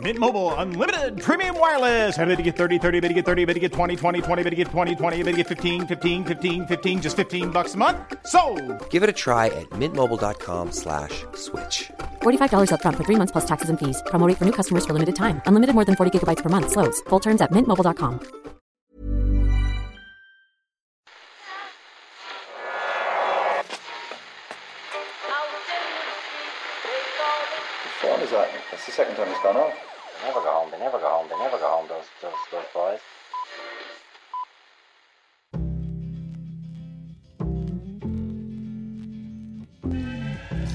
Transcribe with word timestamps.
Mint 0.00 0.18
Mobile 0.18 0.54
unlimited 0.54 1.20
premium 1.20 1.58
wireless. 1.58 2.16
Ready 2.16 2.36
to 2.36 2.42
get 2.42 2.56
30, 2.56 2.78
30, 2.78 3.00
bit 3.00 3.08
to 3.08 3.14
get 3.14 3.24
30, 3.26 3.44
bit 3.44 3.54
to 3.54 3.60
get 3.60 3.72
20, 3.72 3.96
20, 3.96 4.22
20, 4.22 4.42
bit 4.42 4.50
to 4.50 4.56
get 4.56 4.68
20, 4.68 4.94
20, 4.94 5.22
bit 5.22 5.30
to 5.32 5.36
get 5.36 5.46
15, 5.48 5.86
15, 5.86 6.24
15, 6.24 6.66
15 6.66 7.02
just 7.02 7.16
15 7.16 7.50
bucks 7.50 7.74
a 7.74 7.76
month. 7.76 7.98
So, 8.26 8.40
Give 8.88 9.02
it 9.02 9.10
a 9.10 9.12
try 9.12 9.46
at 9.46 9.68
mintmobile.com 9.70 10.72
slash 10.72 11.24
switch. 11.34 11.90
$45 12.22 12.70
upfront 12.70 12.96
for 12.96 13.04
three 13.04 13.16
months 13.16 13.32
plus 13.32 13.44
taxes 13.46 13.68
and 13.68 13.78
fees. 13.78 14.02
Promo 14.06 14.26
rate 14.26 14.38
for 14.38 14.44
new 14.46 14.52
customers 14.60 14.86
for 14.86 14.94
limited 14.94 15.16
time. 15.16 15.42
Unlimited 15.46 15.74
more 15.74 15.84
than 15.84 15.96
40 15.96 16.18
gigabytes 16.18 16.42
per 16.42 16.48
month. 16.48 16.70
Slows. 16.70 17.00
Full 17.10 17.20
terms 17.20 17.40
at 17.42 17.50
mintmobile.com. 17.52 18.20
What 28.00 28.16
time 28.16 28.22
is 28.24 28.30
that? 28.30 28.48
That's 28.70 28.86
the 28.86 28.92
second 28.92 29.16
time 29.16 29.28
it's 29.28 29.42
gone 29.42 29.56
off. 29.56 29.89
They 30.20 30.26
never 30.26 30.40
go 30.40 30.52
home. 30.52 30.70
They 30.70 30.78
never 30.78 30.98
go 30.98 31.08
home. 31.08 31.28
They 31.30 31.38
never 31.38 31.56
go 31.56 31.66
home. 31.66 31.88
Those 31.88 32.04
those 32.20 32.32
those 32.52 32.64
boys. 32.74 33.00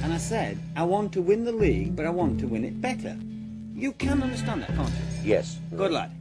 And 0.03 0.13
I 0.13 0.17
said, 0.17 0.57
I 0.75 0.83
want 0.83 1.11
to 1.13 1.21
win 1.21 1.45
the 1.45 1.51
league, 1.51 1.95
but 1.95 2.07
I 2.07 2.09
want 2.09 2.39
to 2.39 2.47
win 2.47 2.65
it 2.65 2.81
better. 2.81 3.15
You 3.75 3.91
can 3.91 4.23
understand 4.23 4.63
that, 4.63 4.75
can't 4.75 4.89
you? 4.89 4.95
Yes. 5.23 5.59
Good 5.75 5.91
lad. 5.91 6.11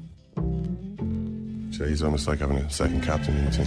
So 1.74 1.86
he's 1.86 2.02
almost 2.02 2.28
like 2.28 2.40
having 2.40 2.58
a 2.58 2.70
second 2.70 3.02
captain 3.02 3.36
in 3.36 3.44
the 3.46 3.50
team. 3.50 3.66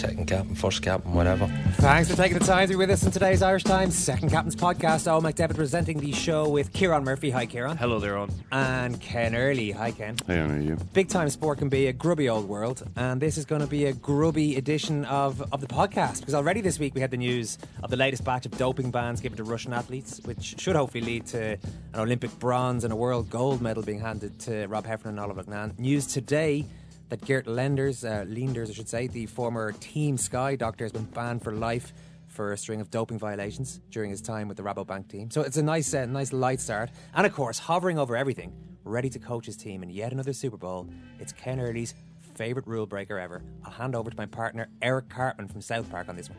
Second 0.00 0.24
captain, 0.28 0.54
first 0.54 0.80
captain, 0.80 1.12
whatever. 1.12 1.46
Thanks 1.74 2.10
for 2.10 2.16
taking 2.16 2.38
the 2.38 2.44
time 2.46 2.66
to 2.66 2.72
be 2.72 2.76
with 2.76 2.88
us 2.88 3.02
in 3.02 3.10
today's 3.10 3.42
Irish 3.42 3.64
Times 3.64 3.94
Second 3.94 4.30
Captain's 4.30 4.56
Podcast. 4.56 5.06
Eoin 5.06 5.20
McDevitt 5.20 5.54
presenting 5.54 6.00
the 6.00 6.10
show 6.12 6.48
with 6.48 6.72
Ciarán 6.72 7.04
Murphy. 7.04 7.28
Hi, 7.28 7.46
Ciarán. 7.46 7.76
Hello 7.76 7.98
there, 8.00 8.16
on. 8.16 8.30
And 8.50 8.98
Ken 8.98 9.36
Early. 9.36 9.72
Hi, 9.72 9.90
Ken. 9.90 10.16
Hey, 10.26 10.38
how 10.38 10.46
are 10.46 10.58
you. 10.58 10.76
Big 10.94 11.10
time 11.10 11.28
sport 11.28 11.58
can 11.58 11.68
be 11.68 11.88
a 11.88 11.92
grubby 11.92 12.30
old 12.30 12.48
world, 12.48 12.82
and 12.96 13.20
this 13.20 13.36
is 13.36 13.44
going 13.44 13.60
to 13.60 13.66
be 13.66 13.84
a 13.84 13.92
grubby 13.92 14.56
edition 14.56 15.04
of, 15.04 15.42
of 15.52 15.60
the 15.60 15.66
podcast 15.66 16.20
because 16.20 16.32
already 16.32 16.62
this 16.62 16.78
week 16.78 16.94
we 16.94 17.02
had 17.02 17.10
the 17.10 17.18
news 17.18 17.58
of 17.82 17.90
the 17.90 17.96
latest 17.98 18.24
batch 18.24 18.46
of 18.46 18.56
doping 18.56 18.90
bans 18.90 19.20
given 19.20 19.36
to 19.36 19.44
Russian 19.44 19.74
athletes, 19.74 20.18
which 20.24 20.58
should 20.58 20.76
hopefully 20.76 21.04
lead 21.04 21.26
to 21.26 21.58
an 21.92 22.00
Olympic 22.00 22.30
bronze 22.38 22.84
and 22.84 22.92
a 22.94 22.96
world 22.96 23.28
gold 23.28 23.60
medal 23.60 23.82
being 23.82 24.00
handed 24.00 24.38
to 24.38 24.66
Rob 24.68 24.86
Heffernan 24.86 25.18
and 25.18 25.20
Olive 25.20 25.46
Loughnane. 25.46 25.78
News 25.78 26.06
today 26.06 26.64
that 27.10 27.24
Geert 27.24 27.46
Leinders, 27.46 28.04
uh, 28.04 28.24
I 28.24 28.72
should 28.72 28.88
say, 28.88 29.08
the 29.08 29.26
former 29.26 29.72
Team 29.72 30.16
Sky 30.16 30.56
doctor, 30.56 30.84
has 30.84 30.92
been 30.92 31.04
banned 31.04 31.42
for 31.42 31.52
life 31.52 31.92
for 32.28 32.52
a 32.52 32.56
string 32.56 32.80
of 32.80 32.90
doping 32.90 33.18
violations 33.18 33.80
during 33.90 34.10
his 34.10 34.22
time 34.22 34.48
with 34.48 34.56
the 34.56 34.62
Rabobank 34.62 35.08
team. 35.08 35.30
So 35.30 35.42
it's 35.42 35.56
a 35.56 35.62
nice, 35.62 35.92
uh, 35.92 36.06
nice 36.06 36.32
light 36.32 36.60
start. 36.60 36.90
And 37.14 37.26
of 37.26 37.34
course, 37.34 37.58
hovering 37.58 37.98
over 37.98 38.16
everything, 38.16 38.52
ready 38.84 39.10
to 39.10 39.18
coach 39.18 39.46
his 39.46 39.56
team 39.56 39.82
in 39.82 39.90
yet 39.90 40.12
another 40.12 40.32
Super 40.32 40.56
Bowl. 40.56 40.88
It's 41.18 41.32
Ken 41.32 41.60
Early's 41.60 41.94
favourite 42.34 42.66
rule 42.66 42.86
breaker 42.86 43.18
ever. 43.18 43.42
I'll 43.64 43.72
hand 43.72 43.96
over 43.96 44.08
to 44.08 44.16
my 44.16 44.26
partner 44.26 44.68
Eric 44.80 45.08
Cartman 45.08 45.48
from 45.48 45.60
South 45.60 45.90
Park 45.90 46.08
on 46.08 46.16
this 46.16 46.30
one. 46.30 46.38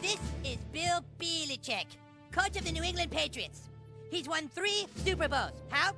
This 0.00 0.18
is 0.44 0.58
Bill 0.72 1.04
Belichick, 1.20 1.86
coach 2.30 2.56
of 2.56 2.64
the 2.64 2.70
New 2.70 2.84
England 2.84 3.10
Patriots. 3.10 3.62
He's 4.10 4.28
won 4.28 4.48
three 4.54 4.86
Super 5.04 5.28
Bowls. 5.28 5.50
How? 5.68 5.92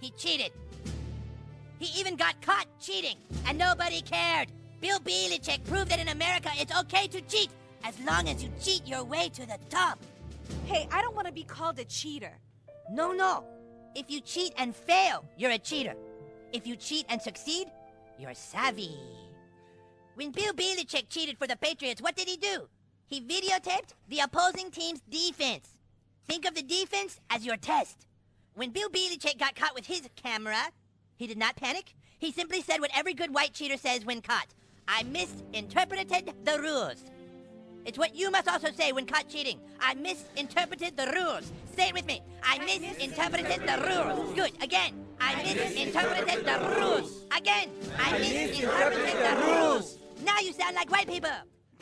He 0.00 0.10
cheated. 0.10 0.52
He 1.78 2.00
even 2.00 2.16
got 2.16 2.40
caught 2.42 2.66
cheating, 2.80 3.16
and 3.46 3.56
nobody 3.56 4.00
cared. 4.00 4.48
Bill 4.80 4.98
Belichick 5.00 5.64
proved 5.64 5.90
that 5.90 6.00
in 6.00 6.08
America 6.08 6.50
it's 6.56 6.76
okay 6.80 7.06
to 7.08 7.20
cheat 7.22 7.50
as 7.84 7.98
long 8.00 8.28
as 8.28 8.42
you 8.42 8.50
cheat 8.60 8.86
your 8.86 9.04
way 9.04 9.28
to 9.30 9.46
the 9.46 9.58
top. 9.70 9.98
Hey, 10.66 10.88
I 10.92 11.02
don't 11.02 11.14
want 11.14 11.26
to 11.26 11.32
be 11.32 11.44
called 11.44 11.78
a 11.78 11.84
cheater. 11.84 12.32
No, 12.90 13.12
no. 13.12 13.44
If 13.94 14.10
you 14.10 14.20
cheat 14.20 14.52
and 14.56 14.74
fail, 14.74 15.24
you're 15.36 15.50
a 15.50 15.58
cheater. 15.58 15.94
If 16.52 16.66
you 16.66 16.76
cheat 16.76 17.06
and 17.08 17.20
succeed, 17.20 17.68
you're 18.18 18.34
savvy. 18.34 18.96
When 20.14 20.30
Bill 20.30 20.52
Belichick 20.52 21.08
cheated 21.08 21.38
for 21.38 21.46
the 21.46 21.56
Patriots, 21.56 22.02
what 22.02 22.16
did 22.16 22.28
he 22.28 22.36
do? 22.36 22.68
He 23.06 23.20
videotaped 23.20 23.94
the 24.08 24.20
opposing 24.20 24.70
team's 24.70 25.00
defense. 25.08 25.68
Think 26.26 26.46
of 26.46 26.54
the 26.54 26.62
defense 26.62 27.20
as 27.30 27.46
your 27.46 27.56
test. 27.56 28.06
When 28.54 28.70
Bill 28.70 28.88
Belichick 28.88 29.38
got 29.38 29.54
caught 29.54 29.74
with 29.74 29.86
his 29.86 30.08
camera, 30.16 30.58
he 31.18 31.26
did 31.26 31.36
not 31.36 31.56
panic. 31.56 31.94
He 32.18 32.32
simply 32.32 32.62
said 32.62 32.80
what 32.80 32.90
every 32.96 33.12
good 33.12 33.34
white 33.34 33.52
cheater 33.52 33.76
says 33.76 34.04
when 34.04 34.22
caught. 34.22 34.46
I 34.86 35.02
misinterpreted 35.02 36.32
the 36.44 36.58
rules. 36.60 37.04
It's 37.84 37.98
what 37.98 38.14
you 38.14 38.30
must 38.30 38.48
also 38.48 38.70
say 38.70 38.92
when 38.92 39.04
caught 39.04 39.28
cheating. 39.28 39.60
I 39.80 39.94
misinterpreted 39.94 40.96
the 40.96 41.12
rules. 41.14 41.50
Say 41.76 41.88
it 41.88 41.94
with 41.94 42.06
me. 42.06 42.22
I 42.42 42.58
misinterpreted 42.58 43.66
the 43.66 43.78
rules. 43.88 44.34
Good. 44.34 44.62
Again. 44.62 45.04
I 45.20 45.42
misinterpreted 45.42 46.46
the 46.46 46.76
rules. 46.76 47.24
Again. 47.36 47.70
I 47.98 48.18
misinterpreted 48.18 49.16
the 49.16 49.46
rules. 49.46 49.98
Now 50.24 50.38
you 50.38 50.52
sound 50.52 50.76
like 50.76 50.90
white 50.90 51.08
people. 51.08 51.30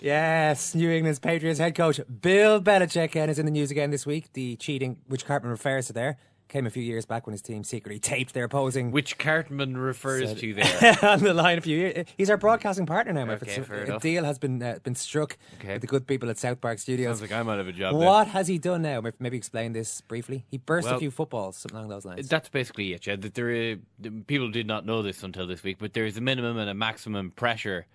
Yes, 0.01 0.75
New 0.75 0.91
England's 0.91 1.19
Patriots 1.19 1.59
head 1.59 1.75
coach 1.75 2.01
Bill 2.21 2.61
Belichick 2.61 3.17
and 3.17 3.31
is 3.31 3.39
in 3.39 3.47
the 3.47 3.53
news 3.53 3.71
again 3.71 3.91
this 3.91 4.07
week. 4.07 4.33
The 4.33 4.57
cheating, 4.57 4.99
which 5.09 5.27
Cartman 5.27 5.51
refers 5.51 5.87
to 5.87 5.93
there, 5.93 6.19
came 6.49 6.67
a 6.67 6.71
few 6.71 6.83
years 6.83 7.05
back 7.05 7.27
when 7.27 7.33
his 7.33 7.43
team 7.43 7.65
secretly 7.65 7.99
taped 7.99 8.33
their 8.33 8.45
opposing. 8.45 8.91
Which 8.93 9.19
Cartman 9.19 9.77
refers 9.77 10.33
to 10.35 10.55
there. 10.55 10.99
on 11.03 11.21
the 11.21 11.35
line 11.35 11.59
a 11.59 11.61
few 11.61 11.77
years. 11.77 12.07
He's 12.17 12.31
our 12.31 12.37
broadcasting 12.37 12.87
partner 12.87 13.13
now. 13.13 13.23
Okay, 13.33 13.51
It's- 13.53 13.67
fair 13.67 13.83
a 13.97 13.99
deal 13.99 14.25
has 14.25 14.39
been 14.39 14.63
uh, 14.63 14.79
been 14.83 14.95
struck 14.95 15.37
Okay. 15.61 15.73
with 15.75 15.81
the 15.83 15.87
good 15.89 16.07
people 16.07 16.31
at 16.31 16.39
South 16.39 16.61
Park 16.61 16.79
Studios. 16.79 17.19
Sounds 17.19 17.31
like 17.31 17.39
I'm 17.39 17.49
out 17.49 17.59
of 17.59 17.69
a 17.69 17.73
job. 17.73 17.95
What 17.97 18.29
has 18.29 18.47
he 18.49 18.59
done 18.59 18.83
now? 18.83 19.03
Maybe 19.19 19.37
explain 19.37 19.73
this 19.73 20.01
briefly. 20.03 20.45
He 20.51 20.59
burst 20.59 20.89
a 20.89 20.99
few 20.99 21.11
footballs, 21.11 21.57
something 21.57 21.77
along 21.77 21.89
those 21.91 22.05
lines. 22.05 22.29
That's 22.29 22.49
basically 22.49 22.93
it. 22.93 23.07
Yeah, 23.07 23.17
that 23.17 23.35
there 23.35 23.73
uh, 24.05 24.09
people 24.27 24.51
did 24.51 24.67
not 24.67 24.87
know 24.87 25.03
this 25.03 25.23
until 25.23 25.47
this 25.47 25.63
week, 25.63 25.79
but 25.81 25.93
there 25.95 26.07
is 26.07 26.17
a 26.17 26.21
minimum 26.21 26.59
and 26.59 26.71
a 26.71 26.75
maximum 26.75 27.31
pressure 27.33 27.87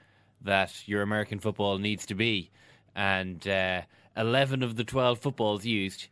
that 0.44 0.88
your 0.88 1.04
American 1.04 1.40
football 1.40 1.78
needs 1.78 2.06
to 2.08 2.16
be, 2.16 2.50
and 2.96 3.48
uh, 3.48 3.82
eleven 4.18 4.62
of 4.64 4.76
the 4.76 4.84
twelve 4.84 5.20
footballs 5.20 5.66
used 5.66 6.08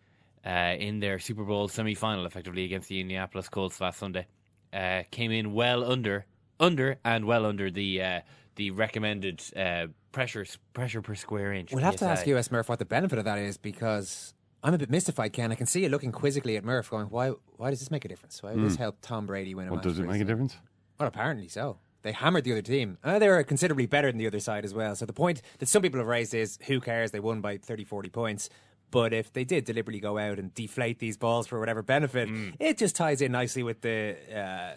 uh, 0.46 0.76
in 0.78 1.00
their 1.00 1.20
Super 1.20 1.44
Bowl 1.44 1.68
semi-final, 1.68 2.26
effectively 2.26 2.64
against 2.66 2.90
the 2.90 3.00
Indianapolis 3.00 3.50
Colts 3.50 3.80
last 3.82 4.00
Sunday, 4.00 4.28
uh, 4.74 5.04
came 5.12 5.32
in 5.32 5.54
well 5.54 5.84
under, 5.90 6.26
under 6.60 6.98
and 7.04 7.26
well 7.26 7.46
under 7.46 7.70
the 7.72 8.02
uh, 8.02 8.22
the 8.56 8.72
recommended 8.72 9.42
uh, 9.56 9.88
pressure 10.12 10.46
pressure 10.74 11.02
per 11.02 11.16
square 11.16 11.54
inch. 11.54 11.72
We'll 11.72 11.84
have 11.84 11.94
to 11.98 12.00
PSI. 12.06 12.12
ask 12.12 12.28
US 12.28 12.52
Murph 12.52 12.70
what 12.70 12.80
the 12.80 12.86
benefit 12.86 13.18
of 13.20 13.26
that 13.26 13.38
is 13.40 13.58
because 13.58 14.34
I'm 14.64 14.74
a 14.74 14.78
bit 14.78 14.90
mystified, 14.90 15.32
Ken. 15.34 15.52
I 15.52 15.56
can 15.56 15.66
see 15.68 15.84
you 15.84 15.90
looking 15.90 16.12
quizzically 16.12 16.58
at 16.58 16.64
Murph, 16.66 16.90
going, 16.90 17.08
"Why? 17.08 17.30
Why 17.58 17.70
does 17.70 17.80
this 17.80 17.92
make 17.92 18.06
a 18.06 18.08
difference? 18.08 18.44
Why 18.44 18.54
would 18.54 18.64
this 18.64 18.76
Hmm. 18.76 18.82
help 18.82 18.98
Tom 19.02 19.26
Brady 19.26 19.56
win 19.56 19.68
a 19.68 19.72
What 19.72 19.78
match?" 19.78 19.84
does 19.86 20.00
it 20.00 20.06
make 20.06 20.22
a 20.22 20.26
difference? 20.26 20.58
Well, 21.00 21.08
apparently 21.08 21.48
so. 21.48 21.80
They 22.02 22.12
hammered 22.14 22.46
the 22.46 22.54
other 22.54 22.62
team. 22.62 22.98
Uh, 23.04 23.20
they 23.20 23.28
were 23.28 23.44
considerably 23.44 23.86
better 23.86 24.10
than 24.10 24.18
the 24.18 24.28
other 24.28 24.40
side 24.40 24.64
as 24.64 24.74
well. 24.74 24.96
So 24.96 25.06
the 25.06 25.12
point 25.14 25.42
that 25.60 25.68
some 25.68 25.82
people 25.82 26.00
have 26.00 26.08
raised 26.08 26.34
is 26.34 26.58
who 26.68 26.80
cares? 26.80 27.12
They 27.12 27.20
won 27.20 27.42
by 27.42 27.58
30, 27.58 27.84
40 27.84 28.10
points. 28.10 28.50
But 28.92 29.14
if 29.14 29.32
they 29.34 29.44
did 29.44 29.66
deliberately 29.66 30.00
go 30.00 30.18
out 30.18 30.40
and 30.40 30.54
deflate 30.54 31.00
these 31.00 31.18
balls 31.18 31.48
for 31.48 31.60
whatever 31.60 31.82
benefit, 31.84 32.30
it 32.60 32.78
just 32.78 32.96
ties 32.96 33.22
in 33.22 33.32
nicely 33.32 33.64
with 33.64 33.82
the. 33.82 34.16
Uh, 34.34 34.74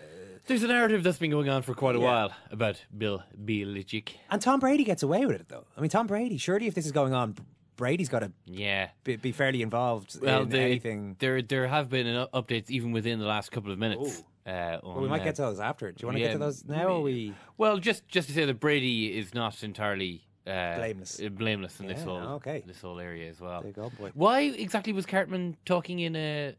There's 0.47 0.63
a 0.63 0.67
narrative 0.69 1.03
that's 1.03 1.19
been 1.19 1.31
going 1.31 1.49
on 1.49 1.63
for 1.63 1.73
quite 1.75 1.95
a 1.97 1.99
Yeah. 1.99 2.05
while 2.05 2.33
about 2.51 2.85
Bill 2.97 3.23
Belichick. 3.43 4.11
and 4.31 4.43
Tom 4.43 4.61
Brady 4.61 4.85
gets 4.85 5.03
away 5.03 5.25
with 5.25 5.41
it, 5.41 5.49
though. 5.49 5.65
I 5.77 5.81
mean, 5.81 5.91
Tom 5.91 6.07
Brady, 6.07 6.37
surely 6.37 6.67
if 6.67 6.75
this 6.75 6.85
is 6.85 6.93
going 6.93 7.15
on, 7.15 7.37
Brady's 7.77 8.09
got 8.09 8.21
to 8.21 8.33
Yeah. 8.45 8.89
be, 9.05 9.17
be 9.17 9.33
fairly 9.33 9.63
involved 9.63 10.19
Well, 10.21 10.43
in 10.43 10.49
they, 10.51 10.65
anything. 10.65 11.17
there 11.21 11.41
there 11.43 11.67
have 11.69 11.89
been 11.89 12.07
an 12.07 12.27
updates 12.35 12.71
even 12.71 12.93
within 12.93 13.19
the 13.19 13.25
last 13.27 13.51
couple 13.53 13.73
of 13.73 13.79
minutes 13.79 14.23
Uh, 14.45 14.79
Well, 14.83 15.01
we 15.01 15.09
might 15.09 15.21
uh, 15.21 15.25
get 15.25 15.37
to 15.37 15.43
those 15.43 15.61
after. 15.61 15.93
Do 15.93 15.97
you 16.03 16.07
want 16.09 16.17
to 16.17 16.21
yeah, 16.21 16.27
get 16.29 16.33
to 16.33 16.39
those 16.41 16.65
now, 16.65 16.89
or 16.89 17.03
we? 17.03 17.33
Well, 17.57 17.79
just 17.79 18.09
just 18.09 18.27
to 18.29 18.35
say 18.35 18.45
that 18.45 18.59
Brady 18.59 19.17
is 19.17 19.33
not 19.35 19.63
entirely 19.63 20.27
uh, 20.47 20.77
Blameless. 20.77 21.21
uh, 21.21 21.29
blameless 21.29 21.81
in 21.81 21.87
this 21.87 22.03
whole 22.03 22.19
okay. 22.37 22.63
this 22.67 22.81
whole 22.81 22.99
area 23.01 23.29
as 23.31 23.41
well. 23.41 23.61
There 23.61 23.69
you 23.69 23.75
go, 23.75 23.91
boy. 23.99 24.11
Why 24.15 24.41
exactly 24.43 24.93
was 24.93 25.07
Cartman 25.07 25.57
talking 25.65 26.01
in 26.01 26.17
a? 26.17 26.55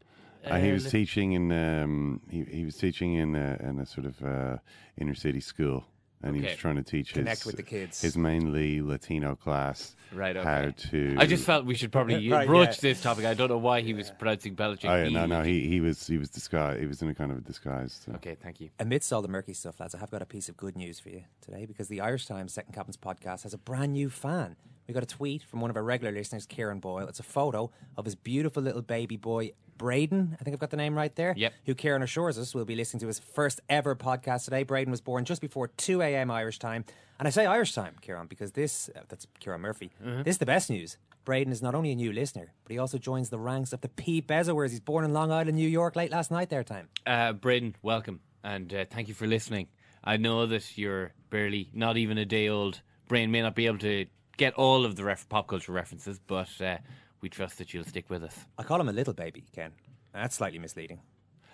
Uh, 0.46 0.58
he 0.58 0.72
was 0.72 0.84
li- 0.84 0.90
teaching 0.90 1.32
in 1.32 1.50
um, 1.52 2.20
he, 2.30 2.44
he 2.44 2.64
was 2.64 2.76
teaching 2.76 3.14
in 3.14 3.34
a, 3.34 3.58
in 3.62 3.78
a 3.78 3.86
sort 3.86 4.06
of 4.06 4.22
uh, 4.22 4.56
inner 4.98 5.14
city 5.14 5.40
school, 5.40 5.84
and 6.24 6.34
he 6.34 6.42
Okay. 6.42 6.50
was 6.52 6.58
trying 6.58 6.76
to 6.76 6.82
teach 6.82 7.12
Connect 7.12 7.38
his 7.40 7.46
with 7.46 7.56
the 7.56 7.62
kids. 7.62 8.00
his 8.00 8.16
mainly 8.16 8.80
Latino 8.82 9.34
class 9.36 9.94
Right, 10.12 10.36
how 10.36 10.42
okay. 10.62 10.74
to. 10.90 11.16
I 11.18 11.26
just 11.26 11.44
felt 11.44 11.64
we 11.66 11.74
should 11.74 11.90
probably 11.92 12.28
Right, 12.30 12.46
broach 12.46 12.68
yeah. 12.68 12.74
this 12.80 13.02
topic. 13.02 13.24
I 13.24 13.34
don't 13.34 13.48
know 13.48 13.58
why 13.58 13.80
he 13.80 13.94
was 13.94 14.10
pronouncing 14.12 14.54
Belichick. 14.54 14.88
Oh 14.88 15.02
yeah, 15.02 15.08
no, 15.08 15.26
no, 15.26 15.42
he 15.42 15.66
he 15.68 15.80
was 15.80 16.06
he 16.06 16.18
was 16.18 16.30
disguised. 16.30 16.80
He 16.80 16.86
was 16.86 17.02
in 17.02 17.08
a 17.08 17.14
kind 17.14 17.30
of 17.32 17.38
a 17.38 17.40
disguise. 17.40 18.00
So. 18.04 18.12
Uh, 18.12 18.16
okay, 18.16 18.36
thank 18.40 18.60
you. 18.60 18.70
Amidst 18.78 19.12
all 19.12 19.22
the 19.22 19.28
murky 19.28 19.54
stuff, 19.54 19.80
lads, 19.80 19.94
I 19.94 19.98
have 19.98 20.10
got 20.10 20.22
a 20.22 20.26
piece 20.26 20.48
of 20.48 20.56
good 20.56 20.76
news 20.76 21.00
for 21.00 21.08
you 21.10 21.24
today 21.40 21.66
because 21.66 21.88
the 21.88 22.00
Irish 22.00 22.26
Times 22.26 22.52
Second 22.52 22.74
Captain's 22.74 22.96
podcast 22.96 23.42
has 23.42 23.54
a 23.54 23.58
brand 23.58 23.92
new 23.92 24.08
fan. 24.08 24.56
We 24.86 24.92
got 24.94 25.02
a 25.02 25.06
tweet 25.06 25.42
from 25.42 25.60
one 25.60 25.70
of 25.70 25.76
our 25.76 25.82
regular 25.82 26.12
listeners, 26.12 26.46
Kieran 26.46 26.78
Boyle. 26.78 27.08
It's 27.08 27.20
a 27.20 27.24
photo 27.24 27.70
of 27.96 28.04
his 28.04 28.14
beautiful 28.14 28.62
little 28.62 28.82
baby 28.82 29.16
boy, 29.16 29.52
Braden. 29.78 30.36
I 30.38 30.44
think 30.44 30.54
I've 30.54 30.60
got 30.60 30.70
the 30.70 30.76
name 30.76 30.94
right 30.94 31.14
there. 31.16 31.34
Yep. 31.36 31.52
Who 31.66 31.74
Kieran 31.74 32.02
assures 32.02 32.38
us 32.38 32.54
will 32.54 32.64
be 32.66 32.76
listening 32.76 33.00
to 33.00 33.06
his 33.06 33.18
first 33.18 33.60
ever 33.68 33.96
podcast 33.96 34.44
today. 34.44 34.62
Braden 34.62 34.90
was 34.90 35.00
born 35.00 35.24
just 35.24 35.40
before 35.40 35.68
2 35.68 36.02
a.m. 36.02 36.30
Irish 36.30 36.58
time. 36.58 36.84
And 37.18 37.26
I 37.26 37.30
say 37.30 37.46
Irish 37.46 37.72
time, 37.72 37.96
Kieran, 38.02 38.26
because 38.26 38.52
this, 38.52 38.90
uh, 38.94 39.00
that's 39.08 39.26
Ciarán 39.40 39.60
Murphy, 39.60 39.90
this 40.02 40.34
is 40.34 40.38
the 40.38 40.46
best 40.46 40.68
news. 40.68 40.98
Braden 41.24 41.52
is 41.52 41.62
not 41.62 41.74
only 41.74 41.90
a 41.90 41.94
new 41.94 42.12
listener, 42.12 42.52
but 42.64 42.72
he 42.72 42.78
also 42.78 42.98
joins 42.98 43.30
the 43.30 43.38
ranks 43.38 43.72
of 43.72 43.80
the 43.80 43.88
P. 43.88 44.20
Bezowers. 44.20 44.70
He's 44.70 44.80
born 44.80 45.04
in 45.04 45.14
Long 45.14 45.32
Island, 45.32 45.56
New 45.56 45.68
York, 45.68 45.96
late 45.96 46.10
last 46.10 46.30
night, 46.30 46.50
their 46.50 46.64
time. 46.64 46.88
Uh, 47.06 47.32
Braden, 47.32 47.76
welcome, 47.80 48.20
and 48.42 48.74
uh, 48.74 48.84
thank 48.90 49.08
you 49.08 49.14
for 49.14 49.26
listening. 49.26 49.68
I 50.02 50.18
know 50.18 50.44
that 50.44 50.76
you're 50.76 51.12
barely, 51.30 51.70
not 51.72 51.96
even 51.96 52.18
a 52.18 52.26
day 52.26 52.48
old. 52.48 52.82
Brain 53.08 53.30
may 53.30 53.40
not 53.40 53.54
be 53.54 53.66
able 53.66 53.78
to 53.78 54.04
get 54.36 54.54
all 54.54 54.84
of 54.84 54.96
the 54.96 55.04
ref- 55.04 55.28
pop 55.28 55.46
culture 55.48 55.72
references, 55.72 56.18
but 56.26 56.48
uh, 56.60 56.78
we 57.20 57.28
trust 57.28 57.58
that 57.58 57.72
you'll 57.74 57.84
stick 57.84 58.08
with 58.10 58.22
us. 58.24 58.36
I 58.58 58.62
call 58.62 58.80
him 58.80 58.88
a 58.88 58.92
little 58.92 59.14
baby, 59.14 59.44
Ken. 59.54 59.72
That's 60.12 60.36
slightly 60.36 60.58
misleading. 60.58 61.00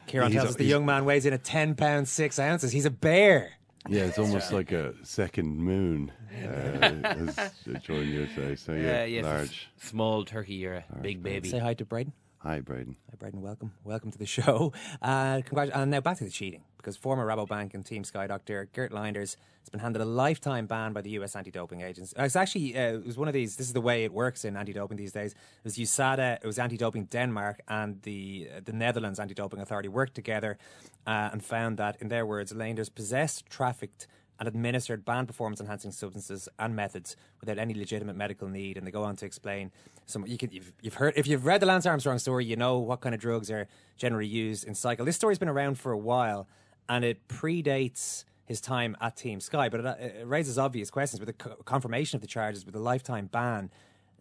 Kieran 0.07 0.29
He's 0.33 0.37
tells 0.37 0.47
a- 0.47 0.51
us 0.51 0.57
the 0.57 0.65
he's- 0.65 0.71
young 0.71 0.87
man 0.87 1.05
weighs 1.05 1.27
in 1.27 1.33
at 1.33 1.45
10 1.45 1.75
pounds 1.75 2.11
6 2.11 2.39
ounces. 2.39 2.73
He's 2.73 2.87
a 2.87 2.91
bear. 2.91 3.53
Yeah, 3.89 4.03
it's 4.05 4.19
almost 4.19 4.53
like 4.53 4.73
a 4.73 4.93
second 5.05 5.57
moon 5.57 6.13
uh, 6.45 7.25
has 7.25 7.51
joined 7.83 8.11
you 8.11 8.27
today. 8.27 8.55
So 8.55 8.75
yeah, 8.75 9.03
Uh, 9.03 9.05
yes, 9.05 9.25
large. 9.25 9.69
s- 9.79 9.89
small 9.89 10.25
turkey, 10.25 10.55
you're 10.55 10.75
a 10.75 10.85
big 11.01 11.23
baby. 11.23 11.49
Say 11.49 11.59
hi 11.59 11.73
to 11.75 11.85
Braden. 11.87 12.13
Hi, 12.43 12.61
Braden. 12.61 12.97
Hi, 13.11 13.17
Braden. 13.19 13.43
Welcome. 13.43 13.73
Welcome 13.85 14.11
to 14.13 14.19
the 14.19 14.27
show. 14.27 14.73
Uh, 15.03 15.41
congrat- 15.43 15.71
and 15.75 15.91
now 15.91 16.01
back 16.01 16.17
to 16.19 16.25
the 16.25 16.31
cheating, 16.31 16.63
because 16.77 16.97
former 16.97 17.27
Rabobank 17.27 17.75
and 17.75 17.85
Team 17.85 18.05
Sky 18.05 18.27
doctor 18.27 18.69
Geert 18.75 18.93
Leinders 18.93 19.37
has 19.61 19.69
been 19.71 19.81
handed 19.81 20.01
a 20.03 20.05
lifetime 20.05 20.67
ban 20.67 20.93
by 20.93 21.01
the 21.01 21.11
US 21.21 21.35
anti 21.37 21.51
doping 21.51 21.81
agency. 21.83 22.15
Uh, 22.17 22.25
It's 22.25 22.37
actually, 22.37 22.77
uh, 22.77 22.95
it 22.99 23.07
was 23.07 23.17
one 23.19 23.29
of 23.29 23.35
these, 23.35 23.57
this 23.57 23.67
is 23.67 23.73
the 23.73 23.81
way 23.81 24.05
it 24.05 24.13
works 24.13 24.45
in 24.45 24.57
anti 24.57 24.73
doping 24.73 24.97
these 24.99 25.13
days. 25.13 25.33
It 25.33 25.65
was 25.65 25.77
USADA, 25.77 26.39
it 26.43 26.47
was 26.47 26.59
anti 26.59 26.77
doping 26.77 27.05
Denmark, 27.07 27.61
and 27.69 28.01
the, 28.03 28.49
uh, 28.57 28.61
the 28.65 28.73
Netherlands 28.73 29.19
anti 29.21 29.35
doping 29.35 29.61
authority 29.61 29.89
worked 29.89 30.15
together 30.15 30.59
uh, 31.07 31.31
and 31.33 31.43
found 31.45 31.77
that, 31.79 31.97
in 32.01 32.09
their 32.09 32.25
words, 32.27 32.53
Leinders 32.53 32.95
possessed, 32.95 33.47
trafficked, 33.47 34.07
and 34.41 34.49
administered 34.49 35.05
banned 35.05 35.29
performance 35.29 35.61
enhancing 35.61 35.93
substances 35.93 36.49
and 36.59 36.75
methods 36.75 37.15
without 37.41 37.59
any 37.59 37.75
legitimate 37.75 38.17
medical 38.17 38.49
need. 38.49 38.79
And 38.79 38.87
they 38.87 38.91
go 38.91 39.05
on 39.05 39.15
to 39.17 39.27
explain 39.27 39.71
some. 40.07 40.27
You 40.27 40.39
can, 40.39 40.51
you've, 40.51 40.73
you've 40.81 40.95
heard 40.95 41.13
if 41.17 41.27
you've 41.27 41.45
read 41.45 41.61
the 41.61 41.67
Lance 41.67 41.85
Armstrong 41.85 42.19
story, 42.19 42.47
you 42.47 42.57
know 42.57 42.79
what 42.79 43.03
kind 43.03 43.15
of 43.15 43.21
drugs 43.21 43.51
are 43.51 43.69
generally 43.99 44.27
used 44.27 44.65
in 44.65 44.75
cycle. 44.75 45.05
This 45.05 45.17
story's 45.17 45.39
been 45.39 45.51
around 45.51 45.79
for 45.79 45.93
a 45.93 45.99
while, 45.99 46.49
and 46.89 47.05
it 47.05 47.29
predates 47.29 48.25
his 48.47 48.61
time 48.61 48.97
at 49.01 49.15
Team 49.15 49.41
Sky, 49.41 49.69
but 49.69 49.81
it, 49.81 50.01
it 50.01 50.27
raises 50.27 50.59
obvious 50.59 50.91
questions 50.91 51.21
with 51.21 51.29
the 51.29 51.35
co- 51.35 51.57
confirmation 51.65 52.17
of 52.17 52.23
the 52.23 52.27
charges 52.27 52.67
with 52.67 52.75
a 52.75 52.81
lifetime 52.81 53.27
ban. 53.27 53.71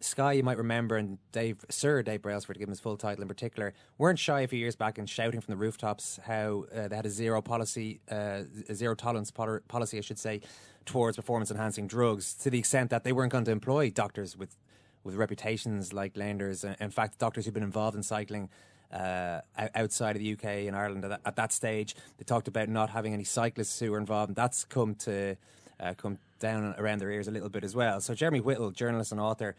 Sky, 0.00 0.32
you 0.32 0.42
might 0.42 0.56
remember, 0.58 0.96
and 0.96 1.18
Dave, 1.32 1.58
Sir 1.68 2.02
Dave 2.02 2.22
Brailsford, 2.22 2.54
to 2.54 2.58
give 2.58 2.68
him 2.68 2.72
his 2.72 2.80
full 2.80 2.96
title 2.96 3.22
in 3.22 3.28
particular, 3.28 3.74
weren't 3.98 4.18
shy 4.18 4.40
a 4.40 4.48
few 4.48 4.58
years 4.58 4.74
back 4.74 4.98
in 4.98 5.06
shouting 5.06 5.40
from 5.40 5.52
the 5.52 5.56
rooftops 5.58 6.18
how 6.24 6.64
uh, 6.74 6.88
they 6.88 6.96
had 6.96 7.06
a 7.06 7.10
zero 7.10 7.42
policy, 7.42 8.00
uh, 8.10 8.42
a 8.68 8.74
zero 8.74 8.94
tolerance 8.94 9.30
pol- 9.30 9.60
policy, 9.68 9.98
I 9.98 10.00
should 10.00 10.18
say, 10.18 10.40
towards 10.86 11.16
performance 11.16 11.50
enhancing 11.50 11.86
drugs, 11.86 12.34
to 12.34 12.50
the 12.50 12.58
extent 12.58 12.90
that 12.90 13.04
they 13.04 13.12
weren't 13.12 13.30
going 13.32 13.44
to 13.44 13.50
employ 13.52 13.90
doctors 13.90 14.36
with 14.36 14.56
with 15.02 15.14
reputations 15.14 15.94
like 15.94 16.12
Leinders. 16.12 16.62
uh, 16.68 16.74
In 16.78 16.90
fact, 16.90 17.18
doctors 17.18 17.46
who've 17.46 17.54
been 17.54 17.62
involved 17.62 17.96
in 17.96 18.02
cycling 18.02 18.50
uh, 18.92 19.40
outside 19.74 20.14
of 20.14 20.20
the 20.20 20.32
UK 20.34 20.44
and 20.66 20.76
Ireland 20.76 21.04
at 21.06 21.08
that, 21.08 21.20
at 21.24 21.36
that 21.36 21.52
stage, 21.52 21.96
they 22.18 22.24
talked 22.24 22.48
about 22.48 22.68
not 22.68 22.90
having 22.90 23.14
any 23.14 23.24
cyclists 23.24 23.78
who 23.80 23.92
were 23.92 23.98
involved, 23.98 24.28
and 24.28 24.36
that's 24.36 24.64
come 24.64 24.94
to 24.96 25.36
uh, 25.78 25.94
come 25.94 26.18
down 26.38 26.74
around 26.76 26.98
their 27.00 27.10
ears 27.10 27.28
a 27.28 27.30
little 27.30 27.48
bit 27.48 27.64
as 27.64 27.74
well. 27.74 28.00
So 28.02 28.14
Jeremy 28.14 28.40
Whittle, 28.40 28.70
journalist 28.72 29.12
and 29.12 29.20
author, 29.20 29.54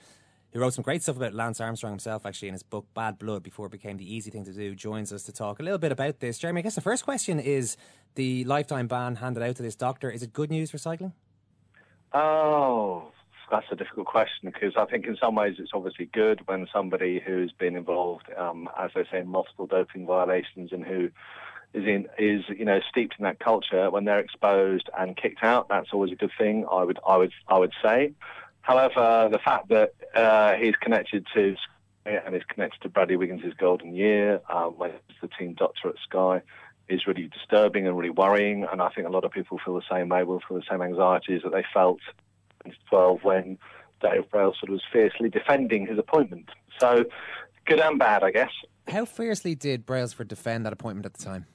who 0.53 0.59
wrote 0.59 0.73
some 0.73 0.83
great 0.83 1.01
stuff 1.01 1.17
about 1.17 1.33
Lance 1.33 1.61
Armstrong 1.61 1.93
himself, 1.93 2.25
actually, 2.25 2.49
in 2.49 2.53
his 2.53 2.63
book 2.63 2.85
Bad 2.93 3.17
Blood, 3.17 3.43
before 3.43 3.67
it 3.67 3.71
became 3.71 3.97
the 3.97 4.15
easy 4.15 4.31
thing 4.31 4.43
to 4.45 4.53
do, 4.53 4.75
joins 4.75 5.13
us 5.13 5.23
to 5.23 5.31
talk 5.31 5.59
a 5.59 5.63
little 5.63 5.79
bit 5.79 5.91
about 5.91 6.19
this. 6.19 6.37
Jeremy, 6.37 6.59
I 6.59 6.63
guess 6.63 6.75
the 6.75 6.81
first 6.81 7.05
question 7.05 7.39
is 7.39 7.77
the 8.15 8.43
lifetime 8.45 8.87
ban 8.87 9.15
handed 9.15 9.43
out 9.43 9.55
to 9.57 9.63
this 9.63 9.75
doctor. 9.75 10.09
Is 10.09 10.23
it 10.23 10.33
good 10.33 10.51
news 10.51 10.71
for 10.71 10.77
cycling? 10.77 11.13
Oh, 12.13 13.11
that's 13.49 13.67
a 13.71 13.75
difficult 13.75 14.07
question 14.07 14.51
because 14.51 14.73
I 14.77 14.85
think 14.85 15.05
in 15.05 15.17
some 15.17 15.35
ways 15.35 15.55
it's 15.59 15.71
obviously 15.73 16.09
good 16.13 16.41
when 16.47 16.67
somebody 16.73 17.21
who's 17.25 17.51
been 17.53 17.75
involved, 17.75 18.27
um, 18.37 18.69
as 18.77 18.91
I 18.95 19.03
say, 19.11 19.19
in 19.19 19.27
multiple 19.27 19.67
doping 19.67 20.05
violations 20.05 20.71
and 20.71 20.83
who 20.83 21.09
is 21.73 21.85
in 21.85 22.07
is 22.17 22.43
you 22.49 22.65
know 22.65 22.79
steeped 22.89 23.15
in 23.17 23.23
that 23.23 23.39
culture 23.39 23.89
when 23.89 24.03
they're 24.05 24.19
exposed 24.19 24.89
and 24.97 25.15
kicked 25.15 25.43
out. 25.43 25.69
That's 25.69 25.89
always 25.93 26.11
a 26.11 26.15
good 26.15 26.31
thing. 26.37 26.65
I 26.69 26.83
would 26.83 26.99
I 27.07 27.17
would 27.17 27.31
I 27.47 27.57
would 27.57 27.73
say. 27.81 28.13
However, 28.61 29.29
the 29.31 29.39
fact 29.39 29.69
that 29.69 29.93
uh, 30.15 30.53
he's 30.55 30.75
connected 30.75 31.25
to 31.33 31.55
and 32.05 32.35
is 32.35 32.43
connected 32.47 32.81
to 32.81 32.89
Bradley 32.89 33.15
Wiggins' 33.15 33.53
golden 33.59 33.93
year 33.93 34.41
um, 34.49 34.73
when 34.77 34.91
he's 35.07 35.17
the 35.21 35.27
team 35.27 35.53
doctor 35.53 35.89
at 35.89 35.95
Sky 36.03 36.41
is 36.89 37.05
really 37.05 37.27
disturbing 37.27 37.87
and 37.87 37.97
really 37.97 38.09
worrying. 38.09 38.65
And 38.71 38.81
I 38.81 38.89
think 38.89 39.07
a 39.07 39.11
lot 39.11 39.23
of 39.23 39.31
people 39.31 39.59
feel 39.63 39.75
the 39.75 39.83
same 39.89 40.09
way, 40.09 40.23
will 40.23 40.41
feel 40.47 40.57
the 40.57 40.63
same 40.69 40.81
anxieties 40.81 41.41
that 41.43 41.51
they 41.51 41.63
felt 41.73 41.99
in 42.65 42.73
12 42.89 43.23
when 43.23 43.57
Dave 44.01 44.29
Brailsford 44.29 44.69
was 44.69 44.81
fiercely 44.91 45.29
defending 45.29 45.85
his 45.85 45.97
appointment. 45.97 46.49
So 46.79 47.05
good 47.65 47.79
and 47.79 47.99
bad, 47.99 48.23
I 48.23 48.31
guess. 48.31 48.51
How 48.87 49.05
fiercely 49.05 49.55
did 49.55 49.85
Brailsford 49.85 50.27
defend 50.27 50.65
that 50.65 50.73
appointment 50.73 51.05
at 51.05 51.13
the 51.13 51.23
time? 51.23 51.45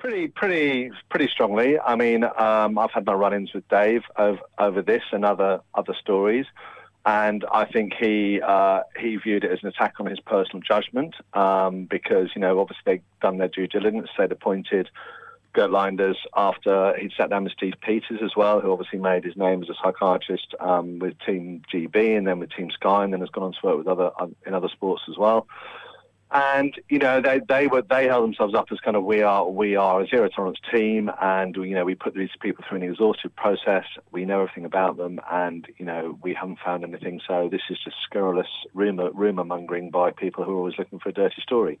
Pretty, 0.00 0.28
pretty, 0.28 0.90
pretty 1.10 1.28
strongly. 1.28 1.78
I 1.78 1.94
mean, 1.94 2.24
um, 2.24 2.78
I've 2.78 2.90
had 2.90 3.04
my 3.04 3.12
run-ins 3.12 3.52
with 3.52 3.68
Dave 3.68 4.02
over, 4.16 4.40
over 4.58 4.80
this 4.80 5.02
and 5.12 5.26
other 5.26 5.60
other 5.74 5.92
stories, 5.92 6.46
and 7.04 7.44
I 7.52 7.66
think 7.66 7.92
he 8.00 8.40
uh, 8.40 8.80
he 8.98 9.16
viewed 9.16 9.44
it 9.44 9.52
as 9.52 9.58
an 9.62 9.68
attack 9.68 10.00
on 10.00 10.06
his 10.06 10.18
personal 10.18 10.62
judgment 10.62 11.16
um, 11.34 11.84
because 11.84 12.30
you 12.34 12.40
know 12.40 12.60
obviously 12.60 12.82
they'd 12.86 13.02
done 13.20 13.36
their 13.36 13.48
due 13.48 13.66
diligence. 13.66 14.08
They'd 14.16 14.32
appointed 14.32 14.88
Geert 15.54 15.70
Leinders 15.70 16.16
after 16.34 16.96
he'd 16.96 17.12
sat 17.14 17.28
down 17.28 17.44
with 17.44 17.52
Steve 17.52 17.74
Peters 17.82 18.20
as 18.24 18.34
well, 18.34 18.60
who 18.60 18.72
obviously 18.72 19.00
made 19.00 19.24
his 19.24 19.36
name 19.36 19.62
as 19.62 19.68
a 19.68 19.74
psychiatrist 19.82 20.54
um, 20.60 20.98
with 20.98 21.12
Team 21.26 21.60
GB 21.70 22.16
and 22.16 22.26
then 22.26 22.38
with 22.38 22.52
Team 22.52 22.70
Sky, 22.70 23.04
and 23.04 23.12
then 23.12 23.20
has 23.20 23.28
gone 23.28 23.44
on 23.44 23.52
to 23.52 23.58
work 23.62 23.76
with 23.76 23.86
other 23.86 24.12
in 24.46 24.54
other 24.54 24.70
sports 24.70 25.02
as 25.10 25.18
well. 25.18 25.46
And 26.32 26.74
you 26.88 26.98
know 27.00 27.20
they 27.20 27.40
they 27.48 27.66
were 27.66 27.82
they 27.82 28.06
held 28.06 28.22
themselves 28.22 28.54
up 28.54 28.66
as 28.70 28.78
kind 28.78 28.96
of 28.96 29.02
we 29.02 29.22
are 29.22 29.48
we 29.48 29.74
are 29.74 30.02
a 30.02 30.06
zero 30.06 30.28
tolerance 30.28 30.58
team, 30.72 31.10
and 31.20 31.56
you 31.56 31.74
know 31.74 31.84
we 31.84 31.96
put 31.96 32.14
these 32.14 32.30
people 32.40 32.64
through 32.68 32.78
an 32.78 32.82
exhaustive 32.84 33.34
process. 33.34 33.84
We 34.12 34.24
know 34.24 34.42
everything 34.42 34.64
about 34.64 34.96
them, 34.96 35.20
and 35.28 35.66
you 35.76 35.84
know 35.84 36.16
we 36.22 36.34
haven't 36.34 36.60
found 36.64 36.84
anything. 36.84 37.20
So 37.26 37.48
this 37.50 37.62
is 37.68 37.78
just 37.82 37.96
scurrilous 38.04 38.46
rumor 38.74 39.10
rumor 39.10 39.44
mongering 39.44 39.90
by 39.90 40.12
people 40.12 40.44
who 40.44 40.52
are 40.52 40.58
always 40.58 40.78
looking 40.78 41.00
for 41.00 41.08
a 41.08 41.12
dirty 41.12 41.42
story. 41.42 41.80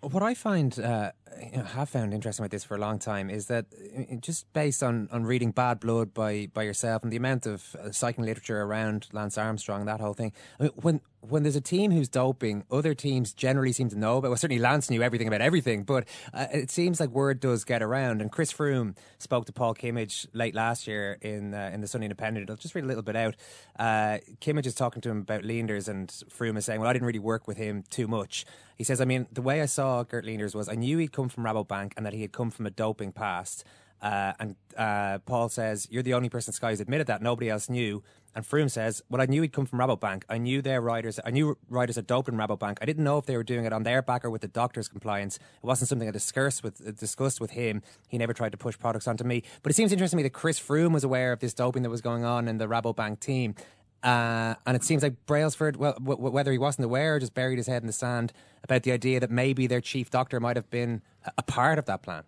What 0.00 0.22
I 0.22 0.32
find, 0.32 0.78
uh, 0.78 1.10
you 1.38 1.58
know, 1.58 1.64
have 1.64 1.88
found 1.88 2.12
interesting 2.12 2.44
about 2.44 2.50
this 2.50 2.64
for 2.64 2.76
a 2.76 2.80
long 2.80 2.98
time 2.98 3.30
is 3.30 3.46
that 3.46 3.66
uh, 3.96 4.16
just 4.16 4.52
based 4.52 4.82
on, 4.82 5.08
on 5.12 5.24
reading 5.24 5.52
Bad 5.52 5.80
Blood 5.80 6.12
by, 6.12 6.48
by 6.52 6.62
yourself 6.62 7.02
and 7.02 7.12
the 7.12 7.16
amount 7.16 7.46
of 7.46 7.76
uh, 7.76 7.90
cycling 7.90 8.26
literature 8.26 8.62
around 8.62 9.08
Lance 9.12 9.38
Armstrong, 9.38 9.86
that 9.86 10.00
whole 10.00 10.14
thing. 10.14 10.32
I 10.58 10.64
mean, 10.64 10.72
when 10.76 11.00
when 11.20 11.42
there's 11.42 11.56
a 11.56 11.60
team 11.60 11.90
who's 11.90 12.08
doping, 12.08 12.64
other 12.70 12.94
teams 12.94 13.32
generally 13.32 13.72
seem 13.72 13.88
to 13.90 13.98
know 13.98 14.16
about. 14.18 14.28
Well, 14.28 14.38
certainly 14.38 14.60
Lance 14.60 14.88
knew 14.88 15.02
everything 15.02 15.28
about 15.28 15.42
everything, 15.42 15.82
but 15.82 16.08
uh, 16.32 16.46
it 16.52 16.70
seems 16.70 16.98
like 16.98 17.10
word 17.10 17.40
does 17.40 17.64
get 17.64 17.82
around. 17.82 18.22
And 18.22 18.32
Chris 18.32 18.52
Froome 18.52 18.96
spoke 19.18 19.44
to 19.46 19.52
Paul 19.52 19.74
Kimmage 19.74 20.26
late 20.32 20.54
last 20.54 20.86
year 20.86 21.18
in 21.20 21.54
uh, 21.54 21.70
in 21.72 21.80
the 21.80 21.86
Sunday 21.86 22.06
Independent. 22.06 22.48
I'll 22.48 22.56
just 22.56 22.74
read 22.74 22.84
a 22.84 22.86
little 22.86 23.02
bit 23.02 23.16
out. 23.16 23.36
Uh, 23.78 24.18
Kimmage 24.40 24.66
is 24.66 24.74
talking 24.74 25.02
to 25.02 25.10
him 25.10 25.18
about 25.18 25.42
Leinders, 25.42 25.88
and 25.88 26.08
Froome 26.08 26.56
is 26.56 26.64
saying, 26.64 26.80
"Well, 26.80 26.88
I 26.88 26.92
didn't 26.92 27.06
really 27.06 27.18
work 27.18 27.46
with 27.46 27.58
him 27.58 27.84
too 27.90 28.08
much." 28.08 28.46
He 28.76 28.84
says, 28.84 29.00
"I 29.00 29.04
mean, 29.04 29.26
the 29.30 29.42
way 29.42 29.60
I 29.60 29.66
saw 29.66 30.02
Geert 30.04 30.24
Leinders 30.24 30.54
was 30.54 30.68
I 30.68 30.74
knew 30.74 30.96
he'd 30.98 31.12
come 31.20 31.28
from 31.28 31.44
Rabobank 31.44 31.92
and 31.96 32.06
that 32.06 32.12
he 32.12 32.22
had 32.22 32.32
come 32.32 32.50
from 32.50 32.66
a 32.66 32.70
doping 32.70 33.12
past." 33.12 33.64
Uh, 34.02 34.32
and 34.40 34.56
uh, 34.76 35.18
Paul 35.26 35.48
says, 35.48 35.86
You're 35.90 36.02
the 36.02 36.14
only 36.14 36.28
person 36.28 36.52
Sky 36.52 36.70
has 36.70 36.80
admitted 36.80 37.06
that. 37.08 37.22
Nobody 37.22 37.50
else 37.50 37.68
knew. 37.68 38.02
And 38.34 38.44
Froome 38.44 38.70
says, 38.70 39.02
Well, 39.10 39.20
I 39.20 39.26
knew 39.26 39.42
he'd 39.42 39.52
come 39.52 39.66
from 39.66 39.78
Rabobank. 39.78 40.22
I 40.28 40.38
knew 40.38 40.62
their 40.62 40.80
riders, 40.80 41.20
I 41.24 41.30
knew 41.30 41.58
riders 41.68 41.96
had 41.96 42.06
doped 42.06 42.28
in 42.28 42.36
Rabobank. 42.36 42.78
I 42.80 42.86
didn't 42.86 43.04
know 43.04 43.18
if 43.18 43.26
they 43.26 43.36
were 43.36 43.42
doing 43.42 43.64
it 43.64 43.72
on 43.72 43.82
their 43.82 44.02
back 44.02 44.24
or 44.24 44.30
with 44.30 44.40
the 44.40 44.48
doctor's 44.48 44.88
compliance. 44.88 45.36
It 45.36 45.66
wasn't 45.66 45.88
something 45.88 46.08
I 46.08 46.12
discussed 46.12 46.62
with, 46.62 46.98
discussed 46.98 47.40
with 47.40 47.50
him. 47.50 47.82
He 48.08 48.16
never 48.18 48.32
tried 48.32 48.52
to 48.52 48.58
push 48.58 48.78
products 48.78 49.06
onto 49.06 49.24
me. 49.24 49.42
But 49.62 49.70
it 49.70 49.74
seems 49.74 49.92
interesting 49.92 50.16
to 50.18 50.22
me 50.22 50.28
that 50.28 50.32
Chris 50.32 50.58
Froome 50.58 50.92
was 50.92 51.04
aware 51.04 51.32
of 51.32 51.40
this 51.40 51.52
doping 51.52 51.82
that 51.82 51.90
was 51.90 52.00
going 52.00 52.24
on 52.24 52.48
in 52.48 52.58
the 52.58 52.66
Rabobank 52.66 53.20
team. 53.20 53.54
Uh, 54.02 54.54
and 54.64 54.76
it 54.76 54.82
seems 54.82 55.02
like 55.02 55.26
Brailsford, 55.26 55.76
well, 55.76 55.92
w- 55.92 56.30
whether 56.30 56.52
he 56.52 56.56
wasn't 56.56 56.86
aware 56.86 57.16
or 57.16 57.18
just 57.18 57.34
buried 57.34 57.58
his 57.58 57.66
head 57.66 57.82
in 57.82 57.86
the 57.86 57.92
sand 57.92 58.32
about 58.64 58.84
the 58.84 58.92
idea 58.92 59.20
that 59.20 59.30
maybe 59.30 59.66
their 59.66 59.82
chief 59.82 60.08
doctor 60.08 60.40
might 60.40 60.56
have 60.56 60.70
been 60.70 61.02
a- 61.36 61.42
part 61.42 61.78
of 61.78 61.86
that 61.86 62.02
plan. 62.02 62.24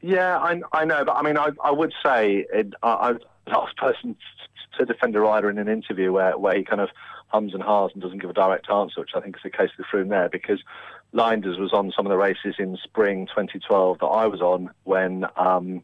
Yeah, 0.00 0.36
I, 0.38 0.60
I 0.72 0.84
know, 0.84 1.04
but 1.04 1.16
I 1.16 1.22
mean, 1.22 1.38
I, 1.38 1.50
I 1.62 1.70
would 1.70 1.92
say 2.04 2.44
it, 2.52 2.74
I, 2.82 2.92
I'm 2.92 3.18
the 3.46 3.52
last 3.52 3.76
person 3.76 4.16
to 4.78 4.84
defend 4.84 5.16
a 5.16 5.20
rider 5.20 5.48
in 5.48 5.58
an 5.58 5.68
interview 5.68 6.12
where, 6.12 6.36
where 6.36 6.56
he 6.56 6.64
kind 6.64 6.80
of 6.80 6.90
hums 7.28 7.54
and 7.54 7.62
haws 7.62 7.90
and 7.94 8.02
doesn't 8.02 8.18
give 8.18 8.30
a 8.30 8.34
direct 8.34 8.70
answer, 8.70 9.00
which 9.00 9.10
I 9.14 9.20
think 9.20 9.36
is 9.36 9.42
the 9.42 9.50
case 9.50 9.70
with 9.78 9.86
Froome 9.86 10.10
there, 10.10 10.28
because 10.28 10.60
Leinders 11.14 11.58
was 11.58 11.72
on 11.72 11.92
some 11.96 12.06
of 12.06 12.10
the 12.10 12.16
races 12.16 12.56
in 12.58 12.76
spring 12.82 13.26
2012 13.26 13.98
that 14.00 14.06
I 14.06 14.26
was 14.26 14.40
on 14.40 14.70
when 14.84 15.24
um, 15.36 15.82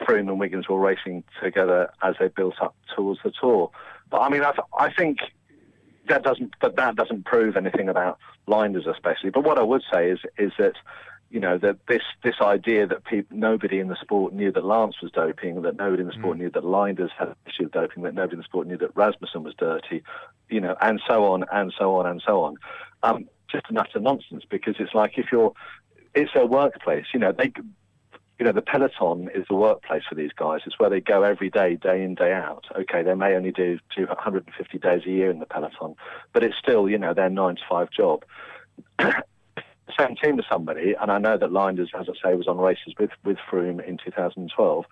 Froome 0.00 0.28
and 0.28 0.38
Wiggins 0.38 0.68
were 0.68 0.78
racing 0.78 1.24
together 1.42 1.90
as 2.02 2.14
they 2.18 2.28
built 2.28 2.54
up 2.60 2.74
towards 2.94 3.20
the 3.24 3.32
tour. 3.40 3.70
But 4.10 4.20
I 4.20 4.28
mean, 4.28 4.42
I, 4.42 4.52
I 4.78 4.92
think 4.92 5.18
that 6.08 6.22
doesn't 6.22 6.54
that, 6.60 6.76
that 6.76 6.96
doesn't 6.96 7.24
prove 7.24 7.56
anything 7.56 7.88
about 7.88 8.18
Leinders 8.46 8.88
especially. 8.88 9.30
But 9.30 9.44
what 9.44 9.58
I 9.58 9.62
would 9.62 9.82
say 9.92 10.10
is 10.10 10.18
is 10.38 10.52
that 10.58 10.74
you 11.34 11.40
know 11.40 11.58
that 11.58 11.78
this 11.88 12.02
this 12.22 12.36
idea 12.40 12.86
that 12.86 13.04
people, 13.04 13.36
nobody 13.36 13.80
in 13.80 13.88
the 13.88 13.96
sport 14.00 14.32
knew 14.32 14.52
that 14.52 14.64
Lance 14.64 15.02
was 15.02 15.10
doping, 15.10 15.62
that 15.62 15.76
nobody 15.76 16.02
in 16.02 16.06
the 16.06 16.14
sport 16.14 16.38
knew 16.38 16.48
that 16.48 16.62
Leinders 16.62 17.10
had 17.18 17.26
an 17.26 17.34
issue 17.44 17.64
of 17.64 17.72
doping, 17.72 18.04
that 18.04 18.14
nobody 18.14 18.34
in 18.34 18.38
the 18.38 18.44
sport 18.44 18.68
knew 18.68 18.78
that 18.78 18.94
Rasmussen 18.94 19.42
was 19.42 19.52
dirty, 19.58 20.04
you 20.48 20.60
know, 20.60 20.76
and 20.80 21.02
so 21.08 21.24
on 21.24 21.44
and 21.52 21.74
so 21.76 21.96
on 21.96 22.06
and 22.06 22.22
so 22.24 22.42
on. 22.42 22.54
Um, 23.02 23.28
just 23.50 23.68
an 23.68 23.78
utter 23.78 23.98
nonsense 23.98 24.44
because 24.48 24.76
it's 24.78 24.94
like 24.94 25.18
if 25.18 25.32
you're, 25.32 25.52
it's 26.14 26.32
their 26.34 26.46
workplace, 26.46 27.06
you 27.12 27.18
know, 27.18 27.32
they. 27.32 27.52
You 28.36 28.44
know, 28.44 28.50
the 28.50 28.62
peloton 28.62 29.30
is 29.32 29.46
the 29.48 29.54
workplace 29.54 30.02
for 30.08 30.16
these 30.16 30.32
guys. 30.32 30.62
It's 30.66 30.76
where 30.76 30.90
they 30.90 31.00
go 31.00 31.22
every 31.22 31.50
day, 31.50 31.76
day 31.76 32.02
in, 32.02 32.16
day 32.16 32.32
out. 32.32 32.64
Okay, 32.76 33.04
they 33.04 33.14
may 33.14 33.36
only 33.36 33.52
do 33.52 33.78
250 33.94 34.78
days 34.78 35.02
a 35.06 35.08
year 35.08 35.30
in 35.30 35.38
the 35.38 35.46
peloton, 35.46 35.94
but 36.32 36.42
it's 36.42 36.56
still, 36.58 36.88
you 36.88 36.98
know, 36.98 37.14
their 37.14 37.30
nine 37.30 37.54
to 37.54 37.62
five 37.70 37.90
job 37.92 38.24
same 39.98 40.16
team 40.16 40.38
as 40.38 40.44
somebody, 40.50 40.94
and 41.00 41.10
I 41.10 41.18
know 41.18 41.36
that 41.36 41.50
Leinders, 41.50 41.88
as 41.98 42.08
I 42.08 42.12
say, 42.22 42.34
was 42.34 42.48
on 42.48 42.58
races 42.58 42.94
with 42.98 43.10
with 43.24 43.38
Froome 43.50 43.86
in 43.86 43.98
2012. 43.98 44.84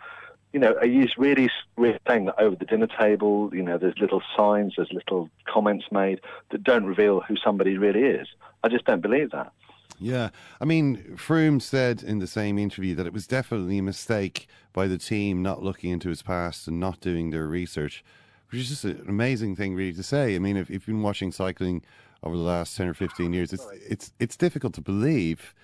You 0.53 0.61
know, 0.61 0.75
are 0.75 0.87
you 0.87 1.09
really, 1.17 1.49
really 1.79 1.99
saying 2.07 2.27
that 2.27 2.39
over 2.39 2.55
the 2.55 2.67
dinner 2.67 2.87
table, 2.87 3.51
you 3.55 3.63
know, 3.63 3.79
there's 3.79 3.99
little 3.99 4.23
signs, 4.37 4.75
there's 4.77 4.93
little 4.93 5.31
comments 5.47 5.87
made 5.91 6.21
that 6.51 6.63
don't 6.63 6.85
reveal 6.85 7.21
who 7.21 7.37
somebody 7.43 7.79
really 7.79 8.03
is? 8.03 8.29
I 8.63 8.69
just 8.69 8.85
don't 8.85 9.01
believe 9.01 9.31
that. 9.31 9.51
Yeah, 9.99 10.31
I 10.61 10.65
mean, 10.65 11.17
Froome 11.17 11.63
said 11.63 12.03
in 12.03 12.19
the 12.19 12.27
same 12.27 12.59
interview 12.59 12.95
that 12.97 13.07
it 13.07 13.13
was 13.13 13.27
definitely 13.27 13.79
a 13.79 13.83
mistake 13.83 14.47
by 14.73 14.89
the 14.89 14.99
team 14.99 15.43
not 15.43 15.63
looking 15.63 15.91
into 15.91 16.09
his 16.09 16.23
past 16.23 16.69
and 16.69 16.81
not 16.81 17.01
doing 17.01 17.31
their 17.31 17.47
research, 17.47 18.05
which 18.51 18.63
is 18.63 18.69
just 18.69 18.85
an 18.85 19.05
amazing 19.09 19.57
thing, 19.57 19.75
really, 19.75 19.93
to 19.93 20.03
say. 20.03 20.35
I 20.35 20.39
mean, 20.39 20.57
if, 20.57 20.71
if 20.71 20.87
you've 20.87 20.97
been 20.97 21.03
watching 21.03 21.33
cycling 21.33 21.83
over 22.23 22.37
the 22.37 22.43
last 22.43 22.77
ten 22.77 22.89
or 22.89 22.95
fifteen 22.95 23.33
years, 23.33 23.53
it's 23.53 23.67
it's 23.89 24.13
it's 24.19 24.37
difficult 24.37 24.75
to 24.75 24.81
believe. 24.81 25.55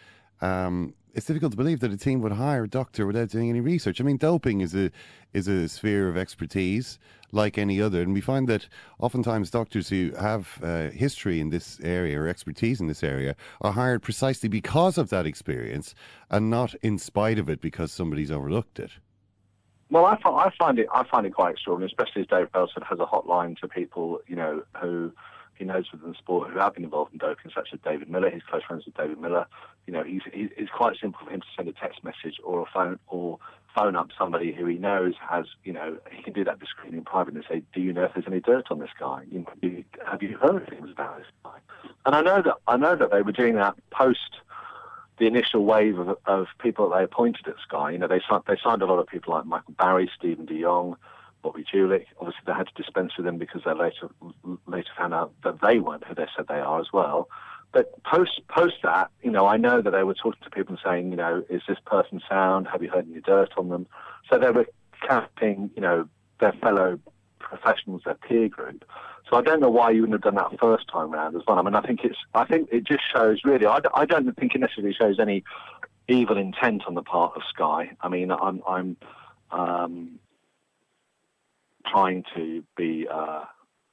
Um, 0.40 0.94
it's 1.14 1.26
difficult 1.26 1.52
to 1.52 1.56
believe 1.56 1.80
that 1.80 1.90
a 1.90 1.96
team 1.96 2.20
would 2.20 2.32
hire 2.32 2.64
a 2.64 2.68
doctor 2.68 3.04
without 3.04 3.30
doing 3.30 3.50
any 3.50 3.60
research. 3.60 4.00
I 4.00 4.04
mean, 4.04 4.18
doping 4.18 4.60
is 4.60 4.74
a 4.74 4.90
is 5.32 5.48
a 5.48 5.68
sphere 5.68 6.08
of 6.08 6.16
expertise 6.16 6.98
like 7.32 7.58
any 7.58 7.80
other, 7.80 8.00
and 8.02 8.14
we 8.14 8.20
find 8.20 8.48
that 8.48 8.68
oftentimes 8.98 9.50
doctors 9.50 9.88
who 9.88 10.12
have 10.18 10.58
uh, 10.62 10.88
history 10.90 11.40
in 11.40 11.50
this 11.50 11.78
area 11.82 12.18
or 12.20 12.28
expertise 12.28 12.80
in 12.80 12.86
this 12.86 13.02
area 13.02 13.36
are 13.60 13.72
hired 13.72 14.02
precisely 14.02 14.48
because 14.48 14.96
of 14.96 15.10
that 15.10 15.26
experience, 15.26 15.94
and 16.30 16.50
not 16.50 16.74
in 16.82 16.98
spite 16.98 17.38
of 17.38 17.48
it 17.48 17.60
because 17.60 17.92
somebody's 17.92 18.30
overlooked 18.30 18.78
it. 18.78 18.92
Well, 19.90 20.04
I, 20.04 20.20
find, 20.20 20.36
I 20.36 20.52
find 20.58 20.78
it 20.78 20.86
I 20.92 21.04
find 21.04 21.26
it 21.26 21.34
quite 21.34 21.52
extraordinary, 21.52 21.90
especially 21.90 22.22
as 22.22 22.28
Dave 22.28 22.52
Brailsford 22.52 22.84
has 22.84 23.00
a 23.00 23.06
hotline 23.06 23.58
to 23.58 23.68
people, 23.68 24.20
you 24.26 24.36
know, 24.36 24.62
who 24.80 25.12
he 25.58 25.64
knows 25.64 25.90
within 25.92 26.10
the 26.10 26.16
sport 26.16 26.50
who 26.50 26.58
have 26.58 26.74
been 26.74 26.84
involved 26.84 27.12
in 27.12 27.18
doping, 27.18 27.50
such 27.54 27.70
as 27.72 27.80
David 27.84 28.08
Millar. 28.08 28.30
He's 28.30 28.42
close 28.42 28.62
friends 28.62 28.84
with 28.86 28.96
David 28.96 29.20
Millar. 29.20 29.46
You 29.86 29.92
know, 29.92 30.04
he's, 30.04 30.22
it's 30.32 30.70
quite 30.70 30.96
simple 31.00 31.20
for 31.24 31.30
him 31.30 31.40
to 31.40 31.46
send 31.56 31.68
a 31.68 31.72
text 31.72 32.04
message 32.04 32.38
or 32.44 32.60
a 32.60 32.66
phone 32.72 32.98
or 33.08 33.38
phone 33.74 33.96
up 33.96 34.08
somebody 34.16 34.52
who 34.52 34.66
he 34.66 34.76
knows 34.76 35.14
has, 35.28 35.46
you 35.64 35.72
know, 35.72 35.98
he 36.10 36.22
can 36.22 36.32
do 36.32 36.44
that 36.44 36.58
discreetly 36.58 36.98
in 36.98 37.04
private 37.04 37.34
and 37.34 37.44
say, 37.48 37.62
"Do 37.72 37.80
you 37.80 37.92
know 37.92 38.04
if 38.04 38.14
there's 38.14 38.26
any 38.26 38.40
dirt 38.40 38.66
on 38.70 38.78
this 38.78 38.90
guy? 38.98 39.24
You 39.30 39.40
know, 39.40 39.82
have 40.06 40.22
you 40.22 40.36
heard 40.38 40.68
things 40.68 40.90
about 40.90 41.18
this 41.18 41.26
guy?" 41.44 41.58
And 42.06 42.14
I 42.14 42.22
know 42.22 42.42
that 42.42 42.56
I 42.66 42.76
know 42.76 42.96
that 42.96 43.10
they 43.10 43.22
were 43.22 43.32
doing 43.32 43.56
that 43.56 43.74
post 43.90 44.40
the 45.18 45.26
initial 45.26 45.64
wave 45.64 45.98
of, 45.98 46.16
of 46.26 46.46
people 46.60 46.88
that 46.88 46.98
they 46.98 47.04
appointed 47.04 47.46
at 47.48 47.56
Sky. 47.66 47.90
You 47.90 47.98
know, 47.98 48.08
they 48.08 48.20
they 48.46 48.56
signed 48.62 48.82
a 48.82 48.86
lot 48.86 48.98
of 48.98 49.06
people 49.06 49.34
like 49.34 49.46
Michael 49.46 49.74
Barry, 49.78 50.10
Steven 50.16 50.46
de 50.46 50.54
Jongh. 50.62 50.96
Bobby 51.42 51.64
Julich. 51.64 52.06
Obviously, 52.18 52.42
they 52.46 52.52
had 52.52 52.66
to 52.66 52.82
dispense 52.82 53.12
with 53.16 53.26
them 53.26 53.38
because 53.38 53.62
they 53.64 53.72
later 53.72 54.10
later 54.66 54.90
found 54.96 55.14
out 55.14 55.32
that 55.44 55.60
they 55.60 55.78
weren't 55.78 56.04
who 56.04 56.14
they 56.14 56.26
said 56.36 56.46
they 56.48 56.54
are 56.54 56.80
as 56.80 56.92
well. 56.92 57.28
But 57.72 58.02
post 58.04 58.40
post 58.48 58.76
that, 58.82 59.10
you 59.22 59.30
know, 59.30 59.46
I 59.46 59.56
know 59.56 59.82
that 59.82 59.90
they 59.90 60.02
were 60.02 60.14
talking 60.14 60.42
to 60.42 60.50
people 60.50 60.74
and 60.74 60.80
saying, 60.84 61.10
you 61.10 61.16
know, 61.16 61.44
is 61.50 61.62
this 61.68 61.78
person 61.84 62.20
sound? 62.28 62.66
Have 62.68 62.82
you 62.82 62.90
heard 62.90 63.06
any 63.10 63.20
dirt 63.20 63.52
on 63.56 63.68
them? 63.68 63.86
So 64.30 64.38
they 64.38 64.50
were 64.50 64.66
counting, 65.06 65.70
you 65.76 65.82
know, 65.82 66.08
their 66.40 66.52
fellow 66.52 66.98
professionals, 67.38 68.02
their 68.04 68.14
peer 68.14 68.48
group. 68.48 68.84
So 69.28 69.36
I 69.36 69.42
don't 69.42 69.60
know 69.60 69.68
why 69.70 69.90
you 69.90 70.00
wouldn't 70.02 70.14
have 70.14 70.34
done 70.34 70.42
that 70.42 70.58
first 70.58 70.88
time 70.88 71.10
round 71.10 71.36
as 71.36 71.42
well. 71.46 71.58
I 71.58 71.62
mean, 71.62 71.74
I 71.74 71.82
think 71.82 72.00
it's, 72.04 72.18
I 72.34 72.44
think 72.44 72.68
it 72.72 72.84
just 72.84 73.02
shows 73.12 73.40
really. 73.44 73.66
I, 73.66 73.80
I 73.94 74.06
don't 74.06 74.34
think 74.36 74.54
it 74.54 74.58
necessarily 74.58 74.94
shows 74.94 75.18
any 75.20 75.44
evil 76.08 76.38
intent 76.38 76.84
on 76.86 76.94
the 76.94 77.02
part 77.02 77.36
of 77.36 77.42
Sky. 77.48 77.90
I 78.00 78.08
mean, 78.08 78.30
I'm, 78.30 78.62
I'm, 78.66 78.96
um, 79.50 80.18
trying 81.90 82.24
to 82.34 82.62
be 82.76 83.06
uh, 83.10 83.44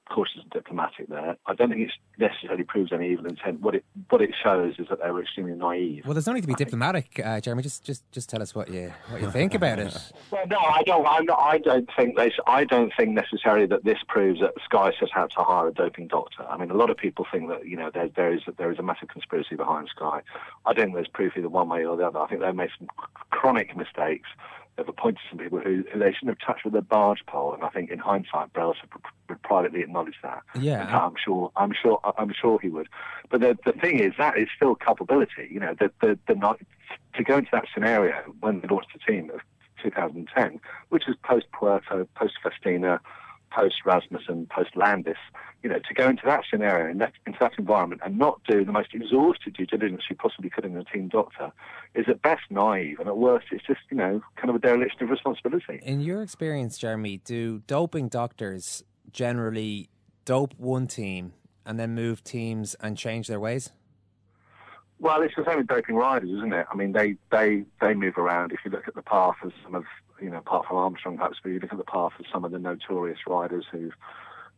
cautious 0.09 0.37
and 0.41 0.49
diplomatic 0.51 1.07
there. 1.09 1.35
I 1.45 1.53
don't 1.53 1.69
think 1.69 1.81
it 1.81 1.91
necessarily 2.19 2.63
proves 2.63 2.91
any 2.93 3.11
evil 3.11 3.25
intent. 3.25 3.61
What 3.61 3.75
it 3.75 3.83
what 4.09 4.21
it 4.21 4.31
shows 4.41 4.75
is 4.77 4.87
that 4.89 5.01
they 5.01 5.09
were 5.09 5.21
extremely 5.21 5.53
naive. 5.53 6.03
Well, 6.05 6.13
there's 6.13 6.27
no 6.27 6.33
need 6.33 6.41
to 6.41 6.47
be 6.47 6.53
diplomatic, 6.53 7.19
uh, 7.23 7.39
Jeremy. 7.41 7.63
Just, 7.63 7.83
just, 7.83 8.09
just 8.11 8.29
tell 8.29 8.41
us 8.41 8.53
what 8.53 8.69
you 8.69 8.93
what 9.09 9.21
you 9.21 9.31
think 9.31 9.53
about 9.53 9.79
it. 9.79 9.95
Well, 10.31 10.47
no, 10.47 10.57
I 10.57 10.81
don't. 10.83 11.05
I'm 11.05 11.25
not, 11.25 11.39
I 11.39 11.59
don't 11.59 11.89
think 11.95 12.17
they. 12.17 12.31
I 12.47 12.65
don't 12.65 12.91
think 12.97 13.11
necessarily 13.11 13.65
that 13.67 13.85
this 13.85 13.99
proves 14.07 14.41
that 14.41 14.53
Sky 14.65 14.91
set 14.99 15.09
out 15.15 15.31
to 15.31 15.43
hire 15.43 15.67
a 15.67 15.73
doping 15.73 16.07
doctor. 16.07 16.43
I 16.43 16.57
mean, 16.57 16.71
a 16.71 16.73
lot 16.73 16.89
of 16.89 16.97
people 16.97 17.25
think 17.31 17.47
that 17.49 17.65
you 17.65 17.77
know 17.77 17.89
there 17.93 18.09
there 18.09 18.33
is 18.33 18.41
there 18.57 18.71
is 18.71 18.79
a 18.79 18.83
massive 18.83 19.09
conspiracy 19.09 19.55
behind 19.55 19.89
Sky. 19.89 20.21
I 20.65 20.73
don't 20.73 20.87
think 20.87 20.95
there's 20.95 21.07
proof 21.07 21.33
either 21.37 21.47
one 21.47 21.69
way 21.69 21.85
or 21.85 21.95
the 21.95 22.07
other. 22.07 22.19
I 22.19 22.27
think 22.27 22.41
they've 22.41 22.55
made 22.55 22.71
some 22.77 22.87
chronic 23.29 23.77
mistakes 23.77 24.27
they've 24.77 24.87
appointed 24.87 25.19
some 25.29 25.39
people 25.39 25.59
who, 25.59 25.83
who, 25.91 25.99
they 25.99 26.11
shouldn't 26.11 26.37
have 26.37 26.47
touched 26.47 26.65
with 26.65 26.75
a 26.75 26.81
barge 26.81 27.25
pole, 27.27 27.53
and 27.53 27.63
I 27.63 27.69
think 27.69 27.89
in 27.89 27.99
hindsight, 27.99 28.53
Brels 28.53 28.75
would 29.29 29.41
privately 29.41 29.81
acknowledge 29.81 30.15
that. 30.23 30.41
Yeah, 30.59 30.85
I'm 30.85 31.15
sure, 31.23 31.51
I'm 31.55 31.73
sure, 31.73 31.99
I'm 32.17 32.33
sure 32.33 32.59
he 32.59 32.69
would. 32.69 32.87
But 33.29 33.41
the 33.41 33.57
the 33.65 33.73
thing 33.73 33.99
is, 33.99 34.13
that 34.17 34.37
is 34.37 34.47
still 34.55 34.75
culpability. 34.75 35.47
You 35.49 35.59
know, 35.59 35.75
the 35.79 35.91
the, 36.01 36.19
the 36.27 36.35
not 36.35 36.59
to 37.15 37.23
go 37.23 37.37
into 37.37 37.49
that 37.51 37.65
scenario 37.73 38.13
when 38.39 38.61
they 38.61 38.67
launched 38.67 38.89
the 38.93 39.11
team 39.11 39.29
of 39.31 39.41
2010, 39.81 40.59
which 40.89 41.07
is 41.07 41.15
post 41.23 41.45
Puerto, 41.51 42.07
post 42.15 42.33
Festina, 42.43 42.99
post 43.55 43.75
Rasmussen, 43.85 44.47
post 44.47 44.75
Landis, 44.75 45.17
you 45.63 45.69
know, 45.69 45.79
to 45.79 45.93
go 45.93 46.09
into 46.09 46.23
that 46.25 46.43
scenario, 46.49 46.91
in 46.91 46.97
that, 46.97 47.13
into 47.25 47.39
that 47.39 47.53
environment, 47.57 48.01
and 48.03 48.17
not 48.17 48.41
do 48.47 48.65
the 48.65 48.71
most 48.71 48.93
exhaustive 48.93 49.53
due 49.53 49.65
diligence 49.65 50.03
you 50.09 50.15
possibly 50.15 50.49
could 50.49 50.65
in 50.65 50.75
a 50.77 50.83
team 50.83 51.07
doctor, 51.07 51.51
is 51.95 52.05
at 52.09 52.21
best 52.21 52.43
naive, 52.49 52.99
and 52.99 53.07
at 53.07 53.17
worst, 53.17 53.47
it's 53.51 53.65
just, 53.65 53.79
you 53.89 53.97
know, 53.97 54.21
kind 54.35 54.49
of 54.49 54.55
a 54.55 54.59
dereliction 54.59 55.03
of 55.03 55.09
responsibility. 55.09 55.79
In 55.81 56.01
your 56.01 56.21
experience, 56.21 56.77
Jeremy, 56.77 57.17
do 57.23 57.59
doping 57.65 58.09
doctors 58.09 58.83
generally 59.11 59.89
dope 60.25 60.53
one 60.57 60.87
team 60.87 61.33
and 61.65 61.79
then 61.79 61.95
move 61.95 62.23
teams 62.23 62.75
and 62.75 62.97
change 62.97 63.27
their 63.27 63.39
ways? 63.39 63.71
Well, 64.99 65.21
it's 65.21 65.35
the 65.35 65.45
same 65.45 65.57
with 65.57 65.67
doping 65.67 65.95
riders, 65.95 66.29
isn't 66.29 66.53
it? 66.53 66.65
I 66.71 66.75
mean, 66.75 66.91
they, 66.91 67.15
they, 67.31 67.65
they 67.81 67.93
move 67.93 68.17
around. 68.17 68.51
If 68.51 68.59
you 68.65 68.71
look 68.71 68.87
at 68.87 68.95
the 68.95 69.01
path 69.01 69.35
of 69.43 69.51
some 69.63 69.75
of, 69.75 69.83
you 70.21 70.29
know, 70.29 70.37
apart 70.37 70.65
from 70.67 70.77
Armstrong, 70.77 71.17
perhaps, 71.17 71.37
but 71.41 71.49
you 71.49 71.59
look 71.59 71.71
at 71.71 71.77
the 71.77 71.83
path 71.83 72.13
of 72.19 72.25
some 72.31 72.45
of 72.45 72.51
the 72.51 72.59
notorious 72.59 73.19
riders 73.27 73.65
who've, 73.71 73.93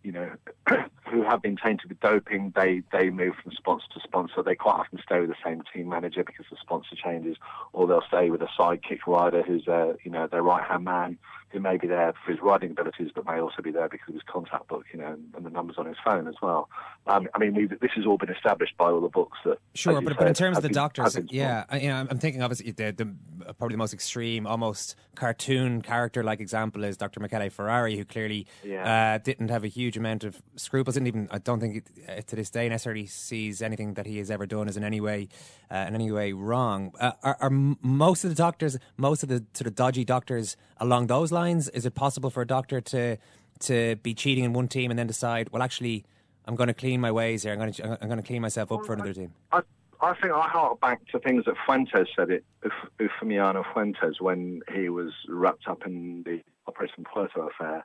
you 0.04 0.12
know, 0.12 0.32
who 1.12 1.24
have 1.24 1.42
been 1.42 1.58
tainted 1.58 1.90
with 1.90 2.00
doping, 2.00 2.54
they, 2.56 2.84
they 2.92 3.10
move 3.10 3.34
from 3.42 3.52
sponsor 3.52 3.86
to 3.94 4.00
sponsor. 4.02 4.44
They 4.44 4.56
quite 4.56 4.80
often 4.80 5.00
stay 5.04 5.20
with 5.20 5.30
the 5.30 5.36
same 5.44 5.64
team 5.74 5.90
manager 5.90 6.24
because 6.24 6.46
the 6.50 6.58
sponsor 6.62 6.96
changes, 6.96 7.38
or 7.74 7.88
they'll 7.88 8.04
stay 8.08 8.30
with 8.30 8.42
a 8.42 8.50
sidekick 8.58 9.00
rider 9.08 9.42
who's 9.42 9.66
their, 9.66 9.96
you 10.04 10.12
know, 10.12 10.28
their 10.28 10.44
right 10.44 10.64
hand 10.64 10.86
man, 10.86 11.18
who 11.58 11.64
may 11.64 11.78
be 11.78 11.88
there 11.88 12.14
for 12.24 12.32
his 12.32 12.42
riding 12.42 12.72
abilities, 12.72 13.10
but 13.14 13.26
may 13.26 13.40
also 13.40 13.62
be 13.62 13.72
there 13.72 13.90
because 13.90 14.10
of 14.10 14.14
his 14.14 14.24
contact 14.24 14.68
book, 14.68 14.86
you 14.94 15.00
know, 15.00 15.08
and, 15.08 15.34
and 15.36 15.46
the 15.46 15.50
numbers 15.50 15.76
on 15.78 15.86
his 15.86 15.98
phone 16.04 16.28
as 16.28 16.36
well. 16.42 16.70
Um, 17.08 17.28
I 17.34 17.40
mean, 17.40 17.70
this 17.82 17.92
has 17.96 18.06
all 18.06 18.18
been 18.18 18.30
established 18.30 18.78
by 18.78 18.86
all 18.86 19.02
the 19.02 19.08
books 19.08 19.38
that. 19.46 19.58
Sure, 19.74 20.02
but, 20.02 20.12
said, 20.12 20.18
but 20.20 20.28
in 20.28 20.34
terms 20.34 20.58
of 20.58 20.64
the 20.64 20.70
been, 20.70 20.76
doctors, 20.76 21.18
yeah, 21.30 21.66
I, 21.70 21.80
you 21.80 21.90
know, 21.90 22.08
I'm 22.10 22.20
thinking 22.20 22.42
obviously 22.42 22.72
the, 22.72 22.92
the 22.92 23.54
probably 23.54 23.74
the 23.74 23.80
most 23.80 23.94
extreme, 23.94 24.46
almost 24.46 24.96
cartoon 25.16 25.82
character-like 25.82 26.40
example 26.40 26.84
is 26.84 26.98
Dr. 26.98 27.20
Michele 27.20 27.50
Ferrari, 27.50 27.98
who 27.98 28.06
clearly 28.06 28.46
Yeah. 28.64 29.16
uh, 29.16 29.18
didn't 29.18 29.50
have 29.50 29.64
a 29.64 29.68
huge 29.68 29.98
amount 29.98 30.24
of 30.24 30.42
scruples, 30.56 30.98
and 30.98 31.08
even 31.08 31.28
I 31.32 31.40
don't 31.40 31.60
think 31.60 31.86
uh, 32.08 32.22
to 32.28 32.36
this 32.36 32.50
day 32.50 32.70
necessarily 32.70 33.06
sees 33.06 33.62
anything 33.62 33.96
that 33.96 34.06
he 34.06 34.18
has 34.20 34.30
ever 34.30 34.46
done 34.46 34.68
as 34.68 34.78
in 34.78 34.84
any 34.84 35.02
way, 35.02 35.30
uh, 35.72 35.86
in 35.88 35.96
any 35.96 36.12
way 36.12 36.34
wrong. 36.34 36.94
Uh, 37.00 37.14
are, 37.24 37.38
are 37.40 37.50
most 37.50 38.24
of 38.24 38.30
the 38.30 38.36
doctors, 38.36 38.78
most 38.98 39.24
of 39.24 39.30
the 39.30 39.44
sort 39.54 39.68
of 39.68 39.76
dodgy 39.76 40.06
doctors 40.06 40.58
along 40.78 41.08
those 41.08 41.32
lines? 41.32 41.47
Is 41.48 41.86
it 41.86 41.96
possible 41.96 42.30
for 42.30 42.42
a 42.42 42.48
doctor 42.48 42.82
to 42.82 43.18
to 43.60 43.96
be 43.98 44.14
cheating 44.14 44.44
in 44.44 44.54
one 44.54 44.68
team 44.68 44.92
and 44.92 45.00
then 45.00 45.08
decide, 45.08 45.50
well, 45.50 45.64
actually, 45.64 46.06
I'm 46.46 46.56
going 46.56 46.68
to 46.68 46.74
clean 46.74 47.02
my 47.02 47.12
ways 47.12 47.44
here. 47.44 47.54
I'm 47.54 47.60
going 47.60 47.74
to 47.74 47.98
I'm 48.02 48.08
going 48.08 48.22
to 48.22 48.28
clean 48.28 48.42
myself 48.42 48.72
up 48.72 48.86
for 48.86 48.94
another 48.94 49.14
team. 49.14 49.34
I, 49.52 49.62
I 50.02 50.14
think 50.14 50.34
I 50.34 50.48
hark 50.48 50.80
back 50.80 51.00
to 51.08 51.20
things 51.20 51.46
that 51.46 51.56
Fuentes 51.66 52.08
said 52.16 52.30
it, 52.30 52.44
Uf- 52.64 52.92
Eufemiano 53.00 53.64
Fuentes, 53.74 54.22
when 54.22 54.62
he 54.74 54.90
was 54.90 55.12
wrapped 55.28 55.68
up 55.68 55.86
in 55.88 56.24
the 56.24 56.42
Operation 56.68 57.04
Puerto 57.04 57.42
affair. 57.48 57.84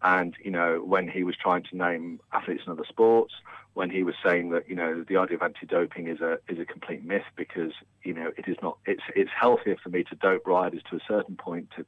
And, 0.00 0.36
you 0.44 0.52
know, 0.52 0.80
when 0.84 1.08
he 1.08 1.24
was 1.24 1.34
trying 1.34 1.64
to 1.64 1.76
name 1.76 2.20
athletes 2.32 2.62
in 2.64 2.70
other 2.70 2.84
sports, 2.88 3.34
when 3.74 3.90
he 3.90 4.04
was 4.04 4.14
saying 4.24 4.50
that, 4.50 4.68
you 4.68 4.76
know, 4.76 5.04
the 5.08 5.16
idea 5.16 5.36
of 5.36 5.42
anti-doping 5.42 6.06
is 6.06 6.20
a, 6.20 6.38
is 6.48 6.60
a 6.60 6.64
complete 6.64 7.04
myth 7.04 7.24
because, 7.34 7.72
you 8.04 8.14
know, 8.14 8.30
it 8.36 8.46
is 8.46 8.56
not, 8.62 8.78
it's, 8.86 9.02
it's 9.16 9.30
healthier 9.36 9.76
for 9.82 9.88
me 9.88 10.04
to 10.04 10.14
dope 10.14 10.46
riders 10.46 10.82
to 10.90 10.96
a 10.96 11.00
certain 11.08 11.34
point 11.34 11.68
to, 11.76 11.84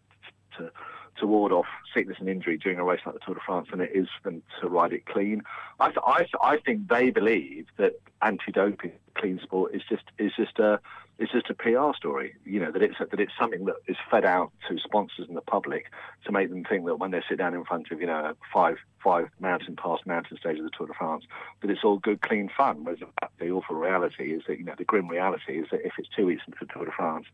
to, 0.59 0.73
to 1.21 1.27
ward 1.27 1.53
off 1.53 1.67
sickness 1.95 2.17
and 2.19 2.29
injury 2.29 2.59
during 2.59 2.79
a 2.79 2.85
race 2.85 3.00
like 3.07 3.15
the 3.15 3.21
Tour 3.25 3.35
de 3.35 3.41
France 3.45 3.69
than 3.71 3.81
it 3.81 3.91
is 3.95 4.09
for 4.23 4.31
them 4.31 4.43
to 4.61 4.69
ride 4.69 4.93
it 4.93 5.07
clean. 5.07 5.43
I, 5.79 5.89
th- 5.89 5.99
I, 6.07 6.19
th- 6.19 6.35
I 6.43 6.57
think 6.59 6.89
they 6.89 7.11
believe 7.11 7.67
that 7.77 8.00
anti-doping 8.23 8.93
clean 9.15 9.41
sport 9.43 9.75
is 9.75 9.83
just 9.89 10.05
is 10.19 10.33
just 10.37 10.59
a 10.59 10.81
it's 11.21 11.33
just 11.33 11.50
a 11.50 11.55
PR 11.55 11.95
story. 11.95 12.35
You 12.47 12.61
know 12.61 12.73
that 12.73 12.83
it's 12.83 12.97
that 12.99 13.21
it's 13.21 13.33
something 13.39 13.67
that 13.67 13.77
is 13.87 13.97
fed 14.11 14.25
out 14.25 14.53
to 14.69 14.79
sponsors 14.79 15.29
and 15.29 15.37
the 15.37 15.43
public 15.43 15.93
to 16.25 16.33
make 16.33 16.49
them 16.49 16.65
think 16.65 16.87
that 16.87 16.97
when 16.97 17.11
they 17.11 17.21
sit 17.29 17.37
down 17.37 17.53
in 17.53 17.62
front 17.65 17.91
of 17.91 18.00
you 18.00 18.07
know 18.07 18.33
five 18.53 18.79
five 19.05 19.29
mountain 19.39 19.77
pass 19.77 19.99
mountain 20.07 20.39
stage 20.39 20.59
of 20.59 20.65
the 20.65 20.71
Tour 20.77 20.87
de 20.87 20.95
France 20.95 21.25
that 21.61 21.71
it's 21.71 21.85
all 21.85 21.99
good 21.99 22.23
clean 22.23 22.50
fun. 22.57 22.85
Whereas 22.85 23.00
the 23.39 23.50
awful 23.50 23.77
reality 23.77 24.33
is 24.33 24.43
that 24.49 24.59
you 24.59 24.65
know 24.65 24.75
the 24.79 24.85
grim 24.85 25.09
reality 25.09 25.59
is 25.59 25.67
that 25.71 25.85
if 25.85 25.93
it's 25.99 26.09
two 26.09 26.25
weeks 26.25 26.43
into 26.47 26.59
the 26.59 26.73
Tour 26.73 26.87
de 26.87 26.93
France, 26.93 27.27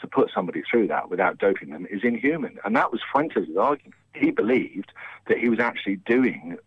to 0.00 0.06
put 0.06 0.30
somebody 0.32 0.62
through 0.70 0.86
that 0.86 1.10
without 1.10 1.38
doping 1.38 1.70
them 1.70 1.86
is 1.90 2.04
inhuman. 2.04 2.58
And 2.64 2.76
that 2.76 2.92
was 2.92 3.00
Fuentes' 3.10 3.56
argument. 3.58 3.94
He 4.14 4.30
believed 4.30 4.92
that 5.26 5.38
he 5.38 5.48
was 5.48 5.58
actually 5.58 5.96
doing 5.96 6.58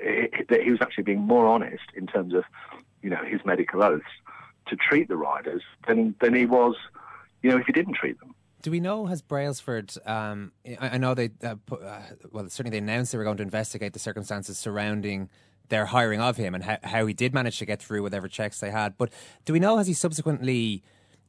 eh, 0.00 0.28
that 0.48 0.62
he 0.62 0.70
was 0.70 0.80
actually 0.80 1.04
being 1.04 1.20
more 1.22 1.48
honest 1.48 1.84
in 1.96 2.06
terms 2.06 2.34
of 2.34 2.44
you 3.02 3.10
know 3.10 3.24
his 3.24 3.40
medical 3.44 3.82
oaths 3.82 4.04
to 4.70 4.76
treat 4.76 5.08
the 5.08 5.16
riders 5.16 5.62
than 5.86 6.14
than 6.20 6.34
he 6.34 6.46
was 6.46 6.74
you 7.42 7.50
know 7.50 7.58
if 7.58 7.66
he 7.66 7.72
didn't 7.72 7.94
treat 7.94 8.18
them. 8.20 8.34
Do 8.62 8.70
we 8.70 8.80
know 8.80 9.06
has 9.06 9.22
Brailsford? 9.22 9.94
Um, 10.04 10.52
I, 10.80 10.90
I 10.90 10.98
know 10.98 11.14
they 11.14 11.30
uh, 11.42 11.56
put, 11.66 11.82
uh, 11.82 12.00
well 12.30 12.48
certainly 12.48 12.78
they 12.78 12.82
announced 12.82 13.12
they 13.12 13.18
were 13.18 13.24
going 13.24 13.38
to 13.38 13.42
investigate 13.42 13.92
the 13.92 13.98
circumstances 13.98 14.58
surrounding 14.58 15.28
their 15.68 15.86
hiring 15.86 16.20
of 16.20 16.36
him 16.36 16.54
and 16.54 16.64
how, 16.64 16.78
how 16.82 17.06
he 17.06 17.14
did 17.14 17.32
manage 17.32 17.58
to 17.58 17.64
get 17.64 17.80
through 17.80 18.02
whatever 18.02 18.28
checks 18.28 18.60
they 18.60 18.70
had. 18.70 18.98
But 18.98 19.10
do 19.44 19.52
we 19.52 19.60
know 19.60 19.78
has 19.78 19.86
he 19.86 19.94
subsequently? 19.94 20.82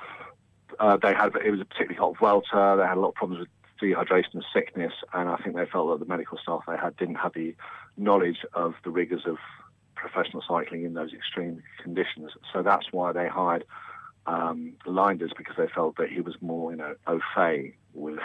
uh, 0.78 0.96
they 0.96 1.14
had 1.14 1.34
it 1.44 1.50
was 1.50 1.60
a 1.60 1.64
particularly 1.64 1.96
hot 1.96 2.16
Vuelta. 2.18 2.76
They 2.78 2.86
had 2.86 2.96
a 2.96 3.00
lot 3.00 3.08
of 3.08 3.14
problems 3.14 3.40
with 3.40 3.48
dehydration 3.82 4.34
and 4.34 4.44
sickness, 4.52 4.92
and 5.12 5.28
I 5.28 5.36
think 5.36 5.56
they 5.56 5.66
felt 5.66 5.90
that 5.90 6.04
the 6.04 6.10
medical 6.10 6.38
staff 6.38 6.62
they 6.66 6.76
had 6.76 6.96
didn't 6.96 7.16
have 7.16 7.32
the 7.34 7.54
knowledge 7.96 8.44
of 8.54 8.74
the 8.84 8.90
rigors 8.90 9.22
of 9.26 9.36
professional 9.94 10.42
cycling 10.46 10.84
in 10.84 10.94
those 10.94 11.12
extreme 11.12 11.62
conditions. 11.82 12.32
So 12.52 12.62
that's 12.62 12.86
why 12.92 13.12
they 13.12 13.28
hired 13.28 13.64
um, 14.26 14.74
Leinders 14.86 15.36
because 15.36 15.56
they 15.56 15.68
felt 15.68 15.96
that 15.96 16.10
he 16.10 16.20
was 16.20 16.34
more, 16.40 16.70
you 16.70 16.76
know, 16.76 16.94
au 17.06 17.20
fait 17.34 17.74
with, 17.92 18.18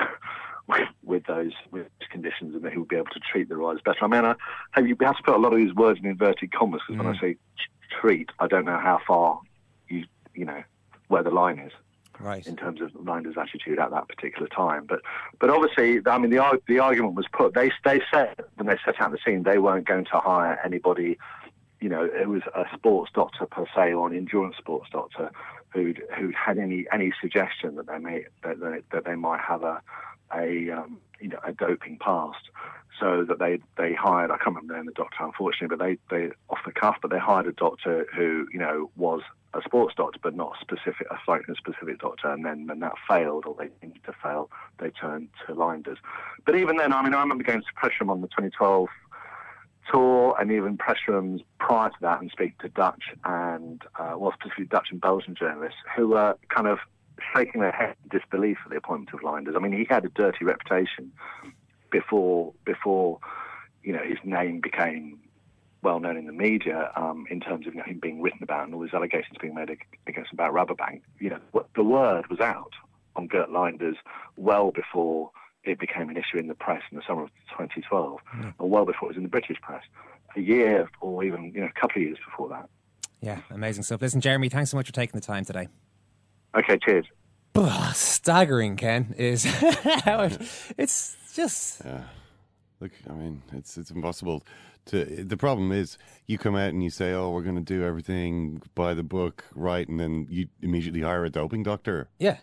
with 0.68 0.88
with 1.04 1.26
those 1.26 1.54
with 1.72 1.88
conditions 2.12 2.56
and 2.56 2.64
that 2.64 2.72
he 2.72 2.78
would 2.78 2.88
be 2.88 2.96
able 2.96 3.08
to 3.08 3.20
treat 3.20 3.50
the 3.50 3.58
riders 3.58 3.82
better. 3.84 4.04
I 4.04 4.08
mean, 4.08 4.26
I 4.26 4.36
have 4.72 4.88
you 4.88 4.96
have 5.02 5.18
to 5.18 5.24
put 5.24 5.36
a 5.36 5.38
lot 5.38 5.54
of 5.54 5.60
these 5.60 5.74
words 5.74 6.00
in 6.00 6.06
inverted 6.06 6.52
commas 6.52 6.82
because 6.88 7.04
when 7.04 7.16
I 7.16 7.20
say 7.20 7.38
treat, 8.00 8.30
I 8.40 8.48
don't 8.48 8.66
know 8.66 8.80
how 8.80 9.00
far 9.06 9.42
you 9.90 10.06
you 10.34 10.46
know 10.46 10.64
where 11.08 11.24
the 11.24 11.32
line 11.32 11.60
is 11.60 11.74
right 12.20 12.46
in 12.46 12.56
terms 12.56 12.82
of 12.82 12.92
Leinders' 12.92 13.38
attitude 13.38 13.80
at 13.80 13.92
that 13.92 14.08
particular 14.08 14.48
time. 14.48 14.86
But 14.88 15.02
but 15.40 15.50
obviously, 15.50 16.02
I 16.06 16.18
mean, 16.18 16.32
the 16.32 16.62
the 16.68 16.80
argument 16.80 17.16
was 17.16 17.26
put. 17.32 17.54
They 17.54 17.72
they 17.84 18.02
said 18.12 18.36
when 18.56 18.68
they 18.68 18.78
set 18.86 19.02
out 19.02 19.12
the 19.12 19.18
scene 19.26 19.44
they 19.44 19.58
weren't 19.58 19.88
going 19.88 20.06
to 20.06 20.20
hire 20.20 20.60
anybody. 20.64 21.18
You 21.82 21.88
know, 21.88 22.04
it 22.04 22.28
was 22.28 22.42
a 22.54 22.66
sports 22.76 23.10
doctor 23.14 23.46
per 23.46 23.66
se 23.74 23.94
or 23.94 24.08
an 24.08 24.16
endurance 24.16 24.58
sports 24.58 24.90
doctor 24.92 25.32
who'd 25.74 26.02
who'd 26.18 26.36
had 26.36 26.58
any 26.58 26.86
any 26.92 27.14
suggestion 27.22 27.76
that 27.76 27.88
they 27.88 27.98
may 27.98 28.26
that 28.44 28.60
they, 28.60 28.82
that 28.92 29.06
they 29.06 29.16
might 29.16 29.42
have 29.42 29.64
a 29.64 29.82
a 30.34 30.70
um, 30.72 30.98
you 31.20 31.30
know 31.30 31.40
a 31.44 31.52
doping 31.52 31.98
past. 32.00 32.50
So 33.00 33.24
that 33.24 33.40
they 33.40 33.60
they 33.78 33.94
hired 33.94 34.30
I 34.30 34.38
can't 34.38 34.48
remember 34.48 34.74
the 34.74 34.80
name 34.80 34.88
of 34.90 34.96
the 34.96 35.02
doctor 35.02 35.24
unfortunately, 35.24 35.78
but 35.78 35.84
they 35.84 35.98
they 36.10 36.34
off 36.50 36.60
the 36.66 36.74
cuff, 36.74 36.98
but 37.02 37.12
they 37.12 37.20
hired 37.20 37.48
a 37.48 37.54
doctor 37.54 38.06
who 38.14 38.48
you 38.52 38.60
know 38.60 38.92
was 38.98 39.22
a 39.54 39.62
sports 39.64 39.96
doctor, 39.96 40.20
but 40.22 40.36
not 40.36 40.56
a 40.58 40.62
specific, 40.62 41.08
a 41.10 41.18
cycling 41.26 41.56
specific 41.56 42.00
doctor. 42.00 42.30
And 42.30 42.46
then 42.46 42.68
when 42.68 42.80
that 42.82 42.94
failed, 43.08 43.46
or 43.46 43.56
they 43.58 43.70
needed 43.86 44.04
to 44.06 44.14
fail, 44.22 44.50
they 44.80 44.92
turned 44.92 45.30
to 45.48 45.56
Leinders. 45.56 45.98
But 46.46 46.56
even 46.56 46.78
then, 46.78 46.94
I 46.94 47.02
mean, 47.02 47.14
I 47.14 47.22
remember 47.22 47.44
going 47.44 47.62
to 47.62 47.68
Pressurum 47.74 48.10
on 48.10 48.22
the 48.22 48.28
2012 48.28 48.88
tour, 49.92 50.36
and 50.40 50.52
even 50.52 50.78
Pressurums 50.78 51.44
prior 51.60 51.90
to 51.90 51.96
that, 52.02 52.22
and 52.22 52.32
speak 52.32 52.58
to 52.60 52.70
Dutch 52.70 53.04
and, 53.24 53.82
uh, 54.00 54.16
well, 54.18 54.34
specifically 54.34 54.66
Dutch 54.66 54.88
and 54.92 55.02
Belgian 55.02 55.36
journalists 55.36 55.80
who 55.96 56.10
were 56.10 56.36
kind 56.50 56.68
of 56.68 56.80
shaking 57.36 57.62
their 57.62 57.72
head 57.72 57.96
in 58.04 58.20
disbelief 58.20 58.58
at 58.66 58.72
the 58.72 58.78
appointment 58.78 59.14
of 59.14 59.22
Leinders. 59.22 59.56
I 59.56 59.60
mean, 59.60 59.74
he 59.74 59.86
had 59.90 60.06
a 60.06 60.10
dirty 60.10 60.46
reputation 60.46 61.12
before 61.92 62.54
before 62.66 63.20
you 63.84 63.94
know 63.94 64.04
his 64.04 64.18
name 64.24 64.60
became 64.62 65.20
well 65.82 66.00
known 66.00 66.18
in 66.18 66.26
the 66.28 66.34
media 66.34 66.92
um, 66.96 67.26
in 67.30 67.40
terms 67.40 67.66
of 67.66 67.74
you 67.74 67.80
know, 67.80 67.86
him 67.86 68.00
being 68.00 68.22
written 68.22 68.44
about 68.44 68.66
and 68.66 68.76
all 68.76 68.82
these 68.82 68.94
allegations 68.94 69.38
being 69.40 69.56
made 69.56 69.70
against 70.08 70.32
him 70.32 70.40
about 70.40 70.54
Rabobank. 70.54 71.02
You 71.20 71.30
know, 71.32 71.66
the 71.76 71.84
word 71.84 72.28
was 72.30 72.40
out 72.40 72.74
on 73.16 73.28
Geert 73.28 73.50
Leinders 73.50 73.96
well 74.36 74.72
before 74.72 75.32
it 75.64 75.80
became 75.80 76.10
an 76.10 76.18
issue 76.18 76.38
in 76.38 76.48
the 76.48 76.56
press 76.56 76.82
in 76.92 76.98
the 76.98 77.04
summer 77.08 77.24
of 77.24 77.30
2012, 77.58 78.20
and 78.34 78.54
well 78.60 78.86
before 78.86 79.08
it 79.08 79.12
was 79.12 79.18
in 79.18 79.24
the 79.24 79.30
British 79.30 79.60
press, 79.62 79.84
a 80.36 80.42
year 80.42 80.90
or 81.02 81.24
even 81.24 81.52
you 81.54 81.62
know 81.62 81.68
a 81.68 81.80
couple 81.80 82.02
of 82.02 82.08
years 82.08 82.18
before 82.26 82.50
that. 82.50 82.70
Yeah, 83.22 83.40
amazing 83.50 83.84
stuff. 83.84 84.02
Listen, 84.02 84.22
Jeremy, 84.22 84.50
thanks 84.50 84.72
so 84.72 84.78
much 84.78 84.88
for 84.88 84.94
taking 84.94 85.20
the 85.20 85.26
time 85.26 85.44
today. 85.44 85.68
Okay, 86.56 86.78
cheers. 86.78 87.06
Ugh, 87.56 87.96
staggering, 87.96 88.78
Ken, 88.78 89.14
is 89.18 89.44
how 90.06 90.22
it, 90.22 90.42
it's 90.78 91.18
just. 91.34 91.82
Yeah. 91.84 92.04
Look, 92.80 92.92
I 93.10 93.14
mean, 93.14 93.42
it's 93.52 93.78
it's 93.78 93.92
impossible 93.92 94.44
to. 94.88 95.24
The 95.24 95.38
problem 95.38 95.72
is, 95.72 95.98
you 96.26 96.38
come 96.38 96.56
out 96.56 96.70
and 96.70 96.84
you 96.84 96.90
say, 96.90 97.14
"Oh, 97.14 97.32
we're 97.32 97.44
going 97.44 97.56
to 97.56 97.62
do 97.62 97.84
everything 97.84 98.62
by 98.76 98.94
the 98.94 99.04
book, 99.04 99.46
right?" 99.56 99.88
And 99.88 100.00
then 100.00 100.28
you 100.30 100.48
immediately 100.62 101.02
hire 101.02 101.26
a 101.26 101.30
doping 101.30 101.64
doctor. 101.64 102.10
Yeah, 102.20 102.38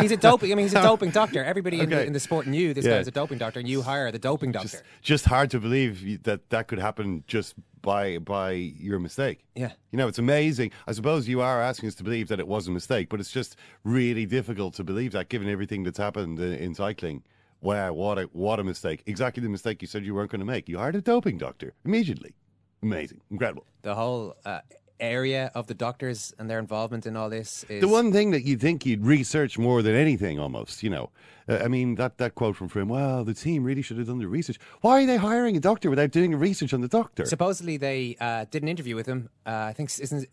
he's 0.00 0.12
a 0.12 0.16
doping. 0.16 0.52
I 0.52 0.54
mean, 0.54 0.64
he's 0.66 0.74
a 0.74 0.82
doping 0.82 1.10
doctor. 1.10 1.44
Everybody 1.44 1.80
in, 1.80 1.90
the, 1.90 2.04
in 2.04 2.12
the 2.12 2.20
sport 2.20 2.46
knew 2.46 2.74
this 2.74 2.84
Yeah. 2.84 2.98
guy's 2.98 3.08
a 3.08 3.12
doping 3.12 3.38
doctor, 3.38 3.60
and 3.60 3.68
you 3.68 3.82
hire 3.82 4.10
the 4.10 4.18
doping 4.18 4.52
doctor. 4.52 4.82
Just 5.02 5.26
hard 5.26 5.50
to 5.50 5.60
believe 5.60 6.22
that 6.24 6.50
that 6.50 6.68
could 6.68 6.78
happen 6.78 7.24
just 7.26 7.54
by 7.82 8.18
by 8.18 8.52
your 8.52 8.98
mistake. 8.98 9.44
Yeah. 9.54 9.72
You 9.92 9.98
know, 9.98 10.08
it's 10.08 10.18
amazing. 10.18 10.72
I 10.86 10.92
suppose 10.92 11.28
you 11.28 11.40
are 11.40 11.62
asking 11.62 11.88
us 11.88 11.94
to 11.96 12.04
believe 12.04 12.28
that 12.28 12.40
it 12.40 12.48
was 12.48 12.66
a 12.66 12.70
mistake, 12.70 13.08
but 13.08 13.20
it's 13.20 13.30
just 13.30 13.56
really 13.84 14.26
difficult 14.26 14.74
to 14.74 14.84
believe 14.84 15.12
that 15.12 15.28
given 15.28 15.48
everything 15.48 15.84
that's 15.84 15.98
happened 15.98 16.38
in, 16.40 16.52
in 16.54 16.74
cycling. 16.74 17.22
Wow, 17.60 17.92
what 17.94 18.18
a 18.18 18.24
what 18.32 18.60
a 18.60 18.64
mistake! 18.64 19.02
Exactly 19.06 19.42
the 19.42 19.48
mistake 19.48 19.82
you 19.82 19.88
said 19.88 20.04
you 20.04 20.14
weren't 20.14 20.30
going 20.30 20.40
to 20.40 20.46
make. 20.46 20.68
You 20.68 20.78
hired 20.78 20.96
a 20.96 21.00
doping 21.00 21.38
doctor 21.38 21.72
immediately. 21.84 22.34
Amazing, 22.82 23.20
incredible. 23.30 23.64
the 23.82 23.94
whole 23.94 24.36
uh, 24.44 24.60
area 25.00 25.50
of 25.54 25.66
the 25.66 25.74
doctors 25.74 26.34
and 26.38 26.48
their 26.48 26.58
involvement 26.58 27.06
in 27.06 27.16
all 27.16 27.28
this 27.28 27.64
is 27.68 27.80
The 27.80 27.88
one 27.88 28.12
thing 28.12 28.30
that 28.30 28.44
you'd 28.44 28.60
think 28.60 28.86
you'd 28.86 29.04
research 29.04 29.58
more 29.58 29.82
than 29.82 29.94
anything, 29.94 30.38
almost, 30.38 30.82
you 30.82 30.90
know. 30.90 31.10
Uh, 31.48 31.58
I 31.64 31.68
mean, 31.68 31.96
that, 31.96 32.18
that 32.18 32.34
quote 32.34 32.56
from 32.56 32.68
Froome, 32.68 32.88
well, 32.88 33.22
the 33.24 33.34
team 33.34 33.62
really 33.64 33.82
should 33.82 33.98
have 33.98 34.06
done 34.06 34.18
the 34.18 34.26
research. 34.28 34.58
Why 34.80 35.02
are 35.02 35.06
they 35.06 35.16
hiring 35.16 35.56
a 35.56 35.60
doctor 35.60 35.90
without 35.90 36.10
doing 36.12 36.34
research 36.34 36.72
on 36.72 36.80
the 36.80 36.88
doctor? 36.88 37.24
Supposedly 37.26 37.76
they 37.76 38.16
uh, 38.20 38.46
did 38.50 38.62
an 38.62 38.68
interview 38.68 38.94
with 38.94 39.06
him. 39.06 39.28
Uh, 39.46 39.50
I 39.68 39.72
think 39.72 39.90
isn't 39.98 40.28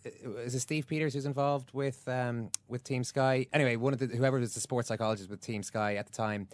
is 0.46 0.56
it 0.56 0.60
Steve 0.60 0.88
Peters 0.88 1.14
who's 1.14 1.26
involved 1.26 1.70
with 1.74 2.08
um, 2.08 2.50
with 2.68 2.84
Team 2.84 3.04
Sky? 3.04 3.48
Anyway, 3.54 3.76
one 3.76 3.94
of 3.94 4.00
the 4.00 4.08
whoever 4.08 4.40
was 4.40 4.54
the 4.54 4.62
sports 4.62 4.88
psychologist 4.88 5.30
with 5.30 5.42
Team 5.42 5.62
Sky 5.62 5.96
at 5.96 6.06
the 6.08 6.14
time, 6.14 6.48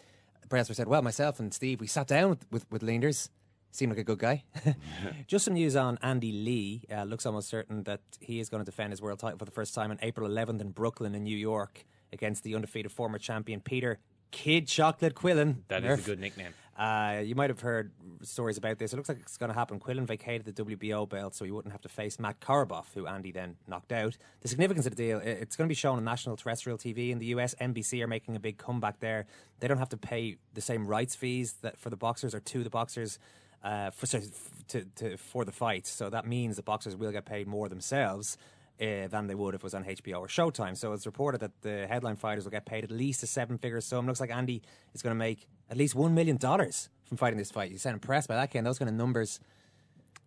Brasser 0.49 0.73
said, 0.73 0.87
"Well, 0.87 1.01
myself 1.01 1.39
and 1.39 1.53
Steve, 1.53 1.79
we 1.79 1.87
sat 1.87 2.07
down 2.07 2.29
with 2.31 2.45
with, 2.51 2.65
with 2.71 2.81
Leinders. 2.81 3.29
Seemed 3.71 3.91
like 3.91 3.99
a 3.99 4.03
good 4.03 4.19
guy." 4.19 4.43
Just 5.27 5.45
some 5.45 5.53
news 5.53 5.75
on 5.75 5.97
Andy 6.01 6.31
Lee. 6.31 6.83
Uh, 6.91 7.03
looks 7.03 7.25
almost 7.25 7.47
certain 7.49 7.83
that 7.83 8.01
he 8.19 8.39
is 8.39 8.49
going 8.49 8.61
to 8.61 8.65
defend 8.65 8.91
his 8.91 9.01
world 9.01 9.19
title 9.19 9.37
for 9.37 9.45
the 9.45 9.51
first 9.51 9.73
time 9.75 9.91
on 9.91 9.99
April 10.01 10.27
11th 10.29 10.59
in 10.59 10.71
Brooklyn 10.71 11.13
in 11.15 11.23
New 11.23 11.37
York 11.37 11.85
against 12.11 12.43
the 12.43 12.55
undefeated 12.55 12.91
former 12.91 13.19
champion 13.19 13.61
Peter 13.61 13.99
Kid 14.31 14.67
Chocolate 14.67 15.13
Quillin. 15.15 15.57
That 15.67 15.83
is 15.83 15.89
Murph. 15.89 15.99
a 16.01 16.05
good 16.05 16.19
nickname. 16.19 16.53
Uh, 16.79 17.19
you 17.25 17.35
might 17.35 17.49
have 17.49 17.59
heard 17.59 17.91
stories 18.21 18.57
about 18.57 18.79
this. 18.79 18.93
It 18.93 18.95
looks 18.95 19.09
like 19.09 19.19
it's 19.19 19.35
going 19.35 19.49
to 19.49 19.53
happen. 19.53 19.81
Quillin 19.81 20.07
vacated 20.07 20.45
the 20.45 20.63
WBO 20.63 21.09
belt 21.09 21.35
so 21.35 21.43
he 21.43 21.51
wouldn't 21.51 21.73
have 21.73 21.81
to 21.81 21.89
face 21.89 22.17
Matt 22.17 22.39
Korobov, 22.39 22.85
who 22.93 23.05
Andy 23.05 23.33
then 23.33 23.57
knocked 23.67 23.91
out. 23.91 24.17
The 24.39 24.47
significance 24.47 24.85
of 24.85 24.95
the 24.95 25.03
deal, 25.03 25.19
it's 25.19 25.57
going 25.57 25.67
to 25.67 25.69
be 25.69 25.75
shown 25.75 25.97
on 25.97 26.05
national 26.05 26.37
terrestrial 26.37 26.77
TV 26.77 27.09
in 27.09 27.19
the 27.19 27.25
US. 27.27 27.53
NBC 27.59 28.01
are 28.01 28.07
making 28.07 28.37
a 28.37 28.39
big 28.39 28.57
comeback 28.57 29.01
there. 29.01 29.25
They 29.59 29.67
don't 29.67 29.77
have 29.77 29.89
to 29.89 29.97
pay 29.97 30.37
the 30.53 30.61
same 30.61 30.87
rights 30.87 31.15
fees 31.15 31.55
that 31.63 31.77
for 31.77 31.89
the 31.89 31.97
boxers 31.97 32.33
or 32.33 32.39
to 32.39 32.63
the 32.63 32.69
boxers 32.69 33.19
uh, 33.61 33.89
for, 33.89 34.05
sorry, 34.05 34.29
to, 34.69 34.85
to, 34.95 35.17
for 35.17 35.43
the 35.43 35.51
fight. 35.51 35.85
So 35.85 36.09
that 36.09 36.25
means 36.25 36.55
the 36.55 36.63
boxers 36.63 36.95
will 36.95 37.11
get 37.11 37.25
paid 37.25 37.45
more 37.45 37.67
themselves. 37.67 38.37
Uh, 38.81 39.09
than 39.09 39.27
they 39.27 39.35
would 39.35 39.53
if 39.53 39.59
it 39.59 39.63
was 39.65 39.73
on 39.73 39.83
HBO 39.83 40.21
or 40.21 40.27
Showtime. 40.27 40.77
So 40.77 40.93
it's 40.93 41.05
reported 41.05 41.41
that 41.41 41.51
the 41.63 41.85
headline 41.85 42.15
fighters 42.15 42.45
will 42.45 42.51
get 42.51 42.65
paid 42.65 42.85
at 42.85 42.91
least 42.91 43.21
a 43.23 43.27
seven 43.27 43.57
figure 43.57 43.81
sum. 43.81 44.07
Looks 44.07 44.21
like 44.21 44.31
Andy 44.31 44.61
is 44.93 45.01
going 45.01 45.11
to 45.11 45.19
make 45.19 45.49
at 45.69 45.77
least 45.77 45.95
$1 45.95 46.11
million 46.11 46.37
from 46.37 47.17
fighting 47.17 47.37
this 47.37 47.51
fight. 47.51 47.71
You 47.71 47.77
sound 47.77 47.95
impressed 47.95 48.27
by 48.27 48.35
that, 48.35 48.51
Ken. 48.51 48.63
Those 48.63 48.79
kind 48.79 48.89
of 48.89 48.95
numbers. 48.95 49.39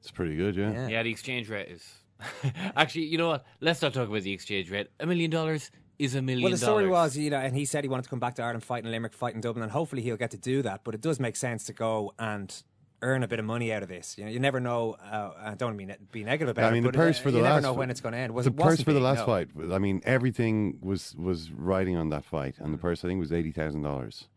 It's 0.01 0.11
pretty 0.11 0.37
good, 0.37 0.57
yeah. 0.57 0.89
Yeah, 0.89 1.03
the 1.03 1.11
exchange 1.11 1.49
rate 1.49 1.69
is. 1.69 1.89
Actually, 2.77 3.07
you 3.07 3.19
know 3.19 3.29
what? 3.29 3.45
Let's 3.61 3.83
not 3.83 3.95
talk 3.95 4.09
about 4.09 4.23
the 4.23 4.33
exchange 4.33 4.71
rate. 4.71 4.89
A 5.01 5.07
million 5.07 5.31
dollars 5.31 5.71
is 5.99 6.15
a 6.15 6.23
million 6.23 6.45
Well, 6.45 6.53
the 6.53 6.59
story 6.59 6.85
dollars. 6.85 7.15
was, 7.15 7.19
you 7.19 7.31
know, 7.31 7.39
and 7.39 7.55
he 7.55 7.65
said 7.65 7.85
he 7.85 7.89
wanted 7.89 8.05
to 8.05 8.09
come 8.09 8.21
back 8.21 8.35
to 8.37 8.43
Ireland, 8.43 8.65
fight 8.65 8.85
in 8.85 8.91
Limerick, 8.91 9.13
fight 9.13 9.35
in 9.35 9.41
Dublin, 9.41 9.63
and 9.63 9.73
hopefully 9.73 10.03
he'll 10.03 10.17
get 10.17 10.31
to 10.33 10.39
do 10.39 10.63
that. 10.63 10.83
But 10.85 10.95
it 10.95 11.01
does 11.01 11.21
make 11.21 11.37
sense 11.37 11.65
to 11.65 11.73
go 11.73 12.15
and 12.19 12.63
earn 13.03 13.23
a 13.23 13.29
bit 13.29 13.39
of 13.39 13.45
money 13.45 13.73
out 13.73 13.83
of 13.83 13.89
this. 13.89 14.17
You 14.17 14.25
know, 14.25 14.31
you 14.31 14.41
never 14.41 14.61
know. 14.61 14.93
Uh, 14.93 15.31
I 15.39 15.55
don't 15.55 15.77
mean 15.77 15.95
be 16.11 16.25
negative 16.25 16.51
about 16.51 16.63
it. 16.63 16.67
I 16.67 16.69
it. 16.71 16.73
mean, 16.73 16.83
the 16.85 16.93
purse 16.93 17.19
uh, 17.19 17.23
for 17.23 17.31
the 17.31 17.39
you 17.39 17.45
last 17.45 17.63
never 17.63 17.67
know 17.67 17.73
when 17.75 17.91
it's 17.91 18.01
going 18.01 18.13
to 18.13 18.19
end. 18.19 18.33
Was, 18.33 18.47
the 18.47 18.51
purse 18.51 18.65
wasn't 18.65 18.85
for 18.87 18.93
the 18.93 19.01
big, 19.01 19.05
last 19.05 19.19
no. 19.19 19.27
fight. 19.27 19.49
I 19.73 19.79
mean, 19.79 20.01
everything 20.05 20.79
was 20.81 21.15
was 21.17 21.51
riding 21.53 21.97
on 21.97 22.09
that 22.11 22.25
fight, 22.25 22.57
and 22.59 22.73
the 22.73 22.79
purse 22.79 23.05
I 23.05 23.09
think 23.09 23.21
was 23.21 23.33
eighty 23.33 23.53
thousand 23.53 23.83
dollars. 23.83 24.29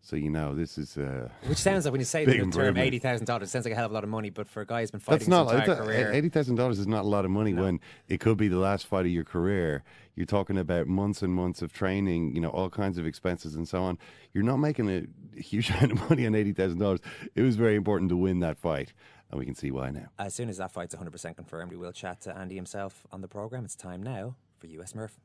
So 0.00 0.14
you 0.14 0.30
know, 0.30 0.54
this 0.54 0.78
is 0.78 0.96
uh, 0.96 1.28
Which 1.46 1.58
sounds 1.58 1.84
like 1.84 1.92
when 1.92 2.00
you 2.00 2.04
say 2.04 2.24
the 2.26 2.46
term 2.50 2.76
eighty 2.76 2.98
thousand 3.00 3.26
dollars, 3.26 3.48
it 3.48 3.50
sounds 3.50 3.64
like 3.64 3.72
a 3.72 3.74
hell 3.74 3.86
of 3.86 3.90
a 3.90 3.94
lot 3.94 4.04
of 4.04 4.10
money. 4.10 4.30
But 4.30 4.46
for 4.46 4.60
a 4.60 4.66
guy 4.66 4.80
who's 4.80 4.90
been 4.92 5.00
fighting 5.00 5.18
That's 5.18 5.28
not 5.28 5.46
his 5.50 5.60
entire 5.60 5.74
that- 5.74 5.84
career, 5.84 6.12
eighty 6.12 6.28
thousand 6.28 6.54
dollars 6.56 6.78
is 6.78 6.86
not 6.86 7.04
a 7.04 7.08
lot 7.08 7.24
of 7.24 7.30
money 7.30 7.54
when 7.54 7.80
it 8.08 8.20
could 8.20 8.36
be 8.36 8.48
the 8.48 8.58
last 8.58 8.86
fight 8.86 9.04
of 9.06 9.10
your 9.12 9.24
career. 9.24 9.82
You're 10.14 10.26
talking 10.26 10.56
about 10.56 10.86
months 10.86 11.20
and 11.22 11.34
months 11.34 11.60
of 11.60 11.72
training, 11.74 12.34
you 12.34 12.40
know, 12.40 12.48
all 12.48 12.70
kinds 12.70 12.96
of 12.96 13.06
expenses 13.06 13.54
and 13.54 13.68
so 13.68 13.82
on. 13.82 13.98
You're 14.32 14.44
not 14.44 14.56
making 14.58 14.88
a 14.88 15.40
huge 15.40 15.68
amount 15.76 15.92
of 15.92 16.08
money 16.08 16.26
on 16.26 16.34
eighty 16.34 16.52
thousand 16.52 16.78
dollars. 16.78 17.00
It 17.34 17.42
was 17.42 17.56
very 17.56 17.74
important 17.74 18.08
to 18.10 18.16
win 18.16 18.38
that 18.40 18.58
fight, 18.58 18.92
and 19.30 19.38
we 19.40 19.44
can 19.44 19.54
see 19.56 19.70
why 19.72 19.90
now. 19.90 20.06
as 20.20 20.34
soon 20.34 20.48
as 20.48 20.58
that 20.58 20.70
fight's 20.70 20.94
one 20.94 20.98
hundred 21.00 21.10
percent 21.12 21.36
confirmed, 21.36 21.72
we 21.72 21.76
will 21.76 21.92
chat 21.92 22.20
to 22.22 22.36
Andy 22.36 22.54
himself 22.54 23.02
on 23.10 23.22
the 23.22 23.28
program. 23.28 23.64
It's 23.64 23.74
time 23.74 24.02
now 24.04 24.36
for 24.58 24.68
US 24.68 24.94
Murph. 24.94 25.18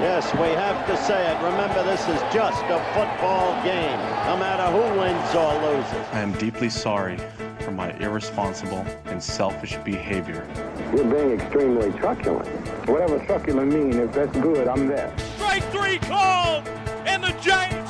Yes, 0.00 0.32
we 0.34 0.46
have 0.54 0.86
to 0.86 0.96
say 0.96 1.26
it. 1.28 1.42
Remember, 1.42 1.82
this 1.82 2.02
is 2.02 2.20
just 2.32 2.62
a 2.66 2.78
football 2.94 3.60
game, 3.64 3.98
no 4.26 4.36
matter 4.36 4.70
who 4.70 5.00
wins 5.00 5.34
or 5.34 5.52
loses. 5.60 6.06
I 6.12 6.20
am 6.20 6.30
deeply 6.34 6.70
sorry 6.70 7.18
for 7.58 7.72
my 7.72 7.90
irresponsible 7.98 8.86
and 9.06 9.20
selfish 9.20 9.76
behavior. 9.78 10.48
You're 10.94 11.04
being 11.04 11.32
extremely 11.32 11.90
truculent. 11.98 12.46
Whatever 12.88 13.18
truculent 13.26 13.72
means, 13.74 13.96
if 13.96 14.12
that's 14.12 14.38
good, 14.38 14.68
I'm 14.68 14.86
there. 14.86 15.12
Strike 15.34 15.64
three 15.72 15.98
called, 15.98 16.68
and 17.04 17.24
the 17.24 17.32
Giants 17.40 17.87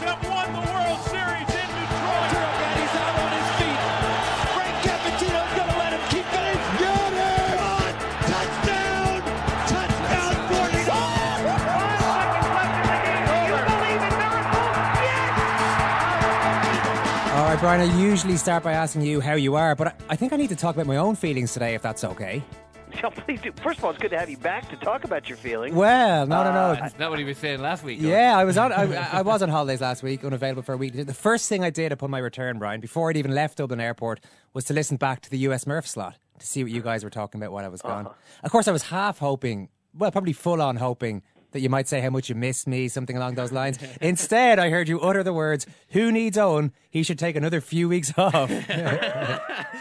All 17.59 17.65
right, 17.65 17.79
Brian. 17.79 17.91
I 17.91 18.01
usually 18.01 18.37
start 18.37 18.63
by 18.63 18.73
asking 18.73 19.03
you 19.03 19.21
how 19.21 19.35
you 19.35 19.57
are, 19.57 19.75
but 19.75 19.89
I, 19.89 19.95
I 20.11 20.17
think 20.17 20.33
I 20.33 20.37
need 20.37 20.51
to 20.51 20.55
talk 20.55 20.77
about 20.77 20.87
my 20.87 20.97
own 20.97 21.17
feelings 21.17 21.53
today, 21.53 21.75
if 21.75 21.83
that's 21.83 22.05
okay. 22.05 22.41
So 23.03 23.11
please 23.11 23.41
do. 23.43 23.53
First 23.63 23.79
of 23.79 23.85
all, 23.85 23.91
it's 23.91 24.01
good 24.01 24.13
to 24.13 24.19
have 24.19 24.31
you 24.31 24.39
back 24.39 24.71
to 24.71 24.77
talk 24.77 25.05
about 25.05 25.29
your 25.29 25.37
feelings. 25.37 25.75
Well, 25.75 26.27
no, 26.27 26.43
no, 26.43 26.53
no. 26.53 26.75
That's 26.75 26.99
not 26.99 27.11
what 27.11 27.19
he 27.19 27.25
was 27.25 27.37
saying 27.37 27.61
last 27.61 27.85
week. 27.85 27.99
Yeah, 28.01 28.37
I 28.37 28.45
was 28.45 28.57
on. 28.57 28.73
I, 28.73 28.95
I 29.19 29.23
was 29.23 29.43
on 29.43 29.51
holidays 29.51 29.83
last 29.83 30.03
week, 30.03 30.25
unavailable 30.25 30.63
for 30.63 30.73
a 30.73 30.77
week. 30.77 30.95
The 30.95 31.13
first 31.13 31.49
thing 31.51 31.63
I 31.63 31.71
did 31.71 31.93
upon 31.93 32.11
my 32.11 32.19
return, 32.19 32.59
Brian, 32.59 32.81
before 32.81 33.11
I'd 33.11 33.17
even 33.19 33.35
left 33.35 33.59
Dublin 33.59 33.79
Airport, 33.81 34.21
was 34.55 34.65
to 34.65 34.73
listen 34.73 34.97
back 34.97 35.21
to 35.21 35.31
the 35.31 35.39
US 35.41 35.67
Murph 35.67 35.87
slot 35.87 36.17
to 36.39 36.47
see 36.47 36.65
what 36.65 36.73
you 36.73 36.81
guys 36.81 37.05
were 37.05 37.11
talking 37.11 37.41
about 37.41 37.53
while 37.53 37.65
I 37.65 37.69
was 37.69 37.83
gone. 37.83 38.07
Uh-huh. 38.07 38.15
Of 38.43 38.51
course, 38.51 38.69
I 38.69 38.73
was 38.73 38.85
half 38.85 39.19
hoping, 39.19 39.69
well, 39.93 40.11
probably 40.11 40.33
full 40.33 40.63
on 40.63 40.77
hoping 40.77 41.23
that 41.53 41.61
you 41.61 41.69
might 41.69 41.89
say 41.89 42.01
how 42.01 42.11
much 42.11 42.29
you 42.29 42.35
miss 42.35 42.67
me, 42.67 42.89
something 42.89 43.17
along 43.17 43.35
those 43.35 43.53
lines. 43.53 43.79
Instead, 44.01 44.59
I 44.59 44.71
heard 44.71 44.89
you 44.89 45.01
utter 45.01 45.23
the 45.23 45.33
words, 45.33 45.67
"Who 45.91 46.13
needs 46.13 46.37
Eoin? 46.37 46.73
He 46.91 47.03
should 47.03 47.19
take 47.19 47.37
another 47.37 47.61
few 47.61 47.89
weeks 47.89 48.13
off." 48.17 48.51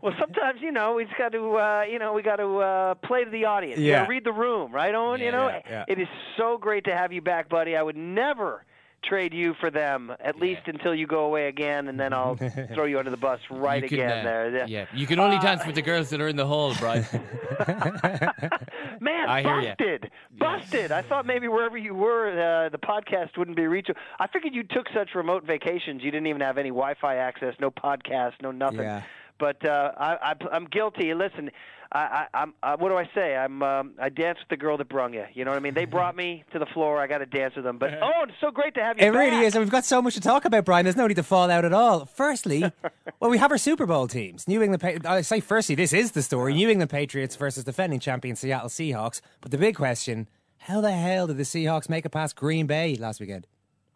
Well, 0.00 0.14
sometimes 0.18 0.60
you 0.62 0.72
know 0.72 0.94
we've 0.94 1.08
got 1.18 1.32
to, 1.32 1.56
uh, 1.58 1.82
you 1.82 1.98
know, 1.98 2.14
we 2.14 2.22
got 2.22 2.36
to 2.36 2.58
uh, 2.58 2.94
play 2.94 3.24
to 3.24 3.30
the 3.30 3.44
audience. 3.44 3.78
Yeah. 3.78 4.06
read 4.06 4.24
the 4.24 4.32
room, 4.32 4.72
right, 4.72 4.94
Eoin? 4.94 5.20
you 5.20 5.30
know, 5.30 5.48
yeah, 5.48 5.60
yeah. 5.68 5.84
it 5.86 6.00
is 6.00 6.08
so 6.38 6.56
great 6.56 6.84
to 6.84 6.96
have 6.96 7.12
you 7.12 7.20
back, 7.20 7.48
buddy. 7.48 7.76
I 7.76 7.82
would 7.82 7.96
never 7.96 8.64
trade 9.04 9.32
you 9.32 9.54
for 9.60 9.70
them, 9.70 10.12
at 10.20 10.36
least 10.36 10.62
until 10.66 10.94
you 10.94 11.06
go 11.06 11.24
away 11.24 11.48
again, 11.48 11.88
and 11.88 11.98
then 11.98 12.12
I'll 12.12 12.36
throw 12.74 12.84
you 12.84 12.98
under 12.98 13.10
the 13.10 13.16
bus 13.16 13.40
right 13.50 13.82
You 13.82 13.88
can, 13.88 13.98
again. 14.00 14.26
uh, 14.26 14.50
there, 14.50 14.66
Yeah, 14.68 14.86
you 14.94 15.06
can 15.06 15.18
only 15.20 15.36
Uh, 15.36 15.42
dance 15.42 15.64
with 15.66 15.74
the 15.76 15.82
girls 15.82 16.10
that 16.10 16.20
are 16.20 16.28
in 16.28 16.36
the 16.36 16.46
hall, 16.46 16.74
Brian. 16.78 17.04
Man, 19.00 19.28
I 19.28 19.42
busted, 19.42 20.10
busted. 20.38 20.92
I 20.92 21.02
thought 21.02 21.26
maybe 21.26 21.48
wherever 21.48 21.76
you 21.76 21.94
were, 21.94 22.28
uh, 22.30 22.68
the 22.68 22.78
podcast 22.78 23.36
wouldn't 23.36 23.56
be 23.56 23.66
reachable. 23.66 24.00
I 24.18 24.26
figured 24.26 24.54
you 24.54 24.64
took 24.64 24.86
such 24.94 25.10
remote 25.14 25.44
vacations, 25.44 26.02
you 26.02 26.10
didn't 26.10 26.26
even 26.26 26.40
have 26.42 26.58
any 26.58 26.70
Wi-Fi 26.70 27.16
access, 27.16 27.54
no 27.60 27.70
podcast, 27.70 28.32
no 28.42 28.50
nothing. 28.50 28.80
Yeah. 28.80 29.02
But 29.38 29.64
uh, 29.64 29.92
I, 29.96 30.14
I, 30.14 30.34
I'm 30.52 30.64
guilty. 30.64 31.14
Listen, 31.14 31.50
I, 31.92 31.98
I, 31.98 32.26
I'm. 32.34 32.54
Uh, 32.62 32.76
what 32.76 32.90
do 32.90 32.96
I 32.96 33.08
say? 33.14 33.36
I'm. 33.36 33.62
Um, 33.62 33.94
I 33.98 34.08
danced 34.08 34.40
with 34.40 34.48
the 34.50 34.56
girl 34.56 34.76
that 34.76 34.88
brung 34.88 35.14
you. 35.14 35.24
You 35.32 35.44
know 35.44 35.52
what 35.52 35.56
I 35.56 35.60
mean? 35.60 35.74
They 35.74 35.84
brought 35.86 36.16
me 36.16 36.44
to 36.52 36.58
the 36.58 36.66
floor. 36.66 37.00
I 37.00 37.06
got 37.06 37.18
to 37.18 37.26
dance 37.26 37.54
with 37.54 37.64
them. 37.64 37.78
But 37.78 37.94
oh, 38.02 38.24
it's 38.24 38.32
so 38.40 38.50
great 38.50 38.74
to 38.74 38.82
have 38.82 38.98
you. 38.98 39.06
It 39.06 39.10
really 39.10 39.46
is, 39.46 39.54
and 39.54 39.64
we've 39.64 39.70
got 39.70 39.84
so 39.84 40.02
much 40.02 40.14
to 40.14 40.20
talk 40.20 40.44
about, 40.44 40.64
Brian. 40.64 40.84
There's 40.84 40.96
no 40.96 41.06
need 41.06 41.14
to 41.14 41.22
fall 41.22 41.50
out 41.50 41.64
at 41.64 41.72
all. 41.72 42.04
Firstly, 42.04 42.70
well, 43.20 43.30
we 43.30 43.38
have 43.38 43.50
our 43.50 43.58
Super 43.58 43.86
Bowl 43.86 44.06
teams. 44.06 44.46
New 44.46 44.62
England. 44.62 44.82
Pa- 44.82 45.10
I 45.10 45.22
say, 45.22 45.40
firstly, 45.40 45.74
this 45.74 45.92
is 45.92 46.12
the 46.12 46.22
story: 46.22 46.52
New 46.54 46.68
England 46.68 46.90
Patriots 46.90 47.36
versus 47.36 47.64
defending 47.64 48.00
champion 48.00 48.36
Seattle 48.36 48.68
Seahawks. 48.68 49.20
But 49.40 49.50
the 49.50 49.58
big 49.58 49.76
question: 49.76 50.28
How 50.58 50.80
the 50.80 50.92
hell 50.92 51.26
did 51.26 51.38
the 51.38 51.44
Seahawks 51.44 51.88
make 51.88 52.04
it 52.04 52.10
past 52.10 52.36
Green 52.36 52.66
Bay 52.66 52.96
last 52.96 53.20
weekend? 53.20 53.46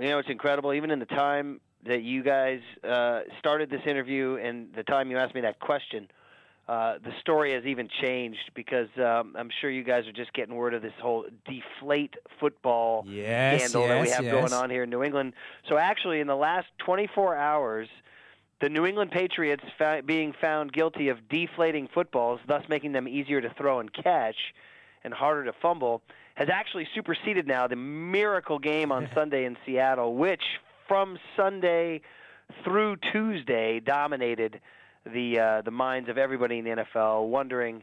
You 0.00 0.08
know, 0.08 0.18
it's 0.18 0.30
incredible. 0.30 0.72
Even 0.72 0.90
in 0.90 0.98
the 0.98 1.06
time 1.06 1.60
that 1.84 2.02
you 2.02 2.22
guys 2.22 2.60
uh, 2.84 3.20
started 3.38 3.70
this 3.70 3.82
interview 3.86 4.36
and 4.36 4.72
the 4.74 4.84
time 4.84 5.10
you 5.10 5.18
asked 5.18 5.34
me 5.34 5.40
that 5.40 5.58
question, 5.58 6.08
uh, 6.68 6.94
the 7.04 7.12
story 7.20 7.52
has 7.54 7.64
even 7.64 7.88
changed 8.00 8.50
because 8.54 8.88
um, 8.96 9.34
I'm 9.36 9.50
sure 9.60 9.68
you 9.68 9.82
guys 9.82 10.06
are 10.06 10.12
just 10.12 10.32
getting 10.32 10.54
word 10.54 10.74
of 10.74 10.82
this 10.82 10.92
whole 11.00 11.24
deflate 11.44 12.14
football 12.38 13.04
Yes, 13.06 13.62
scandal 13.62 13.88
that 13.88 14.00
we 14.00 14.08
have 14.10 14.24
yes. 14.24 14.32
going 14.32 14.52
on 14.52 14.70
here 14.70 14.84
in 14.84 14.90
New 14.90 15.02
England. 15.02 15.32
So 15.68 15.76
actually, 15.76 16.20
in 16.20 16.28
the 16.28 16.36
last 16.36 16.68
24 16.78 17.36
hours, 17.36 17.88
the 18.60 18.68
New 18.68 18.86
England 18.86 19.10
Patriots 19.10 19.64
fa- 19.76 20.02
being 20.06 20.32
found 20.40 20.72
guilty 20.72 21.08
of 21.08 21.28
deflating 21.28 21.88
footballs, 21.92 22.38
thus 22.46 22.62
making 22.68 22.92
them 22.92 23.08
easier 23.08 23.40
to 23.40 23.50
throw 23.58 23.80
and 23.80 23.92
catch 23.92 24.36
and 25.02 25.12
harder 25.12 25.44
to 25.46 25.52
fumble, 25.60 26.00
has 26.36 26.48
actually 26.48 26.86
superseded 26.94 27.48
now 27.48 27.66
the 27.66 27.74
miracle 27.74 28.60
game 28.60 28.92
on 28.92 29.08
Sunday 29.14 29.46
in 29.46 29.56
Seattle, 29.66 30.14
which 30.14 30.44
from 30.92 31.18
Sunday 31.38 32.02
through 32.64 32.96
Tuesday 33.12 33.80
dominated 33.80 34.60
the 35.06 35.38
uh, 35.38 35.62
the 35.62 35.70
minds 35.70 36.10
of 36.10 36.18
everybody 36.18 36.58
in 36.58 36.66
the 36.66 36.70
NFL, 36.70 37.28
wondering 37.28 37.82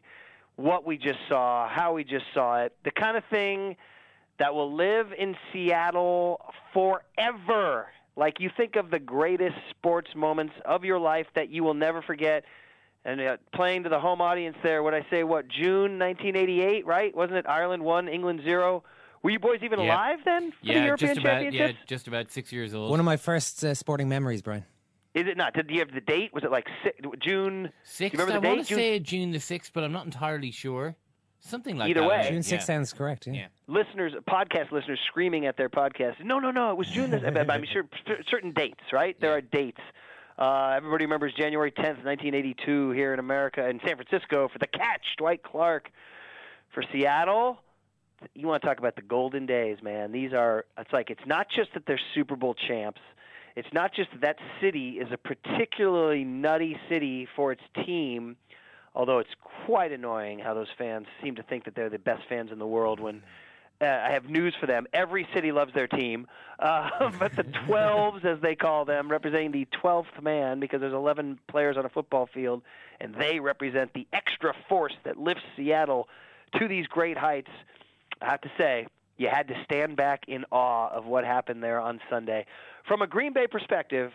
what 0.57 0.85
we 0.85 0.95
just 0.95 1.17
saw, 1.27 1.67
how 1.67 1.93
we 1.93 2.03
just 2.03 2.25
saw 2.35 2.61
it, 2.61 2.75
the 2.85 2.91
kind 2.91 3.17
of 3.17 3.23
thing 3.31 3.77
that 4.37 4.53
will 4.53 4.75
live 4.75 5.07
in 5.17 5.35
Seattle 5.51 6.39
forever. 6.71 7.87
Like 8.15 8.39
you 8.39 8.51
think 8.55 8.75
of 8.75 8.91
the 8.91 8.99
greatest 8.99 9.57
sports 9.71 10.11
moments 10.15 10.53
of 10.63 10.85
your 10.85 10.99
life 10.99 11.25
that 11.33 11.49
you 11.49 11.63
will 11.63 11.73
never 11.73 12.03
forget. 12.03 12.43
And 13.05 13.19
uh, 13.19 13.37
playing 13.55 13.83
to 13.83 13.89
the 13.89 13.99
home 13.99 14.21
audience 14.21 14.57
there, 14.61 14.83
what 14.83 14.93
I 14.93 15.03
say, 15.09 15.23
what 15.23 15.47
June 15.47 15.97
1988, 15.97 16.85
right? 16.85 17.15
Wasn't 17.15 17.39
it 17.39 17.47
Ireland 17.49 17.81
one, 17.81 18.07
England 18.07 18.41
zero? 18.43 18.83
Were 19.23 19.29
you 19.31 19.39
boys 19.39 19.59
even 19.63 19.79
Yeah. 19.79 19.85
alive 19.93 20.19
then 20.25 20.51
for 20.51 20.65
the 20.65 20.73
Yeah, 20.73 20.85
European 20.85 21.15
just 21.15 21.19
about. 21.25 21.53
Yeah, 21.53 21.71
just 21.87 22.07
about 22.07 22.31
six 22.31 22.51
years 22.51 22.73
old. 22.73 22.89
One 22.91 22.99
of 22.99 23.05
my 23.05 23.17
first 23.17 23.63
uh, 23.63 23.73
sporting 23.73 24.07
memories, 24.09 24.41
Brian. 24.41 24.65
Is 25.13 25.27
it 25.27 25.37
not? 25.37 25.53
Did 25.53 25.69
you 25.71 25.79
have 25.79 25.91
the 25.91 26.01
date? 26.01 26.33
Was 26.33 26.43
it 26.43 26.51
like 26.51 26.67
si- 26.83 26.91
June? 27.19 27.71
Sixth. 27.83 28.15
Do 28.15 28.21
you 28.21 28.25
remember 28.27 28.47
I 28.47 28.49
the 28.51 28.55
want 28.55 28.67
to 28.67 28.69
June 28.69 28.77
say 28.77 28.99
June 28.99 29.31
the 29.31 29.39
sixth, 29.39 29.71
but 29.73 29.83
I'm 29.83 29.91
not 29.91 30.05
entirely 30.05 30.51
sure. 30.51 30.95
Something 31.41 31.77
like 31.77 31.89
Either 31.89 32.01
that. 32.01 32.09
way. 32.09 32.27
June 32.29 32.41
6th 32.41 32.51
yeah. 32.51 32.59
sounds 32.59 32.91
correct. 32.93 33.25
Yeah. 33.25 33.33
Yeah. 33.33 33.47
listeners, 33.67 34.13
podcast 34.29 34.71
listeners, 34.71 34.99
screaming 35.07 35.45
at 35.45 35.55
their 35.55 35.69
podcast. 35.69 36.21
No, 36.23 36.37
no, 36.37 36.51
no. 36.51 36.71
It 36.71 36.77
was 36.77 36.89
June. 36.89 37.11
This, 37.11 37.23
I'm 37.25 37.63
sure 37.71 37.85
certain 38.29 38.51
dates, 38.51 38.81
right? 38.91 39.19
There 39.21 39.31
are 39.33 39.39
dates. 39.41 39.79
Uh, 40.37 40.73
everybody 40.75 41.05
remembers 41.05 41.33
January 41.33 41.71
10th, 41.71 42.03
1982, 42.03 42.91
here 42.91 43.13
in 43.13 43.19
America 43.19 43.67
in 43.69 43.79
San 43.85 43.95
Francisco 43.95 44.49
for 44.51 44.59
the 44.59 44.67
catch, 44.67 45.15
Dwight 45.17 45.41
Clark. 45.43 45.89
For 46.73 46.83
Seattle, 46.91 47.59
you 48.33 48.47
want 48.47 48.61
to 48.61 48.67
talk 48.67 48.79
about 48.79 48.95
the 48.95 49.01
golden 49.01 49.45
days, 49.45 49.77
man. 49.81 50.11
These 50.11 50.33
are. 50.33 50.65
It's 50.77 50.91
like 50.93 51.09
it's 51.09 51.25
not 51.25 51.47
just 51.49 51.73
that 51.73 51.85
they're 51.85 51.99
Super 52.13 52.35
Bowl 52.35 52.55
champs. 52.67 53.01
It's 53.55 53.71
not 53.73 53.93
just 53.93 54.11
that 54.11 54.21
that 54.21 54.37
city 54.61 54.99
is 54.99 55.07
a 55.11 55.17
particularly 55.17 56.23
nutty 56.23 56.77
city 56.89 57.27
for 57.35 57.51
its 57.51 57.63
team 57.85 58.37
although 58.95 59.19
it's 59.19 59.29
quite 59.65 59.91
annoying 59.91 60.39
how 60.39 60.53
those 60.53 60.67
fans 60.77 61.07
seem 61.21 61.35
to 61.35 61.43
think 61.43 61.65
that 61.65 61.75
they're 61.75 61.89
the 61.89 61.99
best 61.99 62.23
fans 62.27 62.51
in 62.51 62.59
the 62.59 62.67
world 62.67 62.99
when 62.99 63.21
uh, 63.81 63.85
I 63.85 64.11
have 64.11 64.25
news 64.25 64.53
for 64.59 64.65
them. 64.65 64.87
Every 64.93 65.27
city 65.33 65.51
loves 65.51 65.73
their 65.73 65.87
team, 65.87 66.27
uh, 66.59 67.11
but 67.17 67.35
the 67.35 67.43
12s, 67.43 68.25
as 68.25 68.41
they 68.41 68.55
call 68.55 68.85
them, 68.85 69.09
representing 69.09 69.51
the 69.51 69.67
12th 69.81 70.21
man, 70.21 70.59
because 70.59 70.81
there's 70.81 70.93
11 70.93 71.39
players 71.47 71.77
on 71.77 71.85
a 71.85 71.89
football 71.89 72.27
field, 72.33 72.61
and 72.99 73.15
they 73.15 73.39
represent 73.39 73.93
the 73.93 74.05
extra 74.11 74.53
force 74.67 74.95
that 75.05 75.17
lifts 75.17 75.43
Seattle 75.55 76.09
to 76.59 76.67
these 76.67 76.87
great 76.87 77.17
heights. 77.17 77.51
I 78.21 78.29
have 78.29 78.41
to 78.41 78.51
say, 78.57 78.87
you 79.17 79.27
had 79.29 79.47
to 79.49 79.63
stand 79.65 79.97
back 79.97 80.23
in 80.27 80.45
awe 80.51 80.89
of 80.89 81.05
what 81.05 81.25
happened 81.25 81.61
there 81.61 81.79
on 81.79 81.99
Sunday. 82.09 82.45
From 82.87 83.01
a 83.01 83.07
Green 83.07 83.33
Bay 83.33 83.47
perspective, 83.47 84.11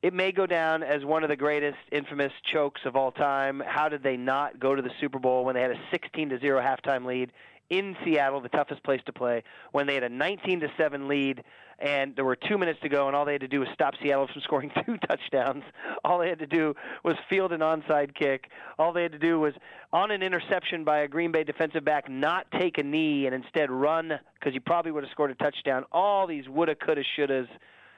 it 0.00 0.14
may 0.14 0.30
go 0.30 0.46
down 0.46 0.82
as 0.82 1.04
one 1.04 1.24
of 1.24 1.28
the 1.28 1.36
greatest 1.36 1.78
infamous 1.90 2.32
chokes 2.52 2.80
of 2.84 2.94
all 2.94 3.10
time. 3.10 3.60
How 3.66 3.88
did 3.88 4.02
they 4.02 4.16
not 4.16 4.60
go 4.60 4.74
to 4.74 4.82
the 4.82 4.92
Super 5.00 5.18
Bowl 5.18 5.44
when 5.44 5.56
they 5.56 5.60
had 5.60 5.72
a 5.72 5.80
16 5.90 6.28
to 6.30 6.38
0 6.38 6.60
halftime 6.60 7.04
lead 7.04 7.32
in 7.70 7.96
Seattle, 8.04 8.40
the 8.40 8.48
toughest 8.48 8.82
place 8.82 9.00
to 9.06 9.12
play, 9.12 9.42
when 9.72 9.86
they 9.86 9.94
had 9.94 10.02
a 10.02 10.08
19 10.08 10.60
to 10.60 10.68
7 10.76 11.08
lead 11.08 11.44
and 11.78 12.16
there 12.16 12.24
were 12.24 12.36
2 12.36 12.58
minutes 12.58 12.80
to 12.82 12.88
go 12.88 13.06
and 13.06 13.14
all 13.14 13.24
they 13.24 13.32
had 13.32 13.42
to 13.42 13.48
do 13.48 13.60
was 13.60 13.68
stop 13.72 13.94
Seattle 14.02 14.26
from 14.26 14.42
scoring 14.44 14.70
two 14.84 14.96
touchdowns. 15.06 15.62
All 16.04 16.18
they 16.18 16.28
had 16.28 16.38
to 16.40 16.46
do 16.46 16.74
was 17.04 17.16
field 17.28 17.52
an 17.52 17.60
onside 17.60 18.14
kick. 18.14 18.50
All 18.78 18.92
they 18.92 19.02
had 19.02 19.12
to 19.12 19.18
do 19.18 19.38
was 19.38 19.54
on 19.92 20.10
an 20.10 20.22
interception 20.22 20.84
by 20.84 21.00
a 21.00 21.08
Green 21.08 21.30
Bay 21.30 21.44
defensive 21.44 21.84
back 21.84 22.10
not 22.10 22.46
take 22.58 22.78
a 22.78 22.82
knee 22.82 23.26
and 23.26 23.34
instead 23.34 23.70
run 23.70 24.18
because 24.34 24.54
you 24.54 24.60
probably 24.60 24.92
would 24.92 25.04
have 25.04 25.10
scored 25.10 25.30
a 25.30 25.34
touchdown. 25.34 25.84
All 25.92 26.26
these 26.26 26.48
woulda, 26.48 26.74
coulda, 26.74 27.02
shouldas 27.16 27.48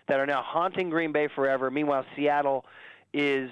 that 0.08 0.18
are 0.18 0.26
now 0.26 0.42
haunting 0.42 0.90
Green 0.90 1.12
Bay 1.12 1.28
forever. 1.34 1.70
Meanwhile, 1.70 2.04
Seattle 2.16 2.64
is 3.14 3.50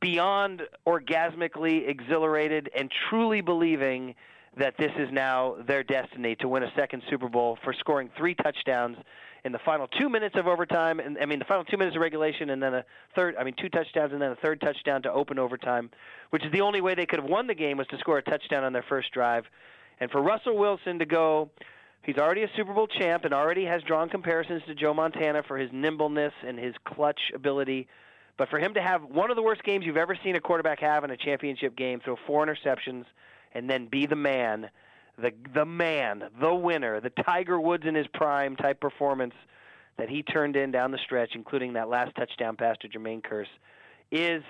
beyond 0.00 0.62
orgasmically 0.86 1.88
exhilarated 1.88 2.70
and 2.76 2.90
truly 3.08 3.40
believing 3.40 4.14
that 4.56 4.74
this 4.78 4.92
is 4.98 5.08
now 5.12 5.56
their 5.66 5.82
destiny 5.82 6.34
to 6.36 6.48
win 6.48 6.62
a 6.62 6.72
second 6.74 7.02
Super 7.10 7.28
Bowl 7.28 7.58
for 7.62 7.72
scoring 7.74 8.10
three 8.16 8.34
touchdowns 8.34 8.96
in 9.44 9.52
the 9.52 9.58
final 9.64 9.86
two 9.86 10.08
minutes 10.08 10.34
of 10.36 10.46
overtime, 10.46 10.98
and 10.98 11.18
I 11.20 11.26
mean 11.26 11.38
the 11.38 11.44
final 11.44 11.64
two 11.64 11.76
minutes 11.76 11.94
of 11.94 12.02
regulation, 12.02 12.50
and 12.50 12.62
then 12.62 12.74
a 12.74 12.84
third, 13.14 13.36
I 13.38 13.44
mean 13.44 13.54
two 13.60 13.68
touchdowns, 13.68 14.12
and 14.12 14.20
then 14.20 14.32
a 14.32 14.36
third 14.36 14.60
touchdown 14.60 15.02
to 15.02 15.12
open 15.12 15.38
overtime, 15.38 15.90
which 16.30 16.44
is 16.44 16.50
the 16.52 16.62
only 16.62 16.80
way 16.80 16.94
they 16.94 17.06
could 17.06 17.20
have 17.20 17.28
won 17.28 17.46
the 17.46 17.54
game 17.54 17.76
was 17.76 17.86
to 17.88 17.98
score 17.98 18.18
a 18.18 18.22
touchdown 18.22 18.64
on 18.64 18.72
their 18.72 18.84
first 18.88 19.12
drive, 19.12 19.44
and 20.00 20.10
for 20.10 20.22
Russell 20.22 20.56
Wilson 20.56 20.98
to 20.98 21.06
go 21.06 21.50
He's 22.06 22.18
already 22.18 22.44
a 22.44 22.50
Super 22.56 22.72
Bowl 22.72 22.86
champ 22.86 23.24
and 23.24 23.34
already 23.34 23.64
has 23.64 23.82
drawn 23.82 24.08
comparisons 24.08 24.62
to 24.68 24.76
Joe 24.76 24.94
Montana 24.94 25.42
for 25.42 25.58
his 25.58 25.70
nimbleness 25.72 26.32
and 26.46 26.56
his 26.56 26.72
clutch 26.84 27.32
ability. 27.34 27.88
But 28.36 28.48
for 28.48 28.60
him 28.60 28.74
to 28.74 28.80
have 28.80 29.02
one 29.02 29.30
of 29.30 29.34
the 29.34 29.42
worst 29.42 29.64
games 29.64 29.84
you've 29.84 29.96
ever 29.96 30.16
seen 30.22 30.36
a 30.36 30.40
quarterback 30.40 30.78
have 30.78 31.02
in 31.02 31.10
a 31.10 31.16
championship 31.16 31.74
game, 31.74 31.98
throw 31.98 32.14
four 32.24 32.46
interceptions, 32.46 33.06
and 33.56 33.70
then 33.70 33.86
be 33.86 34.06
the 34.06 34.16
man, 34.16 34.68
the 35.18 35.32
the 35.54 35.64
man, 35.64 36.24
the 36.40 36.54
winner, 36.54 37.00
the 37.00 37.10
Tiger 37.10 37.58
Woods 37.58 37.84
in 37.86 37.94
his 37.94 38.06
prime 38.12 38.54
type 38.54 38.80
performance 38.80 39.34
that 39.96 40.10
he 40.10 40.22
turned 40.22 40.56
in 40.56 40.70
down 40.70 40.90
the 40.90 40.98
stretch, 40.98 41.30
including 41.34 41.72
that 41.72 41.88
last 41.88 42.14
touchdown 42.16 42.56
pass 42.56 42.76
to 42.82 42.88
Jermaine 42.88 43.22
Kearse, 43.22 43.46
is 44.12 44.42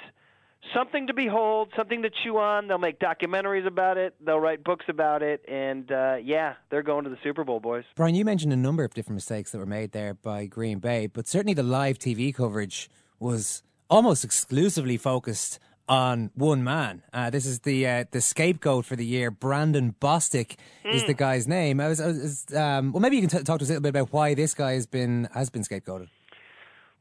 something 0.74 1.06
to 1.06 1.14
behold, 1.14 1.68
something 1.76 2.02
to 2.02 2.10
chew 2.24 2.38
on. 2.38 2.66
They'll 2.66 2.78
make 2.78 2.98
documentaries 2.98 3.64
about 3.64 3.96
it. 3.96 4.16
They'll 4.24 4.40
write 4.40 4.64
books 4.64 4.86
about 4.88 5.22
it, 5.22 5.44
and 5.46 5.90
uh, 5.92 6.16
yeah, 6.20 6.54
they're 6.70 6.82
going 6.82 7.04
to 7.04 7.10
the 7.10 7.18
Super 7.22 7.44
Bowl, 7.44 7.60
boys. 7.60 7.84
Brian, 7.94 8.16
you 8.16 8.24
mentioned 8.24 8.52
a 8.52 8.56
number 8.56 8.82
of 8.82 8.92
different 8.92 9.14
mistakes 9.14 9.52
that 9.52 9.58
were 9.58 9.66
made 9.66 9.92
there 9.92 10.14
by 10.14 10.46
Green 10.46 10.80
Bay, 10.80 11.06
but 11.06 11.28
certainly 11.28 11.54
the 11.54 11.62
live 11.62 11.98
TV 11.98 12.34
coverage 12.34 12.90
was 13.20 13.62
almost 13.88 14.24
exclusively 14.24 14.96
focused 14.96 15.60
on 15.88 16.30
one 16.34 16.64
man. 16.64 17.02
Uh, 17.12 17.30
this 17.30 17.46
is 17.46 17.60
the 17.60 17.86
uh, 17.86 18.04
the 18.10 18.20
scapegoat 18.20 18.84
for 18.84 18.96
the 18.96 19.04
year. 19.04 19.30
Brandon 19.30 19.94
Bostick 20.00 20.56
is 20.84 21.04
the 21.04 21.14
guy's 21.14 21.46
name. 21.46 21.80
I 21.80 21.88
was, 21.88 22.00
I 22.00 22.06
was 22.08 22.46
um, 22.54 22.92
well, 22.92 23.00
maybe 23.00 23.16
you 23.16 23.26
can 23.26 23.38
t- 23.38 23.44
talk 23.44 23.58
to 23.60 23.64
us 23.64 23.68
a 23.70 23.72
little 23.74 23.82
bit 23.82 23.90
about 23.90 24.12
why 24.12 24.34
this 24.34 24.54
guy 24.54 24.72
has 24.72 24.86
been 24.86 25.28
has 25.32 25.50
been 25.50 25.62
scapegoated. 25.62 26.08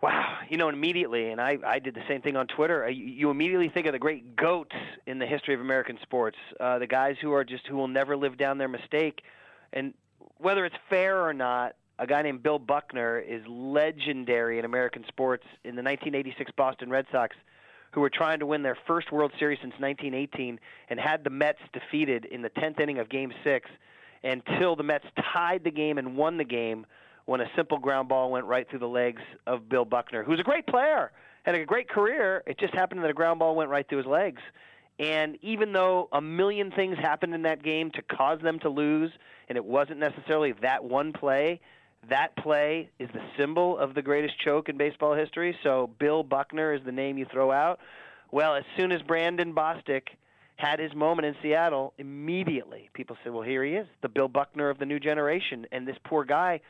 Wow, 0.02 0.38
you 0.50 0.58
know, 0.58 0.69
immediately, 0.69 1.32
and 1.32 1.41
I, 1.41 1.58
I 1.65 1.80
did 1.80 1.95
the 1.95 2.04
same 2.08 2.21
thing 2.21 2.36
on 2.36 2.45
Twitter. 2.48 2.84
uh, 2.86 2.89
You, 2.89 3.06
you 3.06 3.30
immediately 3.32 3.69
think 3.69 3.88
of 3.88 3.93
the 3.93 4.00
great 4.00 4.36
goats 4.36 4.76
in 5.08 5.17
the 5.19 5.26
history 5.26 5.56
of 5.56 5.62
American 5.62 5.98
sports, 6.04 6.38
uh, 6.60 6.78
the 6.78 6.86
guys 6.86 7.15
who 7.21 7.34
are 7.34 7.43
just 7.43 7.65
who 7.65 7.78
will 7.78 7.88
never 7.88 8.15
live 8.15 8.38
down 8.38 8.58
their 8.60 8.67
mistake, 8.67 9.24
and 9.74 9.93
whether 10.38 10.63
it's 10.65 10.76
fair 10.89 11.26
or 11.26 11.34
not, 11.34 11.76
a 11.98 12.06
guy 12.06 12.21
named 12.21 12.43
Bill 12.43 12.60
Buckner 12.60 13.17
is 13.19 13.41
legendary 13.48 14.60
in 14.60 14.65
American 14.65 15.06
sports. 15.08 15.43
In 15.63 15.76
the 15.76 15.82
1986 15.82 16.52
Boston 16.58 16.89
Red 16.89 17.06
Sox, 17.12 17.36
who 17.96 18.02
were 18.02 18.10
trying 18.10 18.40
to 18.40 18.46
win 18.46 18.62
their 18.62 18.78
first 18.86 19.10
World 19.10 19.32
Series 19.40 19.58
since 19.62 19.74
1918, 19.80 20.60
and 20.90 21.00
had 21.00 21.24
the 21.24 21.30
Mets 21.30 21.60
defeated 21.72 22.26
in 22.26 22.42
the 22.42 22.50
10th 22.50 22.82
inning 22.82 23.00
of 23.00 23.10
Game 23.10 23.34
Six, 23.42 23.70
until 24.22 24.76
the 24.76 24.84
Mets 24.84 25.06
tied 25.34 25.64
the 25.64 25.72
game 25.72 25.98
and 25.98 26.18
won 26.18 26.38
the 26.38 26.44
game 26.44 26.86
when 27.24 27.40
a 27.40 27.46
simple 27.56 27.80
ground 27.80 28.10
ball 28.10 28.30
went 28.30 28.46
right 28.46 28.70
through 28.70 28.80
the 28.80 28.88
legs 28.88 29.22
of 29.48 29.70
Bill 29.70 29.86
Buckner, 29.86 30.24
who's 30.24 30.42
a 30.42 30.44
great 30.44 30.68
player, 30.68 31.14
had 31.44 31.56
a 31.56 31.66
great 31.66 31.88
career. 31.88 32.44
It 32.46 32.60
just 32.60 32.74
happened 32.74 33.02
that 33.02 33.10
a 33.10 33.14
ground 33.14 33.40
ball 33.40 33.56
went 33.56 33.70
right 33.70 33.88
through 33.88 34.00
his 34.00 34.08
legs. 34.08 34.42
And 35.00 35.38
even 35.42 35.72
though 35.72 36.10
a 36.12 36.22
million 36.22 36.72
things 36.72 36.98
happened 36.98 37.34
in 37.34 37.44
that 37.44 37.64
game 37.64 37.92
to 37.92 38.02
cause 38.02 38.42
them 38.42 38.60
to 38.60 38.70
lose, 38.70 39.12
and 39.48 39.58
it 39.58 39.64
wasn't 39.64 40.00
necessarily 40.00 40.54
that 40.62 40.84
one 40.84 41.14
play, 41.14 41.62
that 42.10 42.36
play 42.38 42.89
is 43.00 43.10
the 43.13 43.22
symbol 43.38 43.78
of 43.78 43.94
the 43.94 44.02
greatest 44.02 44.39
choke 44.39 44.70
in 44.70 44.78
baseball 44.78 45.13
history. 45.13 45.58
So 45.63 45.89
Bill 46.00 46.24
Buckner 46.24 46.74
is 46.74 46.82
the 46.86 46.91
name 46.91 47.18
you 47.18 47.26
throw 47.32 47.52
out. 47.52 47.80
Well, 48.32 48.56
as 48.56 48.63
soon 48.78 48.91
as 48.91 49.02
Brandon 49.02 49.54
Bostick 49.54 50.04
had 50.58 50.80
his 50.80 50.94
moment 50.96 51.26
in 51.26 51.36
Seattle, 51.41 51.94
immediately 51.98 52.89
people 52.94 53.18
said, 53.24 53.34
well, 53.34 53.44
here 53.44 53.63
he 53.63 53.74
is, 53.74 53.88
the 54.02 54.10
Bill 54.10 54.28
Buckner 54.28 54.70
of 54.70 54.80
the 54.80 54.86
new 54.86 55.00
generation. 55.00 55.65
And 55.72 55.88
this 55.88 55.98
poor 56.06 56.24
guy 56.24 56.62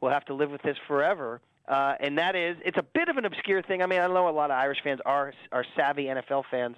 will 0.00 0.10
have 0.10 0.24
to 0.26 0.34
live 0.34 0.50
with 0.50 0.62
this 0.62 0.76
forever. 0.86 1.40
Uh, 1.68 1.94
and 2.00 2.18
that 2.18 2.36
is, 2.36 2.56
it's 2.64 2.76
a 2.76 2.82
bit 2.82 3.08
of 3.08 3.16
an 3.16 3.24
obscure 3.24 3.62
thing. 3.62 3.82
I 3.82 3.86
mean, 3.86 4.00
I 4.00 4.06
know 4.06 4.28
a 4.28 4.30
lot 4.30 4.50
of 4.50 4.56
Irish 4.58 4.78
fans 4.84 5.00
are 5.06 5.32
are 5.50 5.64
savvy 5.76 6.04
NFL 6.04 6.44
fans, 6.50 6.76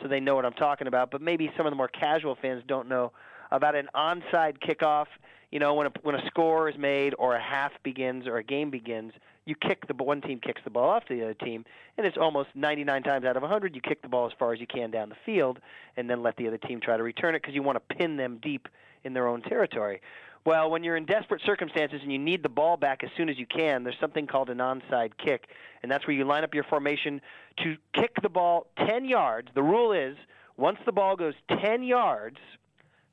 so 0.00 0.06
they 0.06 0.20
know 0.20 0.36
what 0.36 0.44
I'm 0.44 0.52
talking 0.52 0.86
about. 0.86 1.10
But 1.10 1.20
maybe 1.20 1.50
some 1.56 1.66
of 1.66 1.72
the 1.72 1.76
more 1.76 1.88
casual 1.88 2.36
fans 2.40 2.62
don't 2.66 2.88
know. 2.88 3.12
about 3.50 3.74
an 3.74 3.88
onside 3.94 4.58
kickoff. 4.60 5.06
You 5.50 5.58
know, 5.58 5.74
when 5.74 5.86
a, 5.86 5.90
when 6.02 6.14
a 6.14 6.26
score 6.26 6.68
is 6.68 6.76
made 6.76 7.14
or 7.18 7.34
a 7.34 7.42
half 7.42 7.72
begins 7.82 8.26
or 8.26 8.36
a 8.36 8.44
game 8.44 8.70
begins, 8.70 9.12
you 9.46 9.54
kick 9.54 9.86
the 9.86 9.94
one 9.94 10.20
team 10.20 10.40
kicks 10.40 10.60
the 10.62 10.70
ball 10.70 10.90
off 10.90 11.06
to 11.06 11.14
the 11.14 11.22
other 11.22 11.34
team, 11.34 11.64
and 11.96 12.06
it's 12.06 12.18
almost 12.18 12.50
99 12.54 13.02
times 13.02 13.24
out 13.24 13.34
of 13.34 13.42
100 13.42 13.74
you 13.74 13.80
kick 13.80 14.02
the 14.02 14.08
ball 14.08 14.26
as 14.26 14.32
far 14.38 14.52
as 14.52 14.60
you 14.60 14.66
can 14.66 14.90
down 14.90 15.08
the 15.08 15.16
field, 15.24 15.58
and 15.96 16.08
then 16.10 16.22
let 16.22 16.36
the 16.36 16.46
other 16.46 16.58
team 16.58 16.80
try 16.80 16.98
to 16.98 17.02
return 17.02 17.34
it 17.34 17.40
because 17.40 17.54
you 17.54 17.62
want 17.62 17.76
to 17.76 17.94
pin 17.96 18.18
them 18.18 18.38
deep 18.42 18.68
in 19.04 19.14
their 19.14 19.26
own 19.26 19.40
territory. 19.40 20.02
Well, 20.44 20.70
when 20.70 20.84
you're 20.84 20.96
in 20.96 21.06
desperate 21.06 21.40
circumstances 21.44 22.00
and 22.02 22.12
you 22.12 22.18
need 22.18 22.42
the 22.42 22.48
ball 22.50 22.76
back 22.76 23.02
as 23.02 23.10
soon 23.16 23.28
as 23.28 23.38
you 23.38 23.46
can, 23.46 23.84
there's 23.84 23.98
something 24.00 24.26
called 24.26 24.50
an 24.50 24.58
onside 24.58 25.12
kick, 25.16 25.46
and 25.82 25.90
that's 25.90 26.06
where 26.06 26.14
you 26.14 26.24
line 26.24 26.44
up 26.44 26.54
your 26.54 26.64
formation 26.64 27.20
to 27.64 27.76
kick 27.94 28.12
the 28.22 28.28
ball 28.28 28.66
10 28.86 29.06
yards. 29.06 29.48
The 29.54 29.62
rule 29.62 29.92
is 29.92 30.16
once 30.58 30.78
the 30.84 30.92
ball 30.92 31.16
goes 31.16 31.34
10 31.62 31.82
yards, 31.82 32.36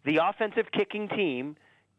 the 0.03 0.17
offensive 0.17 0.65
kicking 0.73 1.07
team, 1.07 1.55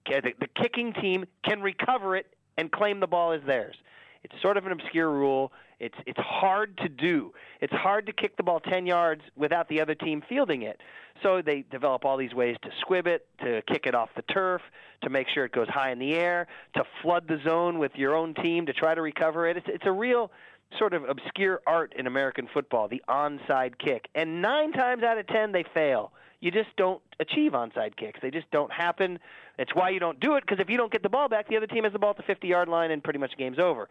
the, 0.09 0.49
kicking 0.61 0.93
team 0.93 1.25
can 1.45 1.61
recover 1.61 2.17
it 2.17 2.27
and 2.57 2.71
claim 2.71 3.01
the 3.01 3.07
ball 3.07 3.33
as 3.33 3.41
theirs. 3.47 3.77
It's 4.23 4.35
sort 4.43 4.57
of 4.57 4.67
an 4.67 4.73
obscure 4.73 5.11
rule. 5.11 5.53
It's 5.79 5.95
it's 6.07 6.19
hard 6.19 6.79
to 6.79 6.89
do. 6.89 7.33
It's 7.61 7.73
hard 7.73 8.07
to 8.07 8.13
kick 8.13 8.37
the 8.37 8.43
ball 8.43 8.61
10 8.61 8.87
yards 8.87 9.23
without 9.37 9.69
the 9.69 9.81
other 9.81 9.95
team 9.95 10.23
fielding 10.29 10.63
it. 10.63 10.81
So 11.23 11.43
they 11.43 11.65
develop 11.71 12.05
all 12.05 12.17
these 12.17 12.35
ways 12.35 12.57
to 12.63 12.71
squib 12.81 13.07
it, 13.07 13.27
to 13.41 13.63
kick 13.69 13.87
it 13.87 13.95
off 13.95 14.09
the 14.17 14.23
turf, 14.23 14.63
to 15.03 15.11
make 15.11 15.29
sure 15.29 15.45
it 15.45 15.53
goes 15.53 15.69
high 15.69 15.93
in 15.93 15.99
the 15.99 16.15
air, 16.15 16.49
to 16.75 16.83
flood 17.03 17.29
the 17.29 17.39
zone 17.45 17.79
with 17.79 17.93
your 17.95 18.17
own 18.17 18.35
team 18.35 18.67
to 18.67 18.73
try 18.73 18.95
to 18.95 19.03
recover 19.03 19.47
it. 19.47 19.59
It's 19.59 19.67
it's 19.69 19.87
a 19.87 19.93
real 19.93 20.33
sort 20.79 20.95
of 20.95 21.05
obscure 21.05 21.61
art 21.67 21.93
in 21.97 22.07
American 22.07 22.49
football, 22.53 22.89
the 22.89 23.03
onside 23.09 23.79
kick. 23.79 24.09
And 24.15 24.43
9 24.43 24.73
times 24.73 25.05
out 25.05 25.19
of 25.19 25.27
10 25.29 25.53
they 25.53 25.65
fail. 25.73 26.11
You 26.41 26.51
just 26.51 26.69
don't 26.77 27.03
achieve 27.19 27.53
onside 27.53 27.97
kicks. 27.97 28.21
They 28.21 28.31
just 28.31 28.51
don't 28.51 28.73
happen. 28.73 29.19
It's 29.59 29.75
why 29.75 29.91
you 29.91 30.01
don't 30.01 30.21
do 30.21 30.37
it 30.37 30.43
because 30.43 30.61
if 30.61 30.69
you 30.69 30.77
don't 30.77 30.93
get 30.93 31.03
the 31.03 31.09
ball 31.09 31.29
back, 31.29 31.49
the 31.49 31.57
other 31.57 31.67
team 31.67 31.85
has 31.85 31.93
the 31.93 31.99
ball 31.99 32.11
at 32.11 32.19
the 32.19 32.35
50-yard 32.35 32.69
line 32.69 32.91
and 32.91 33.03
pretty 33.03 33.19
much 33.19 33.31
the 33.31 33.37
game's 33.37 33.59
over. 33.59 33.89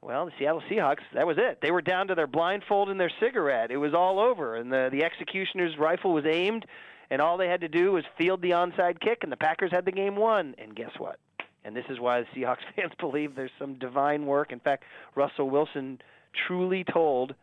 Well, 0.00 0.26
the 0.26 0.32
Seattle 0.38 0.62
Seahawks, 0.70 1.02
that 1.14 1.26
was 1.26 1.38
it. 1.38 1.58
They 1.60 1.72
were 1.72 1.82
down 1.82 2.08
to 2.08 2.14
their 2.14 2.28
blindfold 2.28 2.88
and 2.88 3.00
their 3.00 3.10
cigarette. 3.18 3.72
It 3.72 3.78
was 3.78 3.94
all 3.94 4.20
over, 4.20 4.54
and 4.54 4.72
the 4.72 4.90
the 4.92 5.02
executioner's 5.02 5.76
rifle 5.76 6.12
was 6.12 6.24
aimed, 6.24 6.66
and 7.10 7.20
all 7.20 7.36
they 7.36 7.48
had 7.48 7.62
to 7.62 7.68
do 7.68 7.92
was 7.92 8.04
field 8.16 8.40
the 8.40 8.50
onside 8.50 9.00
kick, 9.00 9.18
and 9.22 9.32
the 9.32 9.36
Packers 9.36 9.72
had 9.72 9.84
the 9.84 9.92
game 9.92 10.14
won. 10.14 10.54
And 10.58 10.76
guess 10.76 10.92
what? 10.98 11.18
And 11.64 11.74
this 11.74 11.86
is 11.88 11.98
why 11.98 12.20
the 12.20 12.26
Seahawks 12.26 12.58
fans 12.76 12.92
believe 13.00 13.34
there's 13.34 13.50
some 13.58 13.74
divine 13.74 14.24
work. 14.24 14.52
In 14.52 14.60
fact, 14.60 14.84
Russell 15.16 15.50
Wilson 15.50 16.00
truly 16.46 16.84
told 16.84 17.34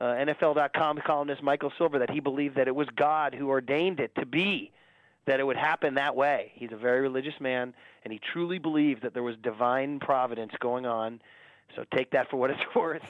uh, 0.00 0.04
NFL.com 0.04 1.00
columnist 1.06 1.42
Michael 1.42 1.72
Silver 1.78 1.98
that 1.98 2.10
he 2.10 2.20
believed 2.20 2.56
that 2.56 2.68
it 2.68 2.74
was 2.74 2.88
God 2.96 3.34
who 3.34 3.48
ordained 3.48 4.00
it 4.00 4.14
to 4.16 4.26
be, 4.26 4.72
that 5.26 5.40
it 5.40 5.46
would 5.46 5.56
happen 5.56 5.94
that 5.94 6.16
way. 6.16 6.52
He's 6.54 6.72
a 6.72 6.76
very 6.76 7.00
religious 7.00 7.38
man, 7.40 7.74
and 8.04 8.12
he 8.12 8.20
truly 8.32 8.58
believed 8.58 9.02
that 9.02 9.14
there 9.14 9.22
was 9.22 9.36
divine 9.42 10.00
providence 10.00 10.52
going 10.60 10.86
on 10.86 11.20
so 11.76 11.84
take 11.94 12.10
that 12.12 12.30
for 12.30 12.36
what 12.36 12.50
it's 12.50 12.60
worth. 12.74 13.02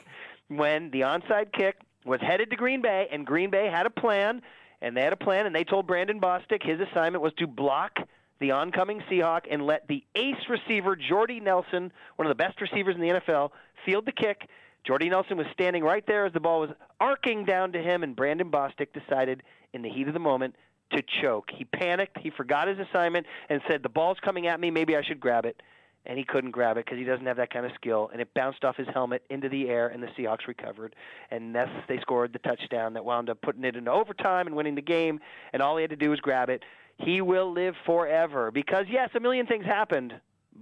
When 0.48 0.90
the 0.90 1.02
onside 1.02 1.52
kick 1.52 1.76
was 2.04 2.20
headed 2.20 2.50
to 2.50 2.56
Green 2.56 2.82
Bay, 2.82 3.08
and 3.10 3.26
Green 3.26 3.50
Bay 3.50 3.68
had 3.70 3.86
a 3.86 3.90
plan, 3.90 4.42
and 4.82 4.96
they 4.96 5.02
had 5.02 5.12
a 5.12 5.16
plan, 5.16 5.46
and 5.46 5.54
they 5.54 5.64
told 5.64 5.86
Brandon 5.86 6.20
Bostick 6.20 6.62
his 6.62 6.80
assignment 6.80 7.22
was 7.22 7.32
to 7.38 7.46
block 7.46 7.98
the 8.40 8.52
oncoming 8.52 9.02
Seahawk 9.10 9.42
and 9.50 9.66
let 9.66 9.86
the 9.86 10.02
ace 10.14 10.48
receiver 10.48 10.96
Jordy 10.96 11.40
Nelson, 11.40 11.92
one 12.16 12.26
of 12.26 12.30
the 12.30 12.42
best 12.42 12.60
receivers 12.60 12.94
in 12.94 13.02
the 13.02 13.08
NFL, 13.08 13.50
field 13.84 14.06
the 14.06 14.12
kick. 14.12 14.48
Jordy 14.84 15.08
Nelson 15.08 15.36
was 15.36 15.46
standing 15.52 15.84
right 15.84 16.04
there 16.06 16.26
as 16.26 16.32
the 16.32 16.40
ball 16.40 16.60
was 16.60 16.70
arcing 17.00 17.44
down 17.44 17.72
to 17.72 17.82
him, 17.82 18.02
and 18.02 18.16
Brandon 18.16 18.50
Bostick 18.50 18.88
decided 18.92 19.42
in 19.72 19.82
the 19.82 19.90
heat 19.90 20.08
of 20.08 20.14
the 20.14 20.20
moment 20.20 20.54
to 20.92 21.02
choke. 21.22 21.50
He 21.54 21.64
panicked. 21.64 22.18
He 22.18 22.30
forgot 22.30 22.68
his 22.68 22.78
assignment 22.78 23.26
and 23.48 23.60
said, 23.68 23.82
"The 23.82 23.88
ball's 23.88 24.18
coming 24.20 24.46
at 24.46 24.58
me. 24.58 24.70
Maybe 24.70 24.96
I 24.96 25.02
should 25.02 25.20
grab 25.20 25.44
it." 25.44 25.62
and 26.06 26.18
he 26.18 26.24
couldn't 26.24 26.50
grab 26.50 26.76
it 26.76 26.86
because 26.86 26.98
he 26.98 27.04
doesn't 27.04 27.26
have 27.26 27.36
that 27.36 27.52
kind 27.52 27.66
of 27.66 27.72
skill. 27.74 28.08
And 28.12 28.20
it 28.20 28.32
bounced 28.34 28.64
off 28.64 28.76
his 28.76 28.88
helmet 28.92 29.22
into 29.30 29.48
the 29.48 29.68
air, 29.68 29.88
and 29.88 30.02
the 30.02 30.08
Seahawks 30.08 30.46
recovered. 30.46 30.96
And 31.30 31.54
thus 31.54 31.68
they 31.88 31.98
scored 31.98 32.32
the 32.32 32.38
touchdown 32.38 32.94
that 32.94 33.04
wound 33.04 33.28
up 33.28 33.40
putting 33.42 33.64
it 33.64 33.76
into 33.76 33.90
overtime 33.90 34.46
and 34.46 34.56
winning 34.56 34.74
the 34.74 34.82
game. 34.82 35.20
And 35.52 35.62
all 35.62 35.76
he 35.76 35.82
had 35.82 35.90
to 35.90 35.96
do 35.96 36.10
was 36.10 36.20
grab 36.20 36.48
it. 36.48 36.62
He 36.98 37.20
will 37.20 37.52
live 37.52 37.74
forever 37.84 38.50
because, 38.50 38.86
yes, 38.90 39.10
a 39.14 39.20
million 39.20 39.46
things 39.46 39.64
happened, 39.64 40.14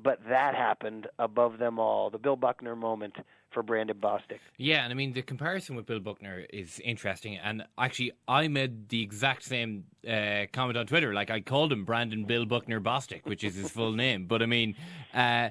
but 0.03 0.21
that 0.29 0.55
happened 0.55 1.09
above 1.19 1.59
them 1.59 1.79
all. 1.79 2.11
The 2.11 2.19
Bill 2.19 2.37
Buckner 2.37 2.77
moment 2.77 3.17
for 3.51 3.63
Brandon 3.63 3.97
Bostick. 3.97 4.41
Yeah, 4.57 4.85
and 4.85 4.93
I 4.93 4.95
mean 4.95 5.13
the 5.13 5.23
comparison 5.23 5.77
with 5.77 5.87
Bill 5.87 6.01
Buckner 6.01 6.45
is 6.51 6.81
interesting, 6.85 7.37
and 7.37 7.65
actually 7.77 8.13
I 8.27 8.49
made 8.49 8.89
the 8.89 9.03
exact 9.03 9.45
same 9.45 9.85
uh, 10.09 10.47
comment 10.53 10.77
on 10.77 10.87
Twitter. 10.87 11.15
Like 11.15 11.31
I 11.31 11.41
called 11.41 11.73
him 11.73 11.85
Brandon 11.85 12.25
Bill 12.25 12.47
Buckner 12.47 12.81
Bostick, 12.81 13.25
which 13.25 13.45
is 13.45 13.55
his 13.55 13.71
full 13.71 13.93
name. 14.05 14.27
But 14.27 14.43
I 14.43 14.47
mean, 14.47 14.77
uh, 15.15 15.51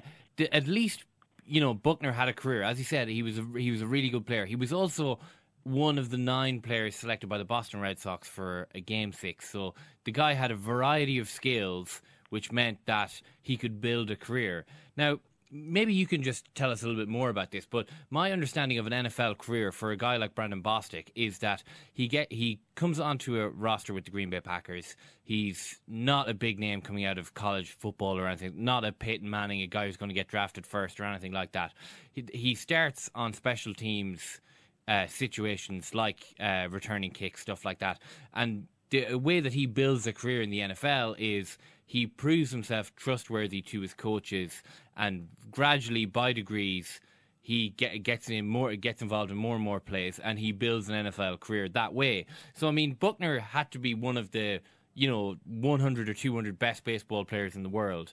at 0.52 0.66
least 0.66 1.04
you 1.46 1.60
know 1.60 1.74
Buckner 1.74 2.12
had 2.12 2.28
a 2.28 2.32
career. 2.32 2.62
As 2.62 2.78
he 2.78 2.84
said, 2.84 3.08
he 3.08 3.22
was 3.22 3.38
a, 3.38 3.46
he 3.56 3.70
was 3.70 3.82
a 3.82 3.86
really 3.86 4.10
good 4.10 4.26
player. 4.26 4.46
He 4.46 4.56
was 4.56 4.72
also 4.72 5.18
one 5.64 5.98
of 5.98 6.10
the 6.10 6.18
nine 6.18 6.60
players 6.60 6.96
selected 6.96 7.28
by 7.28 7.38
the 7.38 7.44
Boston 7.44 7.80
Red 7.80 7.98
Sox 7.98 8.28
for 8.28 8.68
a 8.74 8.80
game 8.80 9.12
six. 9.12 9.50
So 9.50 9.74
the 10.04 10.12
guy 10.12 10.32
had 10.32 10.50
a 10.50 10.56
variety 10.56 11.18
of 11.18 11.28
skills, 11.28 12.00
which 12.30 12.52
meant 12.52 12.78
that 12.86 13.20
he 13.42 13.56
could 13.56 13.80
build 13.80 14.10
a 14.10 14.16
career. 14.16 14.64
Now 14.96 15.20
maybe 15.50 15.94
you 15.94 16.06
can 16.06 16.22
just 16.22 16.46
tell 16.54 16.70
us 16.70 16.82
a 16.82 16.86
little 16.86 17.00
bit 17.00 17.08
more 17.08 17.30
about 17.30 17.50
this. 17.50 17.66
But 17.66 17.88
my 18.10 18.32
understanding 18.32 18.78
of 18.78 18.86
an 18.86 18.92
NFL 18.92 19.38
career 19.38 19.72
for 19.72 19.90
a 19.90 19.96
guy 19.96 20.16
like 20.16 20.34
Brandon 20.34 20.62
Bostick 20.62 21.08
is 21.14 21.38
that 21.38 21.62
he 21.92 22.08
get 22.08 22.32
he 22.32 22.60
comes 22.74 23.00
onto 23.00 23.40
a 23.40 23.48
roster 23.48 23.94
with 23.94 24.04
the 24.04 24.10
Green 24.10 24.30
Bay 24.30 24.40
Packers. 24.40 24.96
He's 25.22 25.78
not 25.86 26.28
a 26.28 26.34
big 26.34 26.58
name 26.58 26.80
coming 26.80 27.04
out 27.04 27.18
of 27.18 27.34
college 27.34 27.72
football 27.72 28.18
or 28.18 28.26
anything. 28.26 28.64
Not 28.64 28.84
a 28.84 28.92
Peyton 28.92 29.28
Manning, 29.28 29.62
a 29.62 29.66
guy 29.66 29.86
who's 29.86 29.96
going 29.96 30.10
to 30.10 30.14
get 30.14 30.28
drafted 30.28 30.66
first 30.66 31.00
or 31.00 31.04
anything 31.04 31.32
like 31.32 31.52
that. 31.52 31.72
He, 32.12 32.24
he 32.32 32.54
starts 32.54 33.10
on 33.14 33.32
special 33.32 33.74
teams. 33.74 34.40
Uh, 34.86 35.06
situations 35.06 35.94
like 35.94 36.24
uh, 36.40 36.66
returning 36.70 37.10
kicks, 37.10 37.42
stuff 37.42 37.62
like 37.62 37.80
that, 37.80 38.00
and 38.32 38.66
the 38.90 39.14
way 39.16 39.40
that 39.40 39.52
he 39.52 39.66
builds 39.66 40.06
a 40.06 40.12
career 40.12 40.42
in 40.42 40.50
the 40.50 40.60
NFL 40.60 41.14
is 41.18 41.58
he 41.88 42.06
proves 42.06 42.50
himself 42.50 42.94
trustworthy 42.96 43.62
to 43.62 43.80
his 43.80 43.94
coaches, 43.94 44.62
and 44.94 45.26
gradually, 45.50 46.04
by 46.04 46.34
degrees, 46.34 47.00
he 47.40 47.70
get, 47.70 48.02
gets 48.02 48.28
in 48.28 48.46
more, 48.46 48.76
gets 48.76 49.00
involved 49.00 49.30
in 49.30 49.38
more 49.38 49.54
and 49.54 49.64
more 49.64 49.80
plays, 49.80 50.18
and 50.18 50.38
he 50.38 50.52
builds 50.52 50.90
an 50.90 51.06
NFL 51.06 51.40
career 51.40 51.66
that 51.70 51.94
way. 51.94 52.26
So, 52.52 52.68
I 52.68 52.72
mean, 52.72 52.92
Buckner 52.92 53.38
had 53.38 53.70
to 53.70 53.78
be 53.78 53.94
one 53.94 54.18
of 54.18 54.32
the 54.32 54.60
you 54.92 55.08
know 55.08 55.36
100 55.46 56.10
or 56.10 56.14
200 56.14 56.58
best 56.58 56.84
baseball 56.84 57.24
players 57.24 57.56
in 57.56 57.62
the 57.62 57.70
world. 57.70 58.12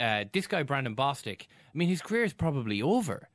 Uh, 0.00 0.24
this 0.32 0.48
guy, 0.48 0.64
Brandon 0.64 0.96
Bostick, 0.96 1.42
I 1.42 1.78
mean, 1.78 1.88
his 1.88 2.02
career 2.02 2.24
is 2.24 2.32
probably 2.32 2.82
over. 2.82 3.28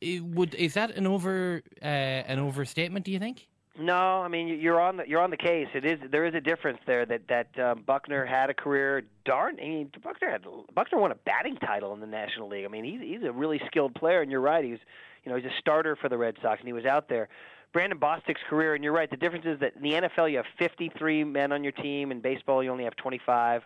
It 0.00 0.24
would 0.24 0.54
is 0.54 0.72
that 0.74 0.92
an 0.92 1.06
over 1.06 1.62
uh, 1.82 1.84
an 1.84 2.38
overstatement? 2.38 3.04
Do 3.04 3.12
you 3.12 3.18
think? 3.18 3.49
No, 3.78 4.22
I 4.22 4.28
mean 4.28 4.48
you're 4.48 4.80
on 4.80 4.96
the 4.96 5.04
you're 5.06 5.20
on 5.20 5.30
the 5.30 5.36
case. 5.36 5.68
It 5.74 5.84
is 5.84 5.98
there 6.10 6.24
is 6.24 6.34
a 6.34 6.40
difference 6.40 6.78
there 6.86 7.06
that 7.06 7.22
that 7.28 7.58
um, 7.58 7.82
Buckner 7.86 8.26
had 8.26 8.50
a 8.50 8.54
career. 8.54 9.02
Darn, 9.24 9.58
I 9.60 9.64
mean 9.64 9.90
Buckner 10.02 10.30
had 10.30 10.44
Buckner 10.74 10.98
won 10.98 11.12
a 11.12 11.14
batting 11.14 11.56
title 11.56 11.94
in 11.94 12.00
the 12.00 12.06
National 12.06 12.48
League. 12.48 12.64
I 12.64 12.68
mean 12.68 12.84
he's 12.84 13.00
he's 13.00 13.22
a 13.22 13.32
really 13.32 13.60
skilled 13.66 13.94
player, 13.94 14.22
and 14.22 14.30
you're 14.30 14.40
right. 14.40 14.64
He's 14.64 14.78
you 15.24 15.30
know 15.30 15.36
he's 15.36 15.46
a 15.46 15.54
starter 15.60 15.96
for 15.96 16.08
the 16.08 16.18
Red 16.18 16.36
Sox, 16.42 16.60
and 16.60 16.66
he 16.66 16.72
was 16.72 16.84
out 16.84 17.08
there. 17.08 17.28
Brandon 17.72 17.98
Bostick's 17.98 18.40
career, 18.48 18.74
and 18.74 18.82
you're 18.82 18.92
right. 18.92 19.08
The 19.08 19.16
difference 19.16 19.46
is 19.46 19.60
that 19.60 19.76
in 19.76 19.82
the 19.82 19.92
NFL 19.92 20.30
you 20.30 20.38
have 20.38 20.46
53 20.58 21.22
men 21.22 21.52
on 21.52 21.62
your 21.62 21.72
team. 21.72 22.10
In 22.10 22.20
baseball 22.20 22.64
you 22.64 22.70
only 22.70 22.84
have 22.84 22.96
25. 22.96 23.62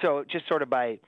So 0.00 0.24
just 0.30 0.46
sort 0.46 0.62
of 0.62 0.70
by 0.70 1.00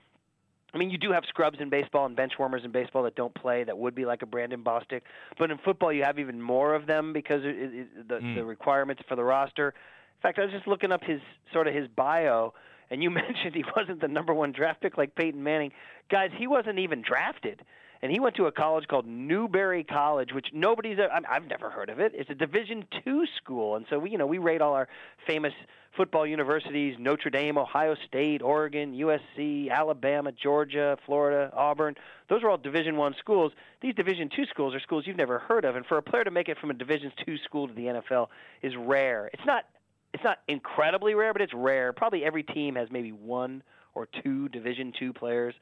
I 0.74 0.78
mean, 0.78 0.90
you 0.90 0.98
do 0.98 1.12
have 1.12 1.24
scrubs 1.28 1.58
in 1.60 1.70
baseball 1.70 2.04
and 2.04 2.16
bench 2.16 2.32
warmers 2.38 2.62
in 2.64 2.72
baseball 2.72 3.04
that 3.04 3.14
don't 3.14 3.34
play 3.34 3.62
that 3.62 3.78
would 3.78 3.94
be 3.94 4.04
like 4.04 4.22
a 4.22 4.26
Brandon 4.26 4.62
Bostick, 4.64 5.02
but 5.38 5.50
in 5.50 5.58
football 5.58 5.92
you 5.92 6.02
have 6.02 6.18
even 6.18 6.42
more 6.42 6.74
of 6.74 6.86
them 6.86 7.12
because 7.12 7.42
it, 7.44 7.56
it, 7.56 8.08
the, 8.08 8.16
mm. 8.16 8.34
the 8.34 8.44
requirements 8.44 9.02
for 9.08 9.14
the 9.14 9.22
roster. 9.22 9.68
In 9.68 10.22
fact, 10.22 10.38
I 10.38 10.42
was 10.42 10.50
just 10.50 10.66
looking 10.66 10.90
up 10.90 11.02
his 11.04 11.20
sort 11.52 11.68
of 11.68 11.74
his 11.74 11.86
bio, 11.94 12.54
and 12.90 13.02
you 13.02 13.10
mentioned 13.10 13.54
he 13.54 13.64
wasn't 13.76 14.00
the 14.00 14.08
number 14.08 14.34
one 14.34 14.50
draft 14.50 14.80
pick 14.80 14.98
like 14.98 15.14
Peyton 15.14 15.42
Manning. 15.42 15.70
Guys, 16.10 16.30
he 16.36 16.48
wasn't 16.48 16.80
even 16.80 17.02
drafted 17.02 17.62
and 18.04 18.12
he 18.12 18.20
went 18.20 18.36
to 18.36 18.44
a 18.44 18.52
college 18.52 18.86
called 18.86 19.06
Newberry 19.06 19.82
College, 19.82 20.34
which 20.34 20.48
nobody's 20.52 20.98
I've 21.00 21.48
never 21.48 21.70
heard 21.70 21.88
of 21.88 22.00
it. 22.00 22.12
It's 22.14 22.28
a 22.28 22.34
Division 22.34 22.84
two 23.02 23.24
school, 23.38 23.76
and 23.76 23.86
so 23.88 23.98
we 23.98 24.10
you 24.10 24.18
know 24.18 24.26
we 24.26 24.36
rate 24.36 24.60
all 24.60 24.74
our 24.74 24.88
famous 25.26 25.54
football 25.96 26.26
universities: 26.26 26.96
Notre 26.98 27.30
Dame, 27.30 27.56
Ohio 27.56 27.96
State, 28.06 28.42
Oregon, 28.42 28.92
USC, 28.92 29.70
Alabama, 29.70 30.32
Georgia, 30.32 30.98
Florida, 31.06 31.50
Auburn. 31.56 31.94
Those 32.28 32.42
are 32.42 32.50
all 32.50 32.58
Division 32.58 32.98
one 32.98 33.14
schools. 33.18 33.52
These 33.80 33.94
Division 33.94 34.28
two 34.28 34.44
schools 34.50 34.74
are 34.74 34.80
schools 34.80 35.04
you've 35.06 35.16
never 35.16 35.38
heard 35.38 35.64
of, 35.64 35.74
and 35.74 35.86
for 35.86 35.96
a 35.96 36.02
player 36.02 36.24
to 36.24 36.30
make 36.30 36.50
it 36.50 36.58
from 36.58 36.70
a 36.70 36.74
Division 36.74 37.10
two 37.24 37.38
school 37.38 37.68
to 37.68 37.72
the 37.72 37.86
NFL 37.86 38.26
is 38.60 38.74
rare. 38.76 39.30
It's 39.32 39.46
not 39.46 39.64
it's 40.12 40.22
not 40.22 40.40
incredibly 40.46 41.14
rare, 41.14 41.32
but 41.32 41.40
it's 41.40 41.54
rare. 41.54 41.94
Probably 41.94 42.22
every 42.22 42.42
team 42.42 42.74
has 42.74 42.88
maybe 42.90 43.12
one 43.12 43.62
or 43.94 44.06
two 44.22 44.50
Division 44.50 44.92
two 44.98 45.14
players 45.14 45.54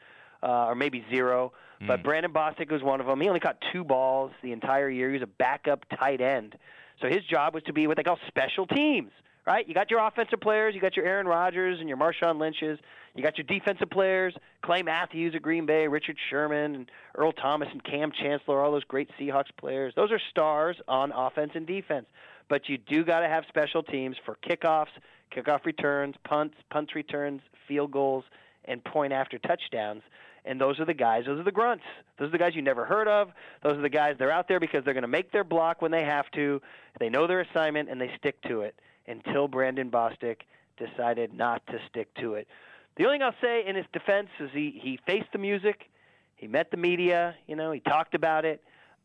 uh, 0.43 0.67
or 0.67 0.75
maybe 0.75 1.05
zero. 1.11 1.53
Mm. 1.81 1.87
But 1.89 2.03
Brandon 2.03 2.33
Bostick 2.33 2.71
was 2.71 2.83
one 2.83 3.01
of 3.01 3.07
them. 3.07 3.21
He 3.21 3.29
only 3.29 3.41
caught 3.41 3.63
two 3.73 3.85
balls 3.85 4.33
the 4.43 4.53
entire 4.53 4.89
year. 4.89 5.09
He 5.09 5.15
was 5.15 5.23
a 5.23 5.27
backup 5.27 5.85
tight 5.99 6.21
end. 6.21 6.57
So 7.01 7.09
his 7.09 7.25
job 7.25 7.55
was 7.55 7.63
to 7.65 7.73
be 7.73 7.87
what 7.87 7.97
they 7.97 8.03
call 8.05 8.19
special 8.29 8.67
teams, 8.67 9.11
right? 9.47 9.67
You 9.67 9.75
got 9.75 9.91
your 9.91 10.07
offensive 10.07 10.41
players, 10.41 10.75
you 10.75 10.81
got 10.81 10.97
your 10.97 11.05
Aaron 11.05 11.27
Rodgers 11.27 11.81
and 11.81 11.89
your 11.89 11.99
Marshawn 11.99 12.39
Lynch's, 12.39 12.79
you 13.15 13.23
got 13.23 13.37
your 13.37 13.47
defensive 13.47 13.91
players, 13.91 14.35
Clay 14.63 14.83
Matthews 14.83 15.35
at 15.35 15.43
Green 15.43 15.67
Bay, 15.67 15.89
Richard 15.89 16.17
Sherman 16.31 16.75
and 16.75 16.91
Earl 17.17 17.33
Thomas 17.33 17.69
and 17.73 17.83
Kam 17.83 18.13
Chancellor, 18.13 18.61
all 18.61 18.71
those 18.71 18.85
great 18.85 19.11
Seahawks 19.19 19.51
players. 19.59 19.93
Those 19.97 20.13
are 20.13 20.21
stars 20.31 20.77
on 20.87 21.11
offense 21.13 21.53
and 21.55 21.67
defense. 21.67 22.07
But 22.49 22.69
you 22.69 22.79
do 22.79 23.05
got 23.05 23.21
to 23.21 23.29
have 23.29 23.45
special 23.49 23.83
teams 23.83 24.17
for 24.25 24.37
kickoffs, 24.49 24.93
kickoff 25.35 25.65
returns, 25.65 26.15
punts, 26.25 26.55
punt 26.71 26.95
returns, 26.95 27.41
field 27.67 27.91
goals, 27.91 28.25
and 28.65 28.83
point 28.85 29.13
after 29.13 29.39
touchdowns. 29.39 30.03
And 30.45 30.61
those 30.61 30.81
are 30.81 30.85
the 30.85 30.95
guys, 30.95 31.25
those 31.27 31.39
are 31.39 31.45
the 31.45 31.53
grunts. 31.53 31.85
Those 32.19 32.29
are 32.29 32.33
the 32.33 32.39
guys 32.39 32.55
you 32.55 32.63
never 32.63 32.85
heard 32.85 33.07
of. 33.07 33.31
Those 33.63 33.79
are 33.79 33.83
the 33.83 33.89
guys 33.89 34.17
they're 34.19 34.33
out 34.33 34.49
there 34.49 34.59
because 34.59 34.85
they're 34.85 34.95
going 34.95 35.03
to 35.03 35.09
make 35.09 35.31
their 35.31 35.45
block 35.45 35.81
when 35.81 35.93
they 35.93 36.05
have 36.05 36.31
to. 36.33 36.61
They 36.99 37.09
know 37.09 37.27
their 37.27 37.41
assignment 37.41 37.89
and 37.89 38.01
they 38.01 38.11
stick 38.19 38.43
to 38.49 38.63
it 38.63 38.75
until 39.07 39.47
Brandon 39.47 39.91
Bostick 39.91 40.39
decided 40.77 41.33
not 41.33 41.65
to 41.69 41.79
stick 41.89 42.13
to 42.17 42.35
it. 42.35 42.49
The 42.97 43.05
only 43.05 43.19
thing 43.19 43.23
I'll 43.23 43.35
say 43.41 43.65
in 43.67 43.77
his 43.77 43.87
defense 43.93 44.29
is 44.41 44.51
he, 44.53 44.79
he 44.83 44.99
faced 45.07 45.33
the 45.33 45.39
music, 45.39 45.89
he 46.37 46.47
met 46.47 46.71
the 46.71 46.77
media, 46.77 47.37
you 47.47 47.57
know, 47.57 47.73
he 47.73 47.81
talked 47.81 48.15
about 48.15 48.45
it. 48.45 48.63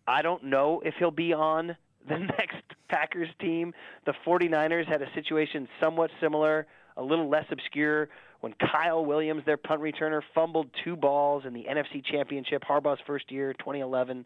I 0.07 0.21
don't 0.21 0.45
know 0.45 0.81
if 0.83 0.95
he'll 0.97 1.11
be 1.11 1.33
on 1.33 1.77
the 2.09 2.17
next 2.19 2.63
Packers 2.89 3.29
team. 3.39 3.73
The 4.05 4.13
49ers 4.25 4.87
had 4.87 5.01
a 5.01 5.13
situation 5.13 5.67
somewhat 5.79 6.09
similar, 6.19 6.67
a 6.95 7.03
little 7.03 7.29
less 7.29 7.45
obscure, 7.51 8.09
when 8.41 8.53
Kyle 8.53 9.03
Williams, 9.03 9.43
their 9.45 9.57
punt 9.57 9.81
returner, 9.81 10.21
fumbled 10.33 10.67
two 10.83 10.95
balls 10.95 11.43
in 11.45 11.53
the 11.53 11.65
NFC 11.69 12.03
Championship, 12.05 12.63
Harbaugh's 12.63 13.01
first 13.05 13.31
year, 13.31 13.53
2011, 13.53 14.25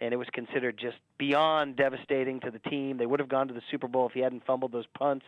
and 0.00 0.12
it 0.12 0.16
was 0.16 0.28
considered 0.32 0.78
just 0.78 0.96
beyond 1.18 1.76
devastating 1.76 2.40
to 2.40 2.50
the 2.50 2.58
team. 2.58 2.96
They 2.98 3.06
would 3.06 3.20
have 3.20 3.28
gone 3.28 3.48
to 3.48 3.54
the 3.54 3.62
Super 3.70 3.88
Bowl 3.88 4.06
if 4.06 4.12
he 4.12 4.20
hadn't 4.20 4.44
fumbled 4.44 4.72
those 4.72 4.86
punts. 4.98 5.24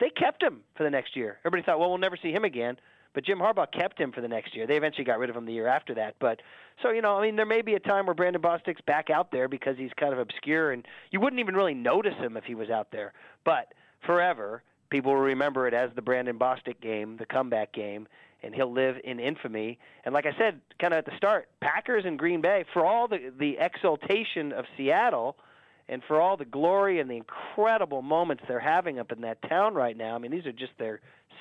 They 0.00 0.10
kept 0.10 0.42
him 0.42 0.60
for 0.76 0.84
the 0.84 0.90
next 0.90 1.16
year. 1.16 1.38
Everybody 1.44 1.64
thought, 1.64 1.80
well, 1.80 1.88
we'll 1.88 1.98
never 1.98 2.16
see 2.16 2.32
him 2.32 2.44
again. 2.44 2.76
But 3.14 3.24
Jim 3.24 3.38
Harbaugh 3.38 3.70
kept 3.70 4.00
him 4.00 4.10
for 4.12 4.20
the 4.20 4.28
next 4.28 4.56
year. 4.56 4.66
They 4.66 4.76
eventually 4.76 5.04
got 5.04 5.18
rid 5.18 5.28
of 5.28 5.36
him 5.36 5.44
the 5.44 5.52
year 5.52 5.66
after 5.66 5.94
that. 5.94 6.14
But 6.18 6.40
so 6.82 6.90
you 6.90 7.02
know, 7.02 7.18
I 7.18 7.22
mean, 7.22 7.36
there 7.36 7.46
may 7.46 7.62
be 7.62 7.74
a 7.74 7.80
time 7.80 8.06
where 8.06 8.14
Brandon 8.14 8.40
Bostick's 8.40 8.80
back 8.86 9.10
out 9.10 9.30
there 9.30 9.48
because 9.48 9.76
he's 9.76 9.90
kind 9.98 10.12
of 10.12 10.18
obscure, 10.18 10.72
and 10.72 10.86
you 11.10 11.20
wouldn't 11.20 11.40
even 11.40 11.54
really 11.54 11.74
notice 11.74 12.14
him 12.14 12.36
if 12.36 12.44
he 12.44 12.54
was 12.54 12.70
out 12.70 12.90
there. 12.90 13.12
But 13.44 13.74
forever, 14.06 14.62
people 14.92 15.14
will 15.14 15.20
remember 15.20 15.66
it 15.66 15.74
as 15.74 15.90
the 15.96 16.02
Brandon 16.02 16.38
Bostick 16.38 16.80
game, 16.80 17.16
the 17.16 17.26
comeback 17.26 17.72
game, 17.72 18.06
and 18.42 18.54
he'll 18.54 18.72
live 18.72 18.96
in 19.02 19.18
infamy. 19.18 19.78
And 20.04 20.12
like 20.12 20.26
I 20.26 20.36
said, 20.38 20.60
kind 20.78 20.92
of 20.92 20.98
at 20.98 21.06
the 21.06 21.16
start, 21.16 21.48
Packers 21.60 22.04
and 22.04 22.18
Green 22.18 22.42
Bay, 22.42 22.64
for 22.72 22.84
all 22.84 23.08
the 23.08 23.32
the 23.36 23.56
exaltation 23.58 24.52
of 24.52 24.66
Seattle, 24.76 25.36
and 25.88 26.02
for 26.06 26.20
all 26.20 26.36
the 26.36 26.44
glory 26.44 27.00
and 27.00 27.10
the 27.10 27.16
incredible 27.16 28.02
moments 28.02 28.44
they're 28.46 28.60
having 28.60 28.98
up 28.98 29.10
in 29.10 29.22
that 29.22 29.38
town 29.48 29.74
right 29.74 29.96
now. 29.96 30.14
I 30.14 30.18
mean, 30.18 30.30
these 30.30 30.46
are 30.46 30.52
just 30.52 30.72
their 30.78 31.00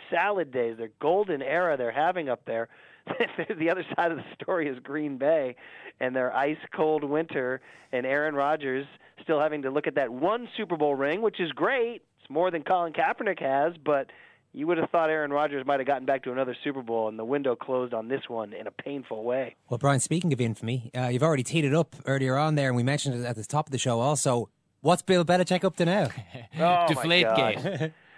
salad 0.10 0.52
days, 0.52 0.78
their 0.78 0.92
golden 1.00 1.42
era 1.42 1.76
they're 1.76 1.92
having 1.92 2.30
up 2.30 2.46
there. 2.46 2.70
the 3.60 3.70
other 3.70 3.86
side 3.96 4.12
of 4.12 4.18
the 4.18 4.24
story 4.42 4.70
is 4.70 4.78
Green 4.80 5.18
Bay 5.18 5.56
and 6.00 6.16
their 6.16 6.34
ice 6.34 6.58
cold 6.74 7.04
winter 7.04 7.60
and 7.92 8.06
Aaron 8.06 8.36
Rodgers 8.36 8.86
still 9.24 9.40
having 9.40 9.64
to 9.64 9.72
look 9.72 9.88
at 9.88 9.96
that 9.96 10.12
one 10.12 10.48
Super 10.56 10.78
Bowl 10.78 10.96
ring, 10.96 11.22
which 11.22 11.40
is 11.40 11.52
great. 11.52 12.04
It's 12.32 12.34
more 12.34 12.50
than 12.50 12.64
Colin 12.64 12.94
Kaepernick 12.94 13.42
has, 13.42 13.74
but 13.84 14.10
you 14.54 14.66
would 14.66 14.78
have 14.78 14.90
thought 14.90 15.10
Aaron 15.10 15.32
Rodgers 15.32 15.66
might 15.66 15.82
have 15.82 15.88
gotten 15.88 16.06
back 16.06 16.24
to 16.24 16.32
another 16.32 16.56
Super 16.64 16.82
Bowl, 16.82 17.10
and 17.10 17.20
the 17.20 17.26
window 17.26 17.58
closed 17.58 17.94
on 17.94 18.08
this 18.08 18.22
one 18.30 18.54
in 18.54 18.68
a 18.68 18.72
painful 18.72 19.26
way. 19.26 19.58
Well, 19.68 19.78
Brian, 19.78 20.00
speaking 20.00 20.32
of 20.32 20.40
infamy, 20.40 20.92
uh, 20.98 21.08
you've 21.08 21.24
already 21.24 21.44
teed 21.44 21.66
it 21.66 21.74
up 21.74 21.94
earlier 22.06 22.38
on 22.38 22.56
there, 22.56 22.68
and 22.68 22.78
we 22.78 22.84
mentioned 22.84 23.16
it 23.16 23.26
at 23.26 23.36
the 23.36 23.44
top 23.44 23.68
of 23.68 23.74
the 23.74 23.78
show 23.78 24.00
also. 24.00 24.50
What's 24.80 25.02
Bill 25.02 25.26
Belichick 25.26 25.66
up 25.66 25.76
to 25.76 25.84
now? 25.84 26.08
oh, 26.60 26.86
Deflate 26.88 27.28
my 27.28 27.36
gate. 27.36 27.64
God. 27.64 27.94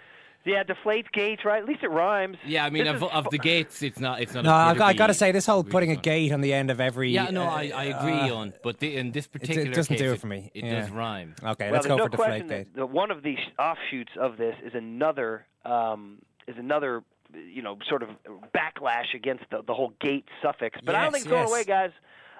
Yeah, 0.46 0.62
deflate 0.62 1.10
gates, 1.12 1.42
right? 1.44 1.62
At 1.62 1.66
least 1.68 1.82
it 1.82 1.88
rhymes. 1.90 2.36
Yeah, 2.44 2.66
I 2.66 2.70
mean, 2.70 2.84
This 2.84 2.96
of, 2.96 3.02
is 3.04 3.08
of 3.12 3.30
the 3.30 3.38
gates, 3.38 3.82
it's 3.82 3.98
not. 3.98 4.20
It's 4.20 4.34
not. 4.34 4.44
No, 4.44 4.50
a 4.50 4.54
I, 4.54 4.70
I 4.70 4.92
bit 4.92 4.98
got 4.98 5.06
to 5.06 5.14
say, 5.14 5.32
this 5.32 5.46
whole 5.46 5.64
putting 5.64 5.90
a 5.90 5.96
gate 5.96 6.32
on 6.32 6.42
the 6.42 6.52
end 6.52 6.70
of 6.70 6.80
every. 6.80 7.10
Yeah, 7.12 7.30
no, 7.30 7.44
uh, 7.44 7.46
I, 7.50 7.72
I 7.74 7.84
agree 7.84 8.30
uh, 8.30 8.34
on, 8.34 8.52
but 8.62 8.78
the, 8.78 8.94
in 8.96 9.10
this 9.10 9.24
it- 9.24 9.32
particular 9.32 9.62
it 9.70 9.74
doesn't 9.74 9.94
case, 9.96 10.02
do 10.02 10.12
it 10.12 10.20
for 10.20 10.26
me. 10.26 10.50
It 10.54 10.64
Yeah. 10.64 10.80
does 10.82 10.90
rhyme. 10.90 11.34
Okay, 11.42 11.64
well, 11.66 11.72
let's 11.72 11.86
there's 11.86 11.88
go 11.88 11.96
no 11.96 12.04
for 12.04 12.16
question 12.16 12.42
deflate 12.42 12.48
gate. 12.66 12.74
that, 12.74 12.80
that 12.80 12.86
one 12.90 13.10
of 13.10 13.22
the 13.22 13.36
offshoots 13.58 14.12
of 14.20 14.36
this 14.36 14.54
is 14.62 14.72
another 14.74 15.46
um, 15.64 16.18
is 16.46 16.56
another 16.58 17.02
you 17.34 17.62
know 17.62 17.78
sort 17.88 18.02
of 18.02 18.10
backlash 18.54 19.14
against 19.14 19.44
the, 19.50 19.62
the 19.66 19.72
whole 19.74 19.94
gate 20.00 20.26
suffix. 20.42 20.78
But 20.84 20.94
I 20.94 21.04
don't 21.04 21.12
Yes, 21.14 21.22
think 21.22 21.24
it's 21.24 21.30
going 21.32 21.48
away, 21.48 21.64
guys. 21.64 21.90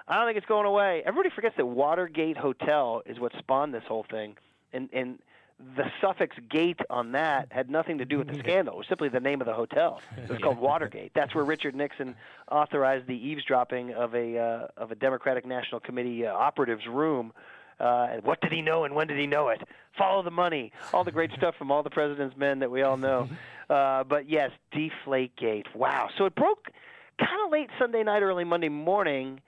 I 0.07 0.15
don't 0.17 0.27
think 0.27 0.37
it's 0.37 0.45
going 0.45 0.67
away. 0.67 1.01
Everybody 1.05 1.33
forgets 1.33 1.55
that 1.57 1.65
Watergate 1.65 2.37
Hotel 2.37 3.01
is 3.07 3.19
what 3.19 3.31
spawned 3.39 3.73
this 3.73 3.83
whole 3.87 4.05
thing, 4.09 4.35
and 4.73 4.89
and 4.93 5.17
the 5.75 5.85
suffix 6.01 6.35
"gate" 6.49 6.79
on 6.89 7.13
that 7.13 7.47
had 7.51 7.69
nothing 7.69 7.97
to 7.99 8.05
do 8.05 8.17
with 8.17 8.27
the 8.27 8.35
scandal. 8.39 8.75
It 8.75 8.77
was 8.77 8.87
simply 8.87 9.09
the 9.09 9.19
name 9.19 9.41
of 9.41 9.47
the 9.47 9.53
hotel. 9.53 10.01
It 10.17 10.29
was 10.29 10.39
called 10.43 10.57
Watergate. 10.57 11.11
That's 11.13 11.33
where 11.33 11.45
Richard 11.45 11.75
Nixon 11.75 12.15
authorized 12.51 13.07
the 13.07 13.15
eavesdropping 13.15 13.93
of 13.93 14.13
a 14.15 14.37
uh, 14.37 14.67
of 14.77 14.91
a 14.91 14.95
Democratic 14.95 15.45
National 15.45 15.79
Committee 15.79 16.25
uh, 16.25 16.33
operative's 16.33 16.87
room. 16.87 17.33
Uh, 17.79 18.07
and 18.11 18.23
what 18.23 18.39
did 18.39 18.53
he 18.53 18.61
know 18.61 18.85
and 18.85 18.95
when 18.95 19.07
did 19.07 19.19
he 19.19 19.27
know 19.27 19.49
it? 19.49 19.61
Follow 19.97 20.23
the 20.23 20.31
money. 20.31 20.71
All 20.93 21.03
the 21.03 21.11
great 21.11 21.31
stuff 21.37 21.55
from 21.57 21.71
all 21.71 21.83
the 21.83 21.89
president's 21.89 22.37
men 22.37 22.59
that 22.59 22.71
we 22.71 22.81
all 22.81 22.97
know. 22.97 23.29
Uh, 23.67 24.03
but 24.03 24.29
yes, 24.29 24.51
Deflategate. 24.75 25.73
Wow. 25.73 26.09
So 26.19 26.25
it 26.25 26.35
broke 26.35 26.69
kind 27.17 27.39
of 27.43 27.51
late 27.51 27.71
Sunday 27.79 28.03
night, 28.03 28.21
early 28.21 28.43
Monday 28.43 28.69
morning. 28.69 29.41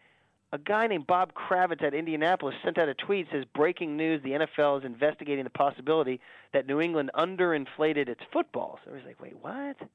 A 0.53 0.57
guy 0.57 0.87
named 0.87 1.07
Bob 1.07 1.33
Kravitz 1.33 1.83
at 1.83 1.93
Indianapolis 1.93 2.55
sent 2.63 2.77
out 2.77 2.87
a 2.87 2.93
tweet 2.93 3.27
says 3.31 3.43
breaking 3.53 3.97
news: 3.97 4.21
the 4.23 4.31
NFL 4.31 4.79
is 4.79 4.85
investigating 4.85 5.43
the 5.43 5.49
possibility 5.49 6.21
that 6.53 6.65
New 6.67 6.79
England 6.79 7.11
underinflated 7.13 8.07
its 8.07 8.21
football. 8.31 8.79
So 8.83 8.91
everybody's 8.91 9.17
like, 9.17 9.21
wait, 9.21 9.37
what? 9.41 9.89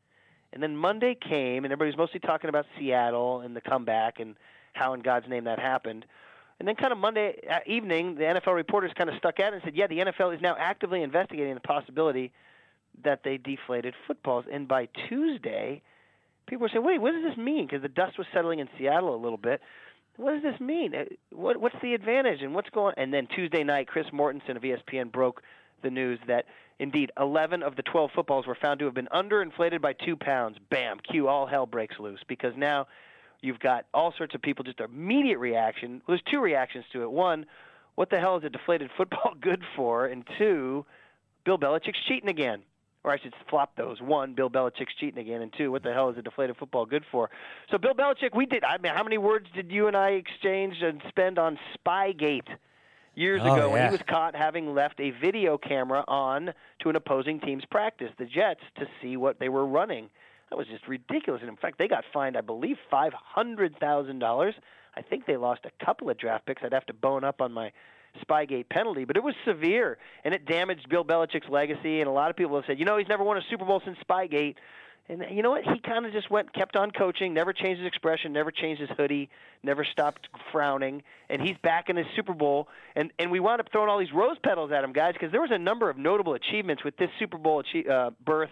And 0.53 0.63
then 0.63 0.77
Monday 0.77 1.15
came, 1.15 1.65
and 1.65 1.73
everybody's 1.73 1.97
mostly 1.97 2.21
talking 2.21 2.51
about 2.51 2.67
Seattle 2.79 3.41
and 3.41 3.57
the 3.57 3.63
comeback 3.63 4.21
and 4.21 4.37
how 4.75 4.93
in 4.93 5.01
God's 5.01 5.27
name 5.29 5.45
that 5.45 5.59
happened. 5.59 6.05
And 6.59 6.69
then, 6.69 6.77
kind 6.77 6.93
of 6.93 6.99
Monday 6.99 7.41
uh, 7.51 7.61
evening, 7.67 8.17
the 8.17 8.25
NFL 8.25 8.55
reporters 8.55 8.93
kind 8.95 9.09
of 9.09 9.17
stuck 9.17 9.39
it 9.39 9.53
and 9.53 9.63
said, 9.65 9.75
"Yeah, 9.75 9.87
the 9.87 9.99
NFL 9.99 10.35
is 10.35 10.43
now 10.43 10.55
actively 10.59 11.03
investigating 11.03 11.55
the 11.55 11.61
possibility 11.61 12.31
that 13.03 13.25
they 13.25 13.39
deflated 13.39 13.95
footballs." 14.07 14.45
And 14.53 14.69
by 14.69 14.89
Tuesday, 15.09 15.81
people 16.47 16.63
were 16.63 16.69
saying, 16.69 16.85
"Wait, 16.85 17.01
what 17.01 17.13
does 17.13 17.25
this 17.25 17.39
mean?" 17.39 17.67
Because 17.67 17.81
the 17.81 17.89
dust 17.89 18.19
was 18.19 18.27
settling 18.35 18.59
in 18.59 18.69
Seattle 18.79 19.15
a 19.15 19.17
little 19.17 19.39
bit. 19.39 19.63
What 20.17 20.33
does 20.35 20.43
this 20.43 20.61
mean? 20.61 20.95
Uh, 20.95 21.05
What, 21.31 21.59
what's 21.59 21.77
the 21.83 21.95
advantage 21.95 22.43
and 22.43 22.55
what's 22.55 22.71
going? 22.71 22.95
And 22.97 23.13
then 23.13 23.27
Tuesday 23.35 23.65
night, 23.65 23.89
Chris 23.89 24.07
Mortensen 24.13 24.57
of 24.57 24.63
ESPN 24.63 25.11
broke 25.11 25.43
the 25.83 25.91
news 25.91 26.19
that 26.29 26.45
indeed 26.79 27.11
11 27.19 27.63
of 27.63 27.77
the 27.77 27.83
12 27.83 28.11
footballs 28.15 28.47
were 28.47 28.57
found 28.61 28.79
to 28.81 28.85
have 28.87 28.95
been 28.95 29.09
underinflated 29.13 29.81
by 29.81 29.93
two 29.93 30.17
pounds. 30.17 30.59
Bam, 30.71 30.99
cue 31.01 31.29
all 31.29 31.47
hell 31.47 31.67
breaks 31.67 31.99
loose 31.99 32.21
because 32.29 32.53
now 32.57 32.87
you've 33.41 33.59
got 33.59 33.87
all 33.93 34.13
sorts 34.17 34.35
of 34.35 34.43
people 34.43 34.65
just 34.65 34.81
immediate 34.81 35.39
reaction. 35.39 36.03
Well, 36.07 36.17
there's 36.17 36.23
two 36.31 36.41
reactions 36.41 36.85
to 36.93 37.03
it. 37.03 37.11
One, 37.11 37.47
what 37.95 38.11
the 38.11 38.21
hell 38.21 38.37
is 38.37 38.45
a 38.45 38.51
deflated 38.51 38.91
football 38.97 39.35
good 39.41 39.63
for? 39.77 40.07
And 40.07 40.25
two, 40.39 40.85
Bill 41.45 41.59
Belichick's 41.59 41.99
cheating 42.07 42.29
again. 42.29 42.63
Or 43.05 43.11
I 43.11 43.19
should 43.19 43.35
flop 43.51 43.75
those. 43.77 44.01
One, 44.01 44.35
Bill 44.35 44.49
Belichick's 44.49 44.95
cheating 45.01 45.19
again, 45.19 45.43
and 45.43 45.53
two, 45.59 45.73
what 45.73 45.83
the 45.83 45.93
hell 45.93 46.09
is 46.11 46.17
a 46.19 46.23
deflated 46.23 46.57
football 46.57 46.87
good 46.87 47.05
for? 47.11 47.31
So 47.71 47.77
Bill 47.79 47.95
Belichick, 47.95 48.35
we 48.37 48.47
did. 48.47 48.63
I 48.63 48.79
mean, 48.79 48.95
how 48.95 49.03
many 49.03 49.19
words 49.19 49.47
did 49.55 49.73
you 49.73 49.89
and 49.89 49.97
I 49.97 50.11
exchange 50.11 50.77
and 50.83 51.03
spend 51.09 51.37
on 51.37 51.59
Spygate 51.77 52.47
years 53.17 53.43
Oh, 53.45 53.53
ago 53.53 53.71
when 53.71 53.85
he 53.87 53.91
was 53.91 54.03
caught 54.09 54.37
having 54.37 54.73
left 54.73 55.01
a 55.01 55.11
video 55.11 55.59
camera 55.59 56.05
on 56.07 56.55
to 56.83 56.91
an 56.91 56.97
opposing 56.97 57.41
team's 57.41 57.65
practice, 57.65 58.11
the 58.19 58.25
Jets, 58.25 58.61
to 58.79 58.87
see 59.01 59.17
what 59.17 59.41
they 59.41 59.49
were 59.49 59.67
running? 59.67 60.09
That 60.51 60.57
was 60.57 60.69
just 60.69 60.87
ridiculous. 60.87 61.41
And 61.41 61.51
in 61.51 61.57
fact, 61.57 61.79
they 61.79 61.89
got 61.89 62.05
fined, 62.13 62.37
I 62.37 62.41
believe, 62.41 62.77
five 62.91 63.13
hundred 63.15 63.77
thousand 63.81 64.21
dollars. 64.21 64.55
I 64.95 65.03
think 65.03 65.27
they 65.27 65.37
lost 65.37 65.63
a 65.65 65.85
couple 65.85 66.09
of 66.09 66.19
draft 66.19 66.47
picks. 66.47 66.63
I'd 66.63 66.73
have 66.73 66.87
to 66.87 66.95
bone 66.95 67.25
up 67.25 67.41
on 67.41 67.53
my 67.53 67.73
Spygate 68.21 68.69
penalty, 68.69 69.05
but 69.05 69.17
it 69.17 69.23
was 69.23 69.35
severe 69.47 69.99
and 70.25 70.35
it 70.35 70.47
damaged 70.47 70.89
Bill 70.89 71.05
Belichick's 71.05 71.49
legacy. 71.49 72.01
And 72.01 72.09
a 72.09 72.13
lot 72.13 72.31
of 72.31 72.37
people 72.37 72.57
have 72.57 72.65
said, 72.67 72.79
you 72.79 72.85
know, 72.85 72.99
he's 72.99 73.09
never 73.09 73.25
won 73.25 73.37
a 73.37 73.43
Super 73.51 73.65
Bowl 73.65 73.81
since 73.85 73.99
Spygate. 74.09 74.57
And 75.09 75.25
you 75.31 75.43
know 75.43 75.51
what? 75.51 75.65
He 75.65 75.81
kind 75.81 76.07
of 76.07 76.13
just 76.13 76.31
went, 76.31 76.53
kept 76.53 76.77
on 76.77 76.93
coaching, 76.93 77.35
never 77.35 77.53
changed 77.53 77.81
his 77.81 77.89
expression, 77.89 78.33
never 78.33 78.53
changed 78.53 78.81
his 78.81 78.91
hoodie, 78.97 79.29
never 79.63 79.85
stopped 79.85 80.29
frowning, 80.53 81.03
and 81.29 81.43
he's 81.43 81.57
back 81.63 81.89
in 81.89 81.97
his 81.97 82.07
Super 82.15 82.33
Bowl. 82.33 82.69
And 82.95 83.11
and 83.19 83.31
we 83.31 83.41
wound 83.41 83.61
up 83.61 83.67
throwing 83.73 83.89
all 83.89 83.99
these 83.99 84.13
rose 84.15 84.37
petals 84.45 84.71
at 84.71 84.85
him, 84.85 84.93
guys, 84.93 85.15
because 85.15 85.33
there 85.33 85.41
was 85.41 85.51
a 85.53 85.59
number 85.59 85.91
of 85.91 85.99
notable 85.99 86.35
achievements 86.35 86.85
with 86.85 86.97
this 86.99 87.11
Super 87.19 87.37
Bowl 87.37 87.63
achie- 87.63 87.89
uh, 87.91 88.11
berth. 88.25 88.51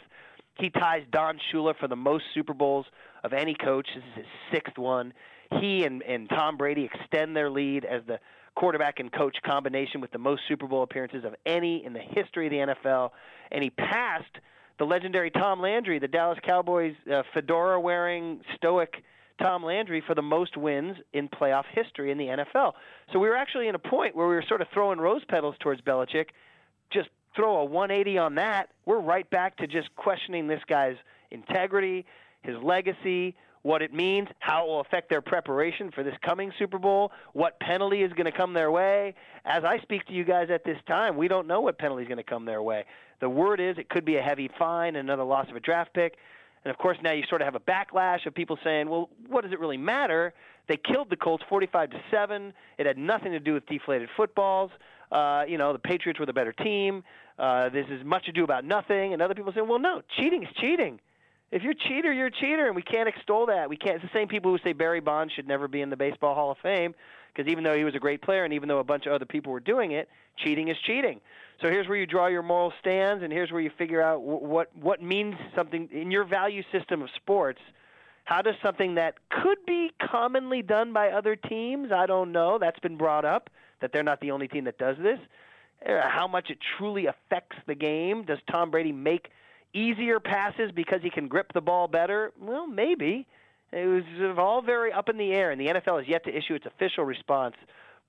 He 0.54 0.70
ties 0.70 1.04
Don 1.12 1.38
Shula 1.52 1.74
for 1.78 1.86
the 1.86 1.96
most 1.96 2.24
Super 2.34 2.52
Bowls 2.52 2.84
of 3.22 3.32
any 3.32 3.54
coach. 3.54 3.86
This 3.94 4.04
is 4.04 4.16
his 4.16 4.26
sixth 4.52 4.76
one. 4.76 5.14
He 5.60 5.84
and 5.84 6.02
and 6.02 6.28
Tom 6.28 6.56
Brady 6.56 6.90
extend 6.92 7.36
their 7.36 7.48
lead 7.48 7.84
as 7.84 8.02
the 8.06 8.18
quarterback 8.54 9.00
and 9.00 9.12
coach 9.12 9.36
combination 9.44 10.00
with 10.00 10.10
the 10.10 10.18
most 10.18 10.42
Super 10.48 10.66
Bowl 10.66 10.82
appearances 10.82 11.24
of 11.24 11.34
any 11.46 11.84
in 11.84 11.92
the 11.92 12.00
history 12.00 12.46
of 12.46 12.50
the 12.50 12.74
NFL. 12.74 13.10
And 13.50 13.62
he 13.62 13.70
passed 13.70 14.38
the 14.78 14.84
legendary 14.84 15.30
Tom 15.30 15.60
Landry, 15.60 15.98
the 15.98 16.08
Dallas 16.08 16.38
Cowboys 16.42 16.94
uh, 17.12 17.22
fedora 17.34 17.80
wearing 17.80 18.40
stoic 18.56 19.02
Tom 19.40 19.64
Landry 19.64 20.02
for 20.06 20.14
the 20.14 20.22
most 20.22 20.56
wins 20.56 20.96
in 21.12 21.28
playoff 21.28 21.64
history 21.72 22.10
in 22.10 22.18
the 22.18 22.24
NFL. 22.26 22.72
So 23.12 23.18
we 23.18 23.28
were 23.28 23.36
actually 23.36 23.68
in 23.68 23.74
a 23.74 23.78
point 23.78 24.14
where 24.14 24.28
we 24.28 24.34
were 24.34 24.44
sort 24.48 24.60
of 24.60 24.68
throwing 24.72 24.98
rose 24.98 25.22
petals 25.28 25.54
towards 25.60 25.80
Belichick, 25.80 26.26
just 26.92 27.08
throw 27.34 27.58
a 27.58 27.64
180 27.64 28.18
on 28.18 28.34
that, 28.36 28.70
we're 28.86 29.00
right 29.00 29.28
back 29.30 29.56
to 29.58 29.66
just 29.66 29.94
questioning 29.96 30.46
this 30.46 30.60
guy's 30.68 30.96
integrity, 31.30 32.04
his 32.42 32.56
legacy, 32.62 33.34
what 33.62 33.82
it 33.82 33.92
means, 33.92 34.28
how 34.38 34.64
it 34.64 34.68
will 34.68 34.80
affect 34.80 35.10
their 35.10 35.20
preparation 35.20 35.90
for 35.90 36.02
this 36.02 36.14
coming 36.24 36.50
Super 36.58 36.78
Bowl, 36.78 37.12
what 37.32 37.60
penalty 37.60 38.02
is 38.02 38.12
going 38.12 38.24
to 38.24 38.32
come 38.32 38.54
their 38.54 38.70
way. 38.70 39.14
As 39.44 39.64
I 39.64 39.78
speak 39.80 40.06
to 40.06 40.12
you 40.12 40.24
guys 40.24 40.48
at 40.50 40.64
this 40.64 40.78
time, 40.86 41.16
we 41.16 41.28
don't 41.28 41.46
know 41.46 41.60
what 41.60 41.78
penalty 41.78 42.02
is 42.02 42.08
going 42.08 42.18
to 42.18 42.24
come 42.24 42.46
their 42.46 42.62
way. 42.62 42.84
The 43.20 43.28
word 43.28 43.60
is 43.60 43.76
it 43.76 43.90
could 43.90 44.04
be 44.04 44.16
a 44.16 44.22
heavy 44.22 44.50
fine, 44.58 44.96
and 44.96 45.08
another 45.08 45.24
loss 45.24 45.48
of 45.50 45.56
a 45.56 45.60
draft 45.60 45.92
pick. 45.92 46.16
And 46.64 46.70
of 46.70 46.78
course, 46.78 46.96
now 47.02 47.12
you 47.12 47.22
sort 47.28 47.42
of 47.42 47.46
have 47.46 47.54
a 47.54 47.60
backlash 47.60 48.26
of 48.26 48.34
people 48.34 48.58
saying, 48.64 48.88
"Well, 48.88 49.10
what 49.28 49.44
does 49.44 49.52
it 49.52 49.60
really 49.60 49.78
matter?" 49.78 50.32
They 50.68 50.76
killed 50.76 51.10
the 51.10 51.16
Colts 51.16 51.42
45 51.48 51.90
to 51.90 52.00
seven. 52.10 52.52
It 52.78 52.86
had 52.86 52.96
nothing 52.96 53.32
to 53.32 53.40
do 53.40 53.54
with 53.54 53.66
deflated 53.66 54.08
footballs. 54.16 54.70
Uh, 55.10 55.44
you 55.48 55.58
know, 55.58 55.72
the 55.72 55.78
Patriots 55.78 56.20
were 56.20 56.26
the 56.26 56.32
better 56.32 56.52
team. 56.52 57.02
Uh, 57.38 57.70
this 57.70 57.86
is 57.90 58.04
much 58.04 58.28
ado 58.28 58.44
about 58.44 58.64
nothing. 58.64 59.12
And 59.12 59.20
other 59.22 59.34
people 59.34 59.52
say, 59.52 59.62
"Well, 59.62 59.78
no, 59.78 60.02
cheating 60.16 60.42
is 60.42 60.52
cheating." 60.56 61.00
If 61.52 61.62
you're 61.62 61.72
a 61.72 61.88
cheater, 61.88 62.12
you're 62.12 62.26
a 62.26 62.30
cheater, 62.30 62.66
and 62.66 62.76
we 62.76 62.82
can't 62.82 63.08
extol 63.08 63.46
that. 63.46 63.68
We 63.68 63.76
can't. 63.76 63.96
It's 63.96 64.04
the 64.04 64.18
same 64.18 64.28
people 64.28 64.52
who 64.52 64.58
say 64.62 64.72
Barry 64.72 65.00
Bonds 65.00 65.32
should 65.34 65.48
never 65.48 65.66
be 65.66 65.80
in 65.80 65.90
the 65.90 65.96
Baseball 65.96 66.34
Hall 66.34 66.52
of 66.52 66.58
Fame 66.62 66.94
because 67.34 67.50
even 67.50 67.64
though 67.64 67.76
he 67.76 67.84
was 67.84 67.94
a 67.94 67.98
great 67.98 68.22
player, 68.22 68.44
and 68.44 68.52
even 68.54 68.68
though 68.68 68.78
a 68.78 68.84
bunch 68.84 69.06
of 69.06 69.12
other 69.12 69.24
people 69.24 69.52
were 69.52 69.60
doing 69.60 69.92
it, 69.92 70.08
cheating 70.36 70.68
is 70.68 70.76
cheating. 70.86 71.20
So 71.60 71.68
here's 71.68 71.88
where 71.88 71.98
you 71.98 72.06
draw 72.06 72.28
your 72.28 72.42
moral 72.42 72.72
stands, 72.80 73.22
and 73.22 73.32
here's 73.32 73.50
where 73.50 73.60
you 73.60 73.70
figure 73.76 74.02
out 74.02 74.22
what 74.22 74.74
what 74.76 75.02
means 75.02 75.34
something 75.54 75.88
in 75.92 76.10
your 76.10 76.24
value 76.24 76.62
system 76.72 77.02
of 77.02 77.08
sports. 77.16 77.60
How 78.24 78.42
does 78.42 78.54
something 78.62 78.94
that 78.94 79.14
could 79.42 79.58
be 79.66 79.90
commonly 80.00 80.62
done 80.62 80.92
by 80.92 81.10
other 81.10 81.34
teams? 81.34 81.90
I 81.90 82.06
don't 82.06 82.30
know. 82.30 82.58
That's 82.58 82.78
been 82.78 82.96
brought 82.96 83.24
up 83.24 83.50
that 83.80 83.92
they're 83.92 84.04
not 84.04 84.20
the 84.20 84.30
only 84.30 84.46
team 84.46 84.64
that 84.64 84.78
does 84.78 84.96
this. 84.98 85.18
Uh, 85.84 86.02
how 86.08 86.28
much 86.28 86.50
it 86.50 86.58
truly 86.78 87.06
affects 87.06 87.56
the 87.66 87.74
game? 87.74 88.24
Does 88.24 88.38
Tom 88.50 88.70
Brady 88.70 88.92
make 88.92 89.30
easier 89.74 90.20
passes 90.20 90.70
because 90.74 91.00
he 91.02 91.10
can 91.10 91.28
grip 91.28 91.52
the 91.52 91.60
ball 91.60 91.88
better? 91.88 92.32
Well, 92.40 92.66
maybe. 92.66 93.26
It 93.72 93.86
was 93.86 94.36
all 94.38 94.62
very 94.62 94.92
up 94.92 95.08
in 95.08 95.16
the 95.16 95.32
air, 95.32 95.50
and 95.52 95.60
the 95.60 95.66
NFL 95.66 95.98
has 95.98 96.08
yet 96.08 96.24
to 96.24 96.36
issue 96.36 96.54
its 96.54 96.66
official 96.66 97.04
response. 97.04 97.54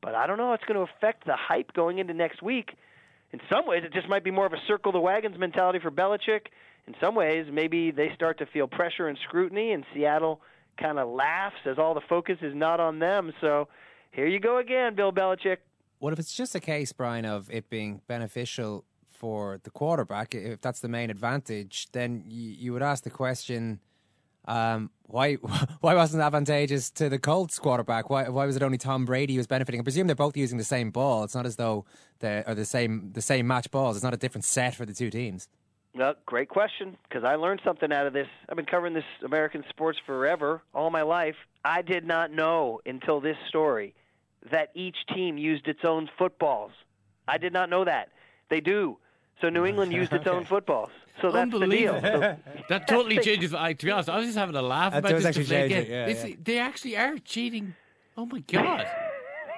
But 0.02 0.16
I 0.16 0.26
don't 0.26 0.38
know. 0.38 0.48
How 0.48 0.54
it's 0.54 0.64
going 0.64 0.84
to 0.84 0.92
affect 0.92 1.26
the 1.26 1.36
hype 1.36 1.74
going 1.74 2.00
into 2.00 2.14
next 2.14 2.42
week. 2.42 2.72
In 3.32 3.40
some 3.50 3.68
ways, 3.68 3.84
it 3.86 3.94
just 3.94 4.10
might 4.10 4.24
be 4.24 4.32
more 4.32 4.46
of 4.46 4.54
a 4.54 4.62
circle 4.68 4.92
the 4.92 5.00
wagons 5.00 5.38
mentality 5.38 5.80
for 5.80 5.92
Belichick. 5.92 6.48
In 6.88 6.96
some 7.00 7.14
ways, 7.14 7.46
maybe 7.52 7.92
they 7.92 8.12
start 8.16 8.40
to 8.40 8.48
feel 8.48 8.68
pressure 8.68 9.08
and 9.08 9.18
scrutiny, 9.28 9.72
and 9.72 9.86
Seattle 9.94 10.42
kind 10.80 10.98
of 10.98 11.08
laughs 11.08 11.58
as 11.66 11.78
all 11.78 11.94
the 11.94 12.02
focus 12.10 12.38
is 12.42 12.56
not 12.56 12.80
on 12.80 12.98
them. 12.98 13.32
So 13.40 13.68
here 14.12 14.26
you 14.26 14.40
go 14.40 14.58
again, 14.58 14.96
Bill 14.96 15.12
Belichick. 15.12 15.58
What 16.00 16.12
if 16.12 16.18
it's 16.18 16.34
just 16.34 16.56
a 16.56 16.60
case, 16.60 16.92
Brian, 16.92 17.26
of 17.26 17.50
it 17.52 17.70
being 17.70 18.02
beneficial 18.08 18.84
for 19.22 19.60
the 19.64 19.70
quarterback? 19.70 20.34
If 20.34 20.62
that's 20.62 20.80
the 20.80 20.90
main 20.90 21.12
advantage, 21.12 21.88
then 21.92 22.24
you, 22.28 22.50
you 22.52 22.74
would 22.74 22.82
ask 22.82 23.04
the 23.04 23.12
question 23.12 23.80
um, 24.46 24.90
why 25.04 25.36
why 25.82 25.94
wasn't 25.94 26.24
it 26.24 26.26
advantageous 26.26 26.90
to 26.92 27.08
the 27.08 27.20
Colts 27.20 27.60
quarterback? 27.60 28.10
Why 28.10 28.28
why 28.30 28.46
was 28.46 28.56
it 28.56 28.64
only 28.64 28.80
Tom 28.80 29.06
Brady 29.06 29.34
who 29.34 29.40
was 29.40 29.48
benefiting? 29.48 29.80
I 29.80 29.84
presume 29.84 30.08
they're 30.08 30.16
both 30.16 30.36
using 30.36 30.58
the 30.58 30.64
same 30.64 30.90
ball. 30.90 31.24
It's 31.24 31.36
not 31.36 31.46
as 31.46 31.56
though 31.56 31.86
they 32.20 32.44
are 32.48 32.56
the 32.56 32.66
same 32.66 33.12
the 33.14 33.22
same 33.22 33.46
match 33.46 33.70
balls. 33.70 33.96
It's 33.96 34.04
not 34.04 34.16
a 34.16 34.18
different 34.18 34.46
set 34.46 34.74
for 34.76 34.86
the 34.86 34.94
two 34.94 35.12
teams. 35.12 35.48
No, 35.94 36.16
great 36.26 36.50
question 36.50 36.98
because 37.08 37.24
I 37.24 37.36
learned 37.36 37.62
something 37.64 37.92
out 37.92 38.08
of 38.08 38.14
this. 38.14 38.28
I've 38.50 38.56
been 38.56 38.66
covering 38.66 38.94
this 38.94 39.04
American 39.24 39.64
sports 39.70 40.00
forever, 40.06 40.64
all 40.74 40.90
my 40.90 41.04
life. 41.04 41.36
I 41.64 41.84
did 41.84 42.06
not 42.06 42.32
know 42.32 42.80
until 42.86 43.20
this 43.20 43.38
story 43.50 43.94
that 44.50 44.72
each 44.74 44.96
team 45.14 45.38
used 45.38 45.68
its 45.68 45.82
own 45.84 46.10
footballs. 46.18 46.72
I 47.28 47.38
did 47.38 47.54
not 47.54 47.70
know 47.70 47.86
that. 47.86 48.10
They 48.50 48.62
do. 48.62 48.98
So 49.42 49.50
New 49.50 49.66
England 49.66 49.92
used 50.02 50.14
its 50.14 50.28
own 50.28 50.46
footballs. 50.46 50.90
So 51.22 51.32
that's 51.32 51.52
the 51.52 51.68
deal. 51.68 52.00
So, 52.02 52.38
that 52.70 52.88
totally 52.88 53.20
changes. 53.20 53.54
I, 53.54 53.74
to 53.74 53.86
be 53.86 53.92
honest, 53.92 54.10
I 54.10 54.18
was 54.18 54.28
just 54.28 54.38
having 54.38 54.56
a 54.56 54.62
laugh 54.62 54.94
That 54.94 55.00
about 55.00 55.10
does 55.10 55.24
this. 55.24 55.28
actually 55.28 55.44
deflate 55.44 55.72
change 55.72 55.88
game. 55.88 55.94
it, 55.94 55.98
yeah, 56.00 56.06
This- 56.06 56.26
yeah. 56.30 56.36
They 56.44 56.58
actually 56.60 56.98
are 56.98 57.18
cheating. 57.20 57.76
Oh 58.18 58.26
my 58.26 58.40
god! 58.40 58.86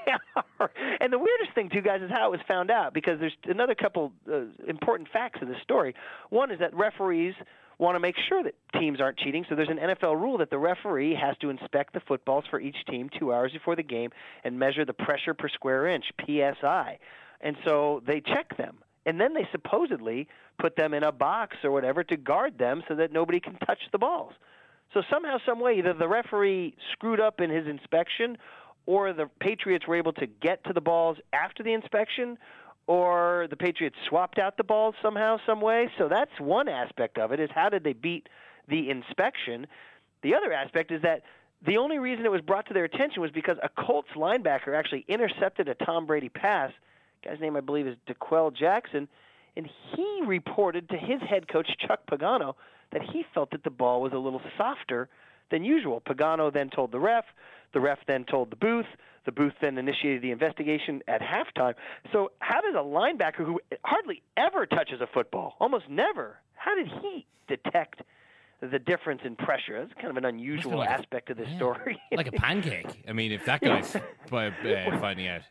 and 1.02 1.12
the 1.12 1.18
weirdest 1.20 1.54
thing, 1.56 1.70
too, 1.70 1.82
guys, 1.82 2.02
is 2.02 2.10
how 2.12 2.28
it 2.28 2.32
was 2.32 2.40
found 2.48 2.70
out 2.70 2.94
because 2.94 3.20
there's 3.20 3.36
another 3.46 3.76
couple 3.76 4.12
uh, 4.32 4.42
important 4.68 5.10
facts 5.12 5.40
in 5.42 5.48
this 5.50 5.62
story. 5.64 5.96
One 6.30 6.52
is 6.52 6.60
that 6.60 6.74
referees 6.74 7.34
want 7.80 7.96
to 7.96 8.00
make 8.00 8.16
sure 8.30 8.44
that 8.44 8.54
teams 8.80 9.02
aren't 9.02 9.18
cheating, 9.18 9.46
so 9.50 9.56
there's 9.56 9.70
an 9.70 9.78
NFL 9.80 10.16
rule 10.22 10.38
that 10.38 10.50
the 10.52 10.58
referee 10.60 11.16
has 11.16 11.36
to 11.42 11.50
inspect 11.50 11.94
the 11.94 12.00
footballs 12.02 12.46
for 12.50 12.60
each 12.60 12.76
team 12.90 13.10
two 13.18 13.34
hours 13.34 13.52
before 13.52 13.76
the 13.76 13.84
game 13.84 14.12
and 14.44 14.60
measure 14.60 14.86
the 14.86 14.94
pressure 14.94 15.34
per 15.34 15.50
square 15.50 15.88
inch 15.88 16.06
(PSI), 16.26 17.00
and 17.42 17.56
so 17.66 18.02
they 18.06 18.22
check 18.22 18.56
them. 18.58 18.78
And 19.06 19.20
then 19.20 19.34
they 19.34 19.48
supposedly 19.52 20.28
put 20.60 20.76
them 20.76 20.94
in 20.94 21.04
a 21.04 21.12
box 21.12 21.58
or 21.64 21.72
whatever 21.72 22.04
to 22.06 22.16
guard 22.16 22.58
them 22.58 22.84
so 22.88 22.96
that 22.96 23.12
nobody 23.12 23.40
can 23.40 23.56
touch 23.66 23.80
the 23.92 23.98
balls. 23.98 24.34
So 24.94 25.02
somehow, 25.10 25.38
some 25.46 25.60
way, 25.60 25.80
either 25.80 25.94
the 25.94 26.08
referee 26.08 26.76
screwed 26.94 27.20
up 27.20 27.42
in 27.42 27.50
his 27.50 27.68
inspection, 27.68 28.38
or 28.86 29.12
the 29.12 29.30
Patriots 29.40 29.88
were 29.88 29.96
able 29.96 30.14
to 30.14 30.28
get 30.28 30.64
to 30.66 30.74
the 30.74 30.82
balls 30.82 31.18
after 31.34 31.64
the 31.64 31.74
inspection, 31.74 32.38
or 32.86 33.48
the 33.50 33.56
Patriots 33.56 33.96
swapped 34.08 34.38
out 34.38 34.58
the 34.58 34.64
balls 34.64 34.94
somehow, 35.02 35.38
some 35.46 35.62
way. 35.62 35.90
So 35.98 36.08
that's 36.08 36.32
one 36.40 36.68
aspect 36.70 37.18
of 37.18 37.32
it: 37.32 37.40
is 37.40 37.50
how 37.54 37.70
did 37.70 37.84
they 37.84 37.94
beat 37.94 38.30
the 38.68 38.90
inspection? 38.90 39.68
The 40.22 40.36
other 40.36 40.54
aspect 40.54 40.92
is 40.92 41.02
that 41.02 41.24
the 41.66 41.78
only 41.78 41.98
reason 41.98 42.26
it 42.26 42.32
was 42.32 42.42
brought 42.42 42.68
to 42.68 42.74
their 42.74 42.84
attention 42.84 43.22
was 43.22 43.32
because 43.32 43.58
a 43.64 43.70
Colts 43.70 44.10
linebacker 44.16 44.78
actually 44.78 45.06
intercepted 45.08 45.70
a 45.70 45.76
Tom 45.76 46.06
Brady 46.06 46.30
pass. 46.30 46.72
Guy's 47.24 47.40
name, 47.40 47.56
I 47.56 47.62
believe, 47.62 47.88
is 47.88 47.96
D'Qwell 48.08 48.56
Jackson, 48.56 49.08
and 49.56 49.70
he 49.96 50.22
reported 50.26 50.90
to 50.90 50.98
his 50.98 51.22
head 51.22 51.48
coach 51.48 51.68
Chuck 51.80 52.02
Pagano 52.12 52.56
that 52.92 53.02
he 53.02 53.24
felt 53.34 53.52
that 53.52 53.64
the 53.64 53.70
ball 53.70 54.02
was 54.02 54.14
a 54.14 54.18
little 54.18 54.42
softer 54.58 55.10
than 55.52 55.64
usual. 55.64 56.02
Pagano 56.02 56.52
then 56.54 56.70
told 56.70 56.92
the 56.92 57.00
ref. 57.00 57.26
The 57.74 57.80
ref 57.80 58.00
then 58.08 58.24
told 58.26 58.52
the 58.52 58.56
booth. 58.56 58.86
The 59.26 59.32
booth 59.32 59.54
then 59.62 59.78
initiated 59.78 60.22
the 60.22 60.32
investigation 60.32 61.02
at 61.08 61.22
halftime. 61.22 61.76
So, 62.12 62.32
how 62.40 62.62
does 62.62 62.76
a 62.76 62.84
linebacker 62.84 63.46
who 63.46 63.60
hardly 63.86 64.22
ever 64.38 64.66
touches 64.66 65.00
a 65.02 65.08
football, 65.08 65.56
almost 65.60 65.88
never, 65.90 66.38
how 66.56 66.76
did 66.76 66.88
he 67.02 67.26
detect 67.48 68.02
the 68.62 68.80
difference 68.80 69.22
in 69.24 69.36
pressure? 69.36 69.80
That's 69.80 69.94
kind 69.96 70.10
of 70.10 70.18
an 70.18 70.26
unusual 70.26 70.78
like 70.78 70.90
a- 70.90 70.94
aspect 70.94 71.30
of 71.30 71.38
this 71.38 71.50
story. 71.56 72.02
like 72.14 72.28
a 72.28 72.32
pancake. 72.34 73.04
I 73.08 73.14
mean, 73.14 73.32
if 73.32 73.46
that 73.46 73.62
guy's 73.64 73.96
by, 74.30 74.48
uh, 74.48 75.00
finding 75.00 75.28
out. 75.28 75.42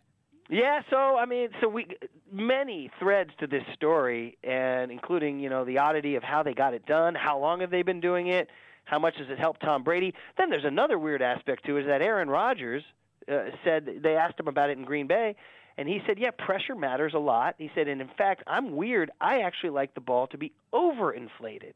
Yeah, 0.52 0.82
so 0.90 1.16
I 1.16 1.24
mean, 1.24 1.48
so 1.62 1.68
we 1.68 1.86
many 2.30 2.90
threads 2.98 3.30
to 3.40 3.46
this 3.46 3.62
story, 3.72 4.36
and 4.44 4.92
including 4.92 5.40
you 5.40 5.48
know 5.48 5.64
the 5.64 5.78
oddity 5.78 6.16
of 6.16 6.22
how 6.22 6.42
they 6.42 6.52
got 6.52 6.74
it 6.74 6.84
done, 6.84 7.14
how 7.14 7.38
long 7.38 7.60
have 7.60 7.70
they 7.70 7.80
been 7.80 8.00
doing 8.00 8.26
it, 8.26 8.48
how 8.84 8.98
much 8.98 9.16
does 9.16 9.30
it 9.30 9.38
help 9.38 9.58
Tom 9.60 9.82
Brady? 9.82 10.12
Then 10.36 10.50
there's 10.50 10.66
another 10.66 10.98
weird 10.98 11.22
aspect 11.22 11.64
to 11.64 11.78
it 11.78 11.80
is 11.80 11.86
that 11.86 12.02
Aaron 12.02 12.28
Rodgers 12.28 12.82
uh, 13.30 13.44
said 13.64 14.00
they 14.02 14.14
asked 14.14 14.38
him 14.38 14.46
about 14.46 14.68
it 14.68 14.76
in 14.76 14.84
Green 14.84 15.06
Bay, 15.06 15.36
and 15.78 15.88
he 15.88 16.02
said, 16.06 16.18
yeah, 16.18 16.32
pressure 16.32 16.74
matters 16.74 17.14
a 17.14 17.18
lot. 17.18 17.54
He 17.56 17.70
said, 17.74 17.88
and 17.88 18.02
in 18.02 18.10
fact, 18.18 18.42
I'm 18.46 18.76
weird. 18.76 19.10
I 19.22 19.40
actually 19.40 19.70
like 19.70 19.94
the 19.94 20.02
ball 20.02 20.26
to 20.28 20.36
be 20.36 20.52
overinflated. 20.74 21.74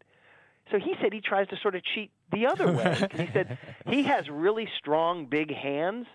So 0.71 0.79
he 0.79 0.95
said 1.01 1.15
he 1.15 1.23
tries 1.23 1.49
to 1.49 1.57
sort 1.63 1.77
of 1.77 1.83
cheat 1.95 2.11
the 2.31 2.47
other 2.47 2.71
way. 2.71 3.09
he 3.13 3.29
said 3.33 3.59
he 3.89 4.03
has 4.03 4.29
really 4.29 4.69
strong, 4.79 5.27
big 5.27 5.55
hands. 5.55 6.07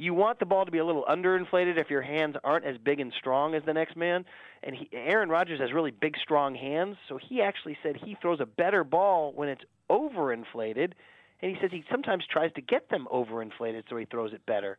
You 0.00 0.14
want 0.14 0.38
the 0.38 0.46
ball 0.46 0.64
to 0.64 0.70
be 0.70 0.78
a 0.78 0.84
little 0.84 1.04
underinflated 1.08 1.76
if 1.76 1.90
your 1.90 2.02
hands 2.02 2.36
aren't 2.44 2.64
as 2.64 2.78
big 2.78 3.00
and 3.00 3.12
strong 3.18 3.56
as 3.56 3.64
the 3.66 3.74
next 3.74 3.96
man. 3.96 4.24
And 4.62 4.76
he, 4.76 4.88
Aaron 4.92 5.28
Rodgers 5.28 5.60
has 5.60 5.72
really 5.72 5.90
big, 5.90 6.16
strong 6.22 6.54
hands, 6.54 6.96
so 7.08 7.18
he 7.18 7.42
actually 7.42 7.76
said 7.82 7.96
he 7.96 8.16
throws 8.22 8.38
a 8.40 8.46
better 8.46 8.84
ball 8.84 9.32
when 9.34 9.48
it's 9.48 9.64
overinflated. 9.90 10.92
And 11.42 11.54
he 11.54 11.56
says 11.60 11.70
he 11.72 11.84
sometimes 11.90 12.24
tries 12.30 12.52
to 12.52 12.60
get 12.60 12.88
them 12.90 13.08
overinflated 13.12 13.84
so 13.90 13.96
he 13.96 14.04
throws 14.04 14.32
it 14.32 14.46
better. 14.46 14.78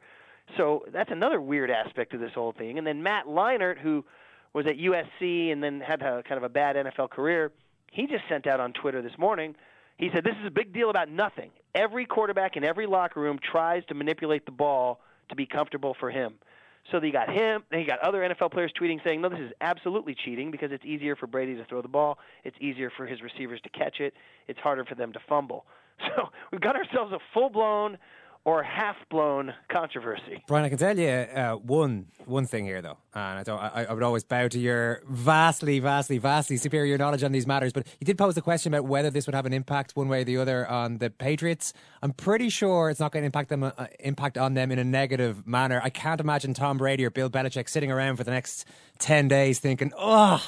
So 0.57 0.85
that's 0.91 1.11
another 1.11 1.41
weird 1.41 1.69
aspect 1.69 2.13
of 2.13 2.21
this 2.21 2.31
whole 2.33 2.53
thing. 2.53 2.77
And 2.77 2.87
then 2.87 3.03
Matt 3.03 3.25
Leinart, 3.25 3.77
who 3.77 4.05
was 4.53 4.65
at 4.67 4.77
USC 4.77 5.51
and 5.51 5.61
then 5.61 5.81
had 5.81 6.01
a, 6.01 6.23
kind 6.23 6.37
of 6.37 6.43
a 6.43 6.49
bad 6.49 6.77
NFL 6.77 7.09
career, 7.09 7.51
he 7.91 8.07
just 8.07 8.23
sent 8.29 8.47
out 8.47 8.61
on 8.61 8.71
Twitter 8.71 9.01
this 9.01 9.17
morning. 9.17 9.55
He 9.97 10.09
said 10.13 10.23
this 10.23 10.35
is 10.39 10.47
a 10.47 10.51
big 10.51 10.73
deal 10.73 10.89
about 10.89 11.09
nothing. 11.09 11.51
Every 11.75 12.05
quarterback 12.05 12.55
in 12.55 12.63
every 12.63 12.87
locker 12.87 13.19
room 13.19 13.37
tries 13.39 13.83
to 13.87 13.93
manipulate 13.93 14.45
the 14.45 14.51
ball 14.51 15.01
to 15.29 15.35
be 15.35 15.45
comfortable 15.45 15.95
for 15.99 16.09
him. 16.09 16.35
So 16.91 17.01
you 17.01 17.11
got 17.11 17.29
him, 17.29 17.63
then 17.69 17.81
you 17.81 17.85
got 17.85 17.99
other 17.99 18.21
NFL 18.21 18.51
players 18.51 18.71
tweeting 18.79 19.03
saying, 19.03 19.21
"No, 19.21 19.29
this 19.29 19.39
is 19.39 19.51
absolutely 19.61 20.15
cheating 20.15 20.49
because 20.49 20.71
it's 20.71 20.85
easier 20.85 21.15
for 21.15 21.27
Brady 21.27 21.55
to 21.55 21.65
throw 21.65 21.81
the 21.81 21.87
ball. 21.87 22.17
It's 22.43 22.57
easier 22.59 22.89
for 22.89 23.05
his 23.05 23.21
receivers 23.21 23.61
to 23.61 23.69
catch 23.69 23.99
it. 23.99 24.13
It's 24.47 24.59
harder 24.59 24.85
for 24.85 24.95
them 24.95 25.13
to 25.13 25.19
fumble." 25.27 25.65
So 26.15 26.29
we've 26.49 26.61
got 26.61 26.77
ourselves 26.77 27.11
a 27.11 27.19
full-blown 27.33 27.97
or 28.49 28.63
half-blown 28.63 29.53
controversy. 29.71 30.43
Brian, 30.47 30.65
I 30.65 30.69
can 30.69 30.79
tell 30.79 30.97
you 30.97 31.07
uh, 31.07 31.53
one 31.57 32.07
one 32.25 32.45
thing 32.45 32.65
here, 32.65 32.81
though, 32.81 32.97
and 33.13 33.39
I, 33.39 33.43
don't, 33.43 33.59
I, 33.59 33.85
I 33.89 33.93
would 33.93 34.03
always 34.03 34.23
bow 34.23 34.47
to 34.47 34.59
your 34.59 35.01
vastly, 35.07 35.79
vastly, 35.79 36.17
vastly 36.17 36.57
superior 36.57 36.97
knowledge 36.97 37.23
on 37.23 37.31
these 37.31 37.45
matters. 37.45 37.73
But 37.73 37.85
you 37.99 38.05
did 38.05 38.17
pose 38.17 38.35
the 38.35 38.41
question 38.41 38.73
about 38.73 38.87
whether 38.87 39.09
this 39.11 39.27
would 39.27 39.35
have 39.35 39.45
an 39.45 39.53
impact 39.53 39.95
one 39.95 40.09
way 40.09 40.21
or 40.21 40.23
the 40.23 40.37
other 40.37 40.67
on 40.67 40.97
the 40.97 41.09
Patriots. 41.11 41.73
I'm 42.01 42.13
pretty 42.13 42.49
sure 42.49 42.89
it's 42.89 42.99
not 42.99 43.11
going 43.11 43.21
to 43.21 43.27
impact 43.27 43.49
them, 43.49 43.63
uh, 43.63 43.71
impact 43.99 44.37
on 44.37 44.53
them 44.55 44.71
in 44.71 44.79
a 44.79 44.83
negative 44.83 45.45
manner. 45.45 45.79
I 45.83 45.89
can't 45.89 46.19
imagine 46.19 46.53
Tom 46.55 46.77
Brady 46.77 47.05
or 47.05 47.11
Bill 47.11 47.29
Belichick 47.29 47.69
sitting 47.69 47.91
around 47.91 48.17
for 48.17 48.23
the 48.23 48.31
next 48.31 48.65
ten 48.97 49.27
days 49.27 49.59
thinking, 49.59 49.91
"Oh, 49.97 50.43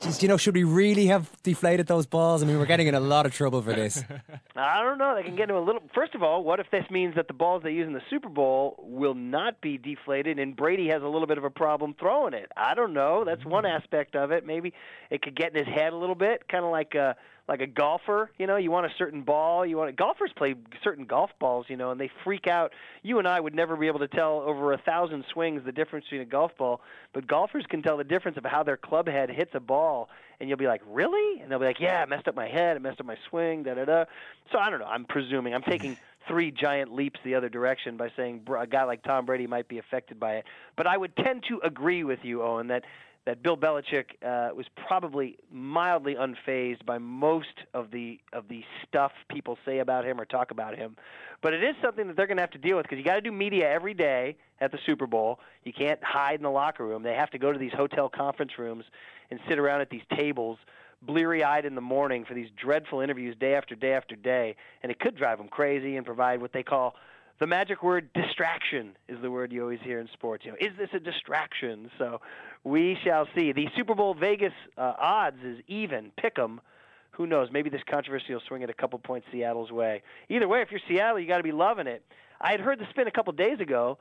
Just, 0.00 0.22
you 0.22 0.28
know, 0.28 0.38
should 0.38 0.54
we 0.54 0.64
really 0.64 1.06
have 1.06 1.30
deflated 1.42 1.86
those 1.86 2.06
balls? 2.06 2.42
I 2.42 2.46
mean, 2.46 2.58
we're 2.58 2.64
getting 2.64 2.86
in 2.86 2.94
a 2.94 3.00
lot 3.00 3.26
of 3.26 3.34
trouble 3.34 3.60
for 3.60 3.74
this. 3.74 4.02
I 4.56 4.82
don't 4.82 4.96
know. 4.96 5.14
They 5.14 5.22
can 5.22 5.36
get 5.36 5.42
into 5.42 5.58
a 5.58 5.60
little. 5.60 5.82
First 5.94 6.14
of 6.14 6.22
all, 6.22 6.42
what 6.42 6.58
if 6.58 6.70
this 6.70 6.84
means 6.90 7.16
that 7.16 7.28
the 7.28 7.34
balls 7.34 7.62
they 7.62 7.72
use 7.72 7.86
in 7.86 7.92
the 7.92 8.00
Super 8.08 8.30
Bowl 8.30 8.76
will 8.78 9.14
not 9.14 9.60
be 9.60 9.76
deflated, 9.76 10.38
and 10.38 10.56
Brady 10.56 10.88
has 10.88 11.02
a 11.02 11.06
little 11.06 11.26
bit 11.26 11.36
of 11.36 11.44
a 11.44 11.50
problem 11.50 11.94
throwing 12.00 12.32
it? 12.32 12.50
I 12.56 12.74
don't 12.74 12.94
know. 12.94 13.24
That's 13.26 13.44
one 13.44 13.64
mm. 13.64 13.76
aspect 13.76 14.16
of 14.16 14.30
it. 14.30 14.46
Maybe 14.46 14.72
it 15.10 15.20
could 15.20 15.36
get 15.36 15.54
in 15.54 15.66
his 15.66 15.74
head 15.74 15.92
a 15.92 15.96
little 15.96 16.14
bit, 16.14 16.48
kind 16.48 16.64
of 16.64 16.70
like 16.70 16.94
a 16.94 17.14
like 17.50 17.60
a 17.60 17.66
golfer. 17.66 18.30
You 18.38 18.46
know, 18.46 18.56
you 18.56 18.70
want 18.70 18.86
a 18.86 18.90
certain 18.96 19.22
ball. 19.22 19.66
You 19.66 19.76
want 19.76 19.94
golfers 19.96 20.30
play 20.36 20.54
certain 20.84 21.04
golf 21.04 21.30
balls. 21.40 21.66
You 21.68 21.76
know, 21.76 21.90
and 21.90 22.00
they 22.00 22.08
freak 22.22 22.46
out. 22.46 22.72
You 23.02 23.18
and 23.18 23.26
I 23.26 23.40
would 23.40 23.54
never 23.54 23.76
be 23.76 23.88
able 23.88 23.98
to 23.98 24.08
tell 24.08 24.40
over 24.46 24.72
a 24.72 24.78
thousand 24.78 25.24
swings 25.32 25.62
the 25.66 25.72
difference 25.72 26.06
between 26.06 26.22
a 26.22 26.30
golf 26.30 26.52
ball, 26.56 26.80
but 27.12 27.26
golfers 27.26 27.66
can 27.68 27.82
tell 27.82 27.96
the 27.96 28.04
difference 28.04 28.38
of 28.38 28.44
how 28.44 28.62
their 28.62 28.76
club 28.76 29.08
head 29.08 29.30
hits 29.30 29.50
a 29.54 29.60
ball 29.60 30.08
and 30.38 30.48
you'll 30.48 30.58
be 30.58 30.68
like, 30.68 30.80
"Really?" 30.86 31.40
And 31.40 31.50
they'll 31.50 31.58
be 31.58 31.66
like, 31.66 31.80
"Yeah, 31.80 32.02
it 32.02 32.08
messed 32.08 32.28
up 32.28 32.36
my 32.36 32.48
head, 32.48 32.76
it 32.76 32.80
messed 32.80 33.00
up 33.00 33.06
my 33.06 33.18
swing, 33.28 33.64
da 33.64 33.74
da 33.74 33.84
da." 33.84 34.04
So 34.52 34.58
I 34.58 34.70
don't 34.70 34.78
know. 34.78 34.86
I'm 34.86 35.04
presuming. 35.04 35.52
I'm 35.52 35.62
taking 35.62 35.98
three 36.28 36.52
giant 36.52 36.94
leaps 36.94 37.18
the 37.24 37.34
other 37.34 37.48
direction 37.48 37.96
by 37.96 38.10
saying 38.16 38.46
a 38.58 38.66
guy 38.66 38.84
like 38.84 39.02
Tom 39.02 39.26
Brady 39.26 39.48
might 39.48 39.68
be 39.68 39.78
affected 39.78 40.20
by 40.20 40.36
it. 40.36 40.44
But 40.76 40.86
I 40.86 40.96
would 40.96 41.16
tend 41.16 41.44
to 41.48 41.60
agree 41.64 42.04
with 42.04 42.20
you, 42.22 42.38
Eoin, 42.38 42.68
that 42.68 42.84
that 43.26 43.42
Bill 43.42 43.56
Belichick 43.56 44.06
uh, 44.24 44.54
was 44.54 44.66
probably 44.88 45.36
mildly 45.52 46.14
unfazed 46.14 46.84
by 46.86 46.98
most 46.98 47.48
of 47.74 47.90
the 47.90 48.18
of 48.32 48.48
the 48.48 48.62
stuff 48.86 49.12
people 49.28 49.58
say 49.64 49.78
about 49.78 50.04
him 50.04 50.20
or 50.20 50.24
talk 50.24 50.50
about 50.50 50.76
him. 50.76 50.96
But 51.42 51.54
it 51.54 51.62
is 51.62 51.74
something 51.82 52.06
that 52.06 52.16
they're 52.16 52.26
going 52.26 52.38
to 52.38 52.42
have 52.42 52.50
to 52.52 52.58
deal 52.58 52.76
with 52.76 52.84
because 52.84 52.98
you 52.98 53.04
got 53.04 53.14
to 53.14 53.20
do 53.20 53.32
media 53.32 53.70
every 53.70 53.94
day 53.94 54.36
at 54.60 54.72
the 54.72 54.78
Super 54.86 55.06
Bowl. 55.06 55.38
You 55.64 55.72
can't 55.72 56.02
hide 56.02 56.36
in 56.36 56.42
the 56.42 56.50
locker 56.50 56.86
room. 56.86 57.02
They 57.02 57.14
have 57.14 57.30
to 57.30 57.38
go 57.38 57.52
to 57.52 57.58
these 57.58 57.72
hotel 57.72 58.08
conference 58.08 58.52
rooms 58.58 58.84
and 59.30 59.38
sit 59.48 59.58
around 59.58 59.80
at 59.80 59.90
these 59.90 60.02
tables 60.16 60.58
bleary 61.02 61.42
eyed 61.42 61.64
in 61.64 61.74
the 61.74 61.80
morning 61.80 62.26
for 62.26 62.34
these 62.34 62.48
dreadful 62.62 63.00
interviews 63.00 63.34
day 63.40 63.54
after 63.54 63.74
day 63.74 63.94
after 63.94 64.16
day, 64.16 64.54
and 64.82 64.92
it 64.92 64.98
could 65.00 65.16
drive 65.16 65.38
them 65.38 65.48
crazy 65.48 65.96
and 65.96 66.04
provide 66.04 66.40
what 66.42 66.52
they 66.52 66.62
call 66.62 66.94
the 67.40 67.46
magic 67.46 67.82
word 67.82 68.12
distraction 68.12 68.90
is 69.08 69.16
the 69.22 69.30
word 69.30 69.50
you 69.50 69.62
always 69.62 69.80
hear 69.82 69.98
in 69.98 70.08
sports. 70.12 70.44
You 70.44 70.52
know, 70.52 70.58
is 70.60 70.76
this 70.76 70.90
a 70.92 71.00
distraction? 71.00 71.90
So 71.96 72.20
we 72.64 72.96
shall 73.04 73.26
see. 73.34 73.52
The 73.52 73.66
Super 73.76 73.94
Bowl 73.94 74.14
Vegas 74.14 74.52
uh, 74.76 74.92
odds 74.98 75.38
is 75.44 75.58
even. 75.68 76.12
Pick 76.16 76.38
'em. 76.38 76.60
Who 77.12 77.26
knows? 77.26 77.48
Maybe 77.52 77.70
this 77.70 77.82
controversy 77.88 78.32
will 78.32 78.42
swing 78.46 78.62
it 78.62 78.70
a 78.70 78.74
couple 78.74 78.98
points 78.98 79.26
Seattle's 79.32 79.70
way. 79.70 80.02
Either 80.28 80.48
way, 80.48 80.62
if 80.62 80.70
you're 80.70 80.80
Seattle, 80.88 81.18
you 81.18 81.26
got 81.26 81.38
to 81.38 81.42
be 81.42 81.52
loving 81.52 81.86
it. 81.86 82.02
I 82.40 82.52
had 82.52 82.60
heard 82.60 82.78
the 82.78 82.86
spin 82.90 83.06
a 83.06 83.10
couple 83.10 83.32
days 83.32 83.60
ago 83.60 83.98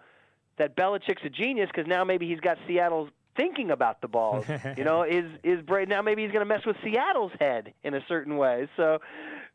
that 0.57 0.75
Belichick's 0.75 1.23
a 1.25 1.29
genius 1.29 1.69
because 1.73 1.87
now 1.87 2.03
maybe 2.03 2.27
he's 2.29 2.39
got 2.39 2.57
Seattle 2.67 3.09
thinking 3.35 3.71
about 3.71 4.01
the 4.01 4.07
balls. 4.07 4.45
you 4.77 4.83
know, 4.83 5.03
is 5.03 5.25
is 5.43 5.61
Brady 5.61 5.89
now 5.89 6.01
maybe 6.01 6.23
he's 6.23 6.31
going 6.31 6.45
to 6.47 6.53
mess 6.53 6.65
with 6.65 6.77
Seattle's 6.83 7.31
head 7.39 7.73
in 7.83 7.93
a 7.93 8.01
certain 8.07 8.37
way. 8.37 8.69
So 8.77 8.99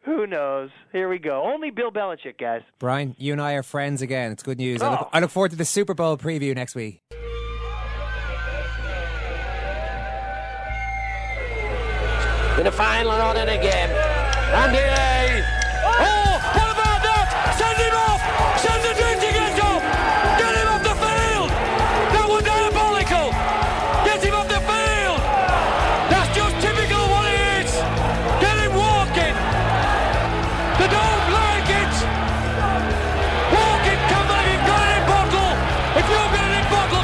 who 0.05 0.27
knows? 0.27 0.71
Here 0.93 1.09
we 1.09 1.19
go. 1.19 1.43
Only 1.45 1.71
Bill 1.71 1.91
Belichick, 1.91 2.39
guys. 2.39 2.63
Brian, 2.79 3.15
you 3.19 3.33
and 3.33 3.41
I 3.41 3.55
are 3.55 3.63
friends 3.63 4.03
again. 4.03 4.33
It's 4.33 4.43
good 4.43 4.59
news. 4.59 4.83
I, 4.83 4.91
look, 4.91 5.09
I 5.13 5.21
look 5.21 5.31
forward 5.31 5.53
to 5.53 5.57
the 5.57 5.65
Super 5.65 5.95
Bowl 5.95 6.17
preview 6.17 6.55
next 6.55 6.75
week. 6.75 7.01
In 12.55 12.63
the 12.63 12.71
final 12.71 13.11
and 13.11 13.21
on 13.21 13.37
in 13.37 13.49
again. 13.51 13.91
Andy 14.55 14.79
A. 14.79 15.43
Oh, 15.83 16.39
what 16.55 16.71
about 16.71 17.03
that? 17.03 17.27
Send 17.59 17.75
him 17.83 17.91
off! 17.99 18.23
Send 18.63 18.79
the! 18.95 19.83
Get 20.39 20.55
him 20.63 20.69
off 20.71 20.87
the 20.87 20.95
field! 20.95 21.51
That 22.15 22.27
was 22.31 22.47
diabolical! 22.47 23.35
Get 24.07 24.23
him 24.23 24.39
off 24.39 24.47
the 24.47 24.63
field! 24.63 25.19
That's 26.15 26.31
just 26.31 26.55
typical 26.63 27.03
what! 27.11 27.75
Get 28.39 28.55
him 28.55 28.79
walking! 28.79 29.35
They 30.79 30.89
don't 30.95 31.25
like 31.35 31.69
it! 31.75 31.95
Walking, 33.51 33.99
it 34.47 34.55
in 34.55 35.05
bottle! 35.11 35.53
If 35.99 36.07
you've 36.07 36.31
got 36.31 36.47
it 36.47 36.63
in 36.63 36.67
bottle, 36.71 37.03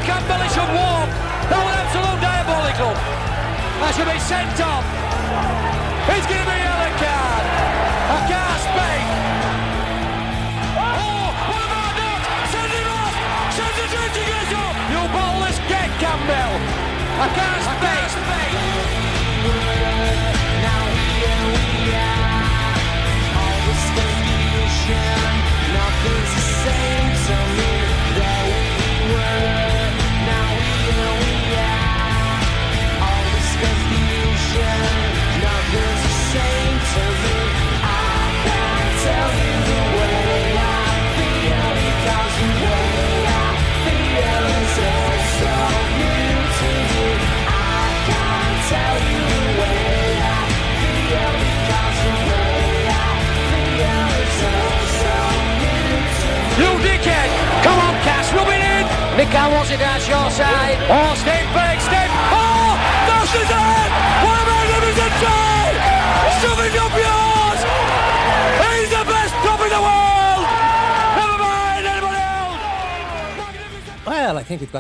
walk! 0.78 1.11
That 1.51 1.59
was 1.59 1.74
absolute 1.74 2.18
diabolical! 2.22 2.94
That 3.82 3.90
should 3.98 4.07
be 4.07 4.18
sent 4.22 4.55
off! 4.62 4.99
He's 6.21 6.27
going 6.27 6.45
to 6.45 6.64
be 6.64 6.70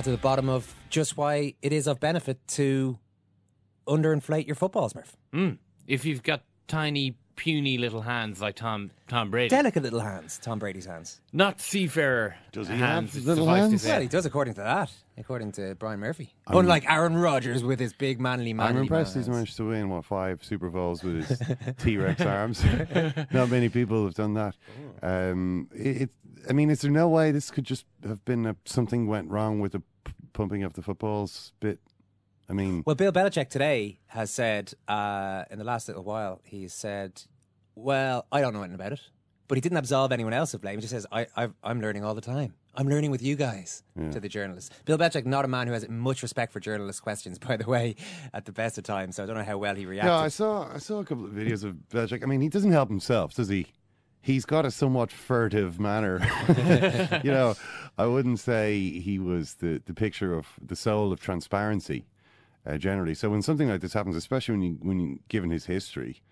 got 0.00 0.04
to 0.04 0.10
the 0.10 0.16
bottom 0.16 0.48
of 0.48 0.74
just 0.88 1.16
why 1.18 1.54
it 1.60 1.72
is 1.74 1.86
of 1.86 2.00
benefit 2.00 2.38
to 2.48 2.98
underinflate 3.86 4.46
your 4.46 4.56
footballs, 4.56 4.94
Murph. 4.94 5.14
Mm. 5.34 5.58
If 5.86 6.06
you've 6.06 6.22
got 6.22 6.42
tiny, 6.68 7.16
puny 7.36 7.76
little 7.76 8.00
hands 8.02 8.40
like 8.40 8.54
Tom 8.56 8.90
Tom 9.08 9.30
Brady, 9.30 9.48
Delicate 9.50 9.82
little 9.82 10.00
hands, 10.00 10.38
Tom 10.42 10.58
Brady's 10.58 10.86
hands. 10.86 11.20
not 11.34 11.60
seafarer 11.60 12.36
Does 12.52 12.68
he 12.68 12.76
hands. 12.76 13.12
have 13.14 13.24
little 13.26 13.46
hands? 13.46 13.84
Well, 13.84 14.00
he 14.00 14.08
does 14.08 14.24
according 14.24 14.54
to 14.54 14.60
that, 14.62 14.90
according 15.18 15.52
to 15.52 15.74
Brian 15.74 16.00
Murphy. 16.00 16.32
I'm- 16.46 16.58
Unlike 16.58 16.90
Aaron 16.90 17.16
Rodgers 17.16 17.62
with 17.64 17.78
his 17.80 17.92
big 17.92 18.20
manly 18.20 18.52
manly 18.54 18.76
I'm 18.76 18.82
impressed 18.82 19.16
man 19.16 19.20
he's 19.20 19.26
hands. 19.26 19.36
managed 19.36 19.56
to 19.58 19.68
win 19.68 19.90
what 19.90 20.04
five 20.06 20.42
Super 20.44 20.70
Bowls 20.70 21.02
with 21.02 21.26
his 21.26 21.42
T 21.78 21.96
Rex 21.98 22.22
arms. 22.22 22.64
Not 23.32 23.50
many 23.50 23.68
people 23.68 24.04
have 24.04 24.14
done 24.14 24.32
that. 24.34 24.54
Um, 25.02 25.68
it, 25.74 26.02
it, 26.02 26.10
I 26.48 26.52
mean, 26.54 26.70
is 26.70 26.80
there 26.82 26.90
no 26.90 27.08
way 27.08 27.32
this 27.32 27.50
could 27.50 27.64
just 27.64 27.84
have 28.06 28.24
been 28.24 28.46
a, 28.46 28.56
something 28.64 29.06
went 29.06 29.28
wrong 29.30 29.60
with 29.60 29.72
the 29.72 29.80
p- 29.80 29.86
pumping 30.40 30.62
of 30.64 30.72
the 30.72 30.82
footballs 30.82 31.52
bit? 31.60 31.78
I 32.48 32.52
mean, 32.52 32.82
Well, 32.86 32.96
Bill 32.96 33.12
Belichick 33.12 33.48
today 33.50 34.00
has 34.08 34.30
said 34.30 34.72
uh, 34.88 35.44
in 35.50 35.58
the 35.58 35.64
last 35.64 35.86
little 35.86 36.02
while, 36.02 36.40
he 36.44 36.66
said, 36.68 37.22
"Well, 37.74 38.26
I 38.32 38.40
don't 38.40 38.52
know 38.54 38.60
anything 38.60 38.74
about 38.74 38.92
it," 38.92 39.00
but 39.48 39.56
he 39.56 39.60
didn't 39.60 39.78
absolve 39.78 40.12
anyone 40.12 40.32
else 40.32 40.54
of 40.54 40.60
blame. 40.62 40.76
He 40.76 40.80
just 40.80 40.92
says, 40.92 41.06
I, 41.12 41.26
I've, 41.36 41.54
"I'm 41.62 41.80
learning 41.80 42.04
all 42.04 42.14
the 42.14 42.20
time. 42.20 42.54
I'm 42.74 42.88
learning 42.88 43.10
with 43.10 43.22
you 43.22 43.36
guys." 43.36 43.82
Yeah. 43.96 44.10
To 44.10 44.20
the 44.20 44.28
journalists, 44.28 44.70
Bill 44.84 44.96
Belichick, 44.98 45.26
not 45.26 45.44
a 45.44 45.48
man 45.48 45.66
who 45.68 45.74
has 45.74 45.88
much 45.88 46.22
respect 46.22 46.52
for 46.52 46.58
journalist 46.60 47.02
questions, 47.02 47.38
by 47.48 47.56
the 47.56 47.66
way, 47.68 47.94
at 48.34 48.46
the 48.46 48.52
best 48.52 48.78
of 48.78 48.84
times. 48.84 49.16
So 49.16 49.22
I 49.22 49.26
don't 49.26 49.36
know 49.36 49.44
how 49.44 49.58
well 49.58 49.74
he 49.76 49.84
reacted. 49.86 50.08
yeah, 50.10 50.18
I 50.18 50.28
saw 50.28 50.72
I 50.74 50.78
saw 50.78 50.98
a 51.00 51.04
couple 51.04 51.26
of 51.26 51.32
videos 51.32 51.62
of 51.62 51.76
Belichick. 51.92 52.22
I 52.22 52.26
mean, 52.26 52.40
he 52.40 52.48
doesn't 52.48 52.72
help 52.72 52.88
himself, 52.88 53.34
does 53.34 53.48
he? 53.48 53.66
He's 54.22 54.44
got 54.44 54.66
a 54.66 54.70
somewhat 54.70 55.10
furtive 55.10 55.80
manner. 55.80 56.20
you 57.24 57.30
know, 57.30 57.54
I 57.96 58.06
wouldn't 58.06 58.38
say 58.38 58.78
he 58.78 59.18
was 59.18 59.54
the, 59.54 59.80
the 59.84 59.94
picture 59.94 60.34
of 60.34 60.46
the 60.60 60.76
soul 60.76 61.12
of 61.12 61.20
transparency 61.20 62.06
uh, 62.66 62.76
generally. 62.76 63.14
So 63.14 63.30
when 63.30 63.42
something 63.42 63.68
like 63.68 63.80
this 63.80 63.94
happens, 63.94 64.16
especially 64.16 64.52
when 64.52 64.62
you 64.62 64.78
when 64.82 65.00
you 65.00 65.18
given 65.28 65.50
his 65.50 65.66
history, 65.66 66.22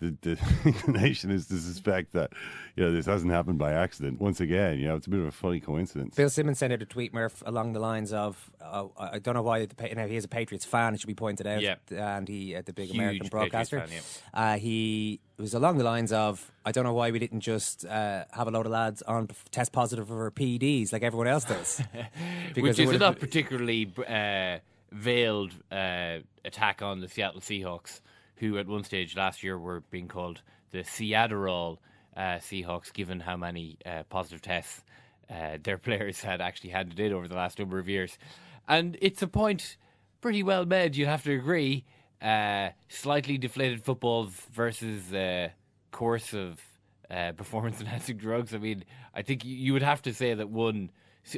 the, 0.00 0.16
the 0.22 0.38
inclination 0.64 1.30
is 1.30 1.46
to 1.48 1.58
suspect 1.58 2.12
that 2.12 2.32
you 2.76 2.84
know 2.84 2.92
this 2.92 3.06
hasn't 3.06 3.30
happened 3.32 3.58
by 3.58 3.72
accident. 3.72 4.20
Once 4.20 4.40
again, 4.40 4.78
you 4.78 4.88
know, 4.88 4.96
it's 4.96 5.06
a 5.06 5.10
bit 5.10 5.20
of 5.20 5.26
a 5.26 5.30
funny 5.32 5.60
coincidence. 5.60 6.14
Bill 6.14 6.30
Simmons 6.30 6.58
sent 6.58 6.72
out 6.72 6.80
a 6.82 6.86
tweet, 6.86 7.12
Murph, 7.12 7.42
along 7.44 7.72
the 7.74 7.80
lines 7.80 8.12
of, 8.12 8.50
uh, 8.62 8.86
I 8.98 9.18
don't 9.18 9.34
know 9.34 9.42
why 9.42 9.66
the, 9.66 9.88
you 9.88 9.94
know, 9.94 10.06
he 10.06 10.16
is 10.16 10.24
a 10.24 10.28
Patriots 10.28 10.64
fan. 10.64 10.94
It 10.94 11.00
should 11.00 11.06
be 11.08 11.14
pointed 11.14 11.46
out, 11.46 11.60
Yeah. 11.62 11.74
and 11.90 12.26
he, 12.28 12.54
uh, 12.56 12.62
the 12.64 12.72
big 12.72 12.86
Huge 12.86 12.96
American 12.96 13.28
broadcaster, 13.28 13.80
fan, 13.86 14.00
uh, 14.32 14.56
he 14.58 15.20
was 15.36 15.52
along 15.54 15.78
the 15.78 15.84
lines 15.84 16.12
of, 16.12 16.50
I 16.64 16.72
don't 16.72 16.84
know 16.84 16.94
why 16.94 17.10
we 17.10 17.18
didn't 17.18 17.40
just 17.40 17.84
uh, 17.84 18.24
have 18.32 18.48
a 18.48 18.50
load 18.50 18.66
of 18.66 18.72
lads 18.72 19.02
on 19.02 19.28
test 19.50 19.72
positive 19.72 20.08
for 20.08 20.30
PEDs 20.30 20.92
like 20.92 21.02
everyone 21.02 21.26
else 21.26 21.44
does, 21.44 21.82
Which 22.54 22.78
it 22.78 22.82
is 22.82 22.86
would've- 22.86 22.98
not 23.00 23.18
particularly 23.20 23.92
uh, 24.08 24.58
veiled 24.92 25.52
uh, 25.70 26.18
attack 26.44 26.82
on 26.82 27.00
the 27.00 27.08
Seattle 27.08 27.40
Seahawks, 27.40 28.00
who 28.40 28.58
at 28.58 28.66
one 28.66 28.82
stage 28.82 29.16
last 29.16 29.42
year 29.42 29.58
were 29.58 29.80
being 29.90 30.08
called 30.08 30.40
the 30.70 30.82
Seattle 30.82 31.80
uh, 32.16 32.38
Seahawks, 32.38 32.92
given 32.92 33.20
how 33.20 33.36
many 33.36 33.76
uh, 33.84 34.02
positive 34.08 34.42
tests 34.42 34.82
uh, 35.30 35.58
their 35.62 35.78
players 35.86 36.20
had 36.22 36.40
actually 36.40 36.70
handed 36.70 36.98
in 36.98 37.12
over 37.12 37.28
the 37.28 37.36
last 37.36 37.58
number 37.58 37.78
of 37.78 37.88
years. 37.88 38.18
And 38.66 38.96
it's 39.00 39.22
a 39.22 39.28
point 39.28 39.76
pretty 40.20 40.42
well 40.42 40.64
made, 40.64 40.96
you'd 40.96 41.08
have 41.08 41.22
to 41.24 41.32
agree. 41.32 41.84
Uh, 42.20 42.70
slightly 42.88 43.38
deflated 43.38 43.82
footballs 43.82 44.30
versus 44.52 45.12
uh, 45.12 45.48
course 45.90 46.34
of 46.34 46.60
uh, 47.10 47.32
performance 47.36 47.80
enhancing 47.80 48.16
drugs. 48.16 48.54
I 48.54 48.58
mean, 48.58 48.84
I 49.14 49.22
think 49.22 49.44
you 49.44 49.72
would 49.74 49.82
have 49.82 50.02
to 50.02 50.14
say 50.14 50.34
that 50.34 50.48
one. 50.48 50.90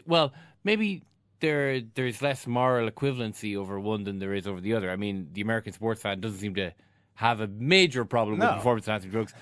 Well, 0.07 0.33
maybe 0.65 1.03
there 1.41 1.81
there's 1.81 2.23
less 2.23 2.47
moral 2.47 2.89
equivalency 2.89 3.57
over 3.57 3.79
one 3.79 4.05
than 4.05 4.19
there 4.19 4.33
is 4.33 4.47
over 4.47 4.61
the 4.61 4.75
other. 4.75 4.91
I 4.91 4.97
mean, 4.97 5.29
the 5.33 5.41
American 5.41 5.73
sports 5.73 6.03
fan 6.03 6.21
doesn't 6.21 6.39
seem 6.39 6.55
to 6.55 6.73
have 7.15 7.41
a 7.41 7.47
major 7.47 8.05
problem 8.05 8.39
No. 8.39 8.47
with 8.47 8.57
performance 8.57 8.87
enhancing 8.89 9.11
drugs, 9.11 9.35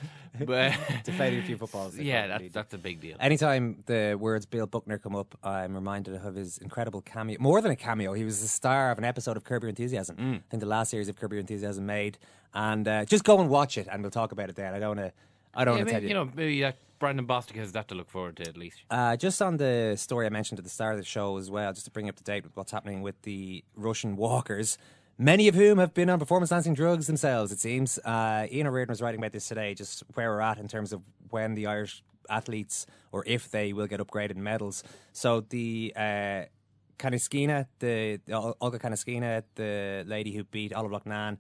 but 0.44 0.72
Deflated 1.04 1.40
a 1.40 1.46
few 1.46 1.56
footballs. 1.56 1.96
Yeah, 1.98 2.26
that's 2.26 2.52
that's 2.52 2.74
a 2.74 2.78
big 2.78 3.00
deal. 3.00 3.16
Anytime 3.20 3.82
the 3.86 4.16
words 4.18 4.46
Bill 4.46 4.66
Buckner 4.66 4.98
come 4.98 5.14
up, 5.16 5.36
I'm 5.42 5.74
reminded 5.74 6.14
of 6.14 6.34
his 6.34 6.58
incredible 6.58 7.00
cameo. 7.00 7.36
More 7.40 7.60
than 7.60 7.70
a 7.70 7.76
cameo, 7.76 8.12
he 8.12 8.24
was 8.24 8.40
the 8.42 8.48
star 8.48 8.90
of 8.90 8.98
an 8.98 9.04
episode 9.04 9.36
of 9.36 9.44
Curb 9.44 9.62
Your 9.62 9.68
Enthusiasm. 9.70 10.16
Mm. 10.16 10.36
I 10.36 10.42
think 10.50 10.60
the 10.60 10.66
last 10.66 10.90
series 10.90 11.08
of 11.08 11.16
Curb 11.16 11.32
Your 11.32 11.40
Enthusiasm 11.40 11.86
made. 11.86 12.18
And 12.52 12.86
uh, 12.88 13.04
just 13.04 13.22
go 13.24 13.40
and 13.40 13.48
watch 13.48 13.78
it, 13.78 13.86
and 13.90 14.02
we'll 14.02 14.10
talk 14.10 14.32
about 14.32 14.48
it 14.50 14.56
then. 14.56 14.74
I 14.74 14.80
don't 14.80 14.96
want 14.96 15.08
to. 15.08 15.12
I 15.54 15.64
don't 15.64 15.74
Yeah, 15.74 15.78
want 15.78 15.88
to 15.88 15.92
tell 15.92 16.00
maybe, 16.00 16.08
you 16.08 16.14
know, 16.14 16.30
maybe 16.34 16.64
uh, 16.64 16.72
Brandon 17.00 17.26
Bostick 17.26 17.56
has 17.56 17.72
that 17.72 17.88
to 17.88 17.94
look 17.94 18.08
forward 18.10 18.36
to 18.38 18.48
at 18.48 18.56
least. 18.56 18.78
Uh, 18.90 19.16
just 19.16 19.40
on 19.42 19.56
the 19.56 19.94
story 19.96 20.26
I 20.26 20.30
mentioned 20.30 20.58
at 20.58 20.64
the 20.64 20.70
start 20.70 20.92
of 20.94 20.98
the 21.00 21.04
show 21.04 21.36
as 21.38 21.50
well, 21.50 21.72
just 21.72 21.86
to 21.86 21.90
bring 21.90 22.08
up 22.08 22.16
to 22.16 22.24
date 22.24 22.44
with 22.44 22.56
what's 22.56 22.70
happening 22.72 23.02
with 23.02 23.20
the 23.22 23.64
Russian 23.74 24.16
walkers, 24.16 24.78
many 25.20 25.48
of 25.48 25.54
whom 25.54 25.78
have 25.78 25.92
been 25.92 26.08
on 26.08 26.18
performance 26.18 26.50
enhancing 26.50 26.74
drugs 26.74 27.06
themselves, 27.06 27.52
it 27.52 27.60
seems. 27.60 27.98
Uh, 27.98 28.46
Ian 28.50 28.66
O'Riordan 28.66 28.90
was 28.90 29.02
writing 29.02 29.20
about 29.20 29.32
this 29.32 29.46
today, 29.46 29.74
just 29.74 30.02
where 30.14 30.30
we're 30.30 30.40
at 30.40 30.58
in 30.58 30.66
terms 30.66 30.92
of 30.92 31.02
when 31.28 31.54
the 31.54 31.66
Irish 31.66 32.02
athletes, 32.28 32.86
or 33.12 33.22
if 33.26 33.50
they 33.50 33.72
will 33.72 33.86
get 33.86 34.00
upgraded 34.00 34.36
medals. 34.36 34.82
So 35.12 35.40
the. 35.42 35.92
Uh, 35.94 36.42
Kaniskina, 36.98 37.66
the, 37.78 38.20
the 38.26 38.34
Olga 38.60 38.78
Kaniskina, 38.78 39.42
the 39.54 40.04
lady 40.06 40.32
who 40.32 40.44
beat 40.44 40.74
Olive 40.74 40.92
Loughnane 40.92 41.38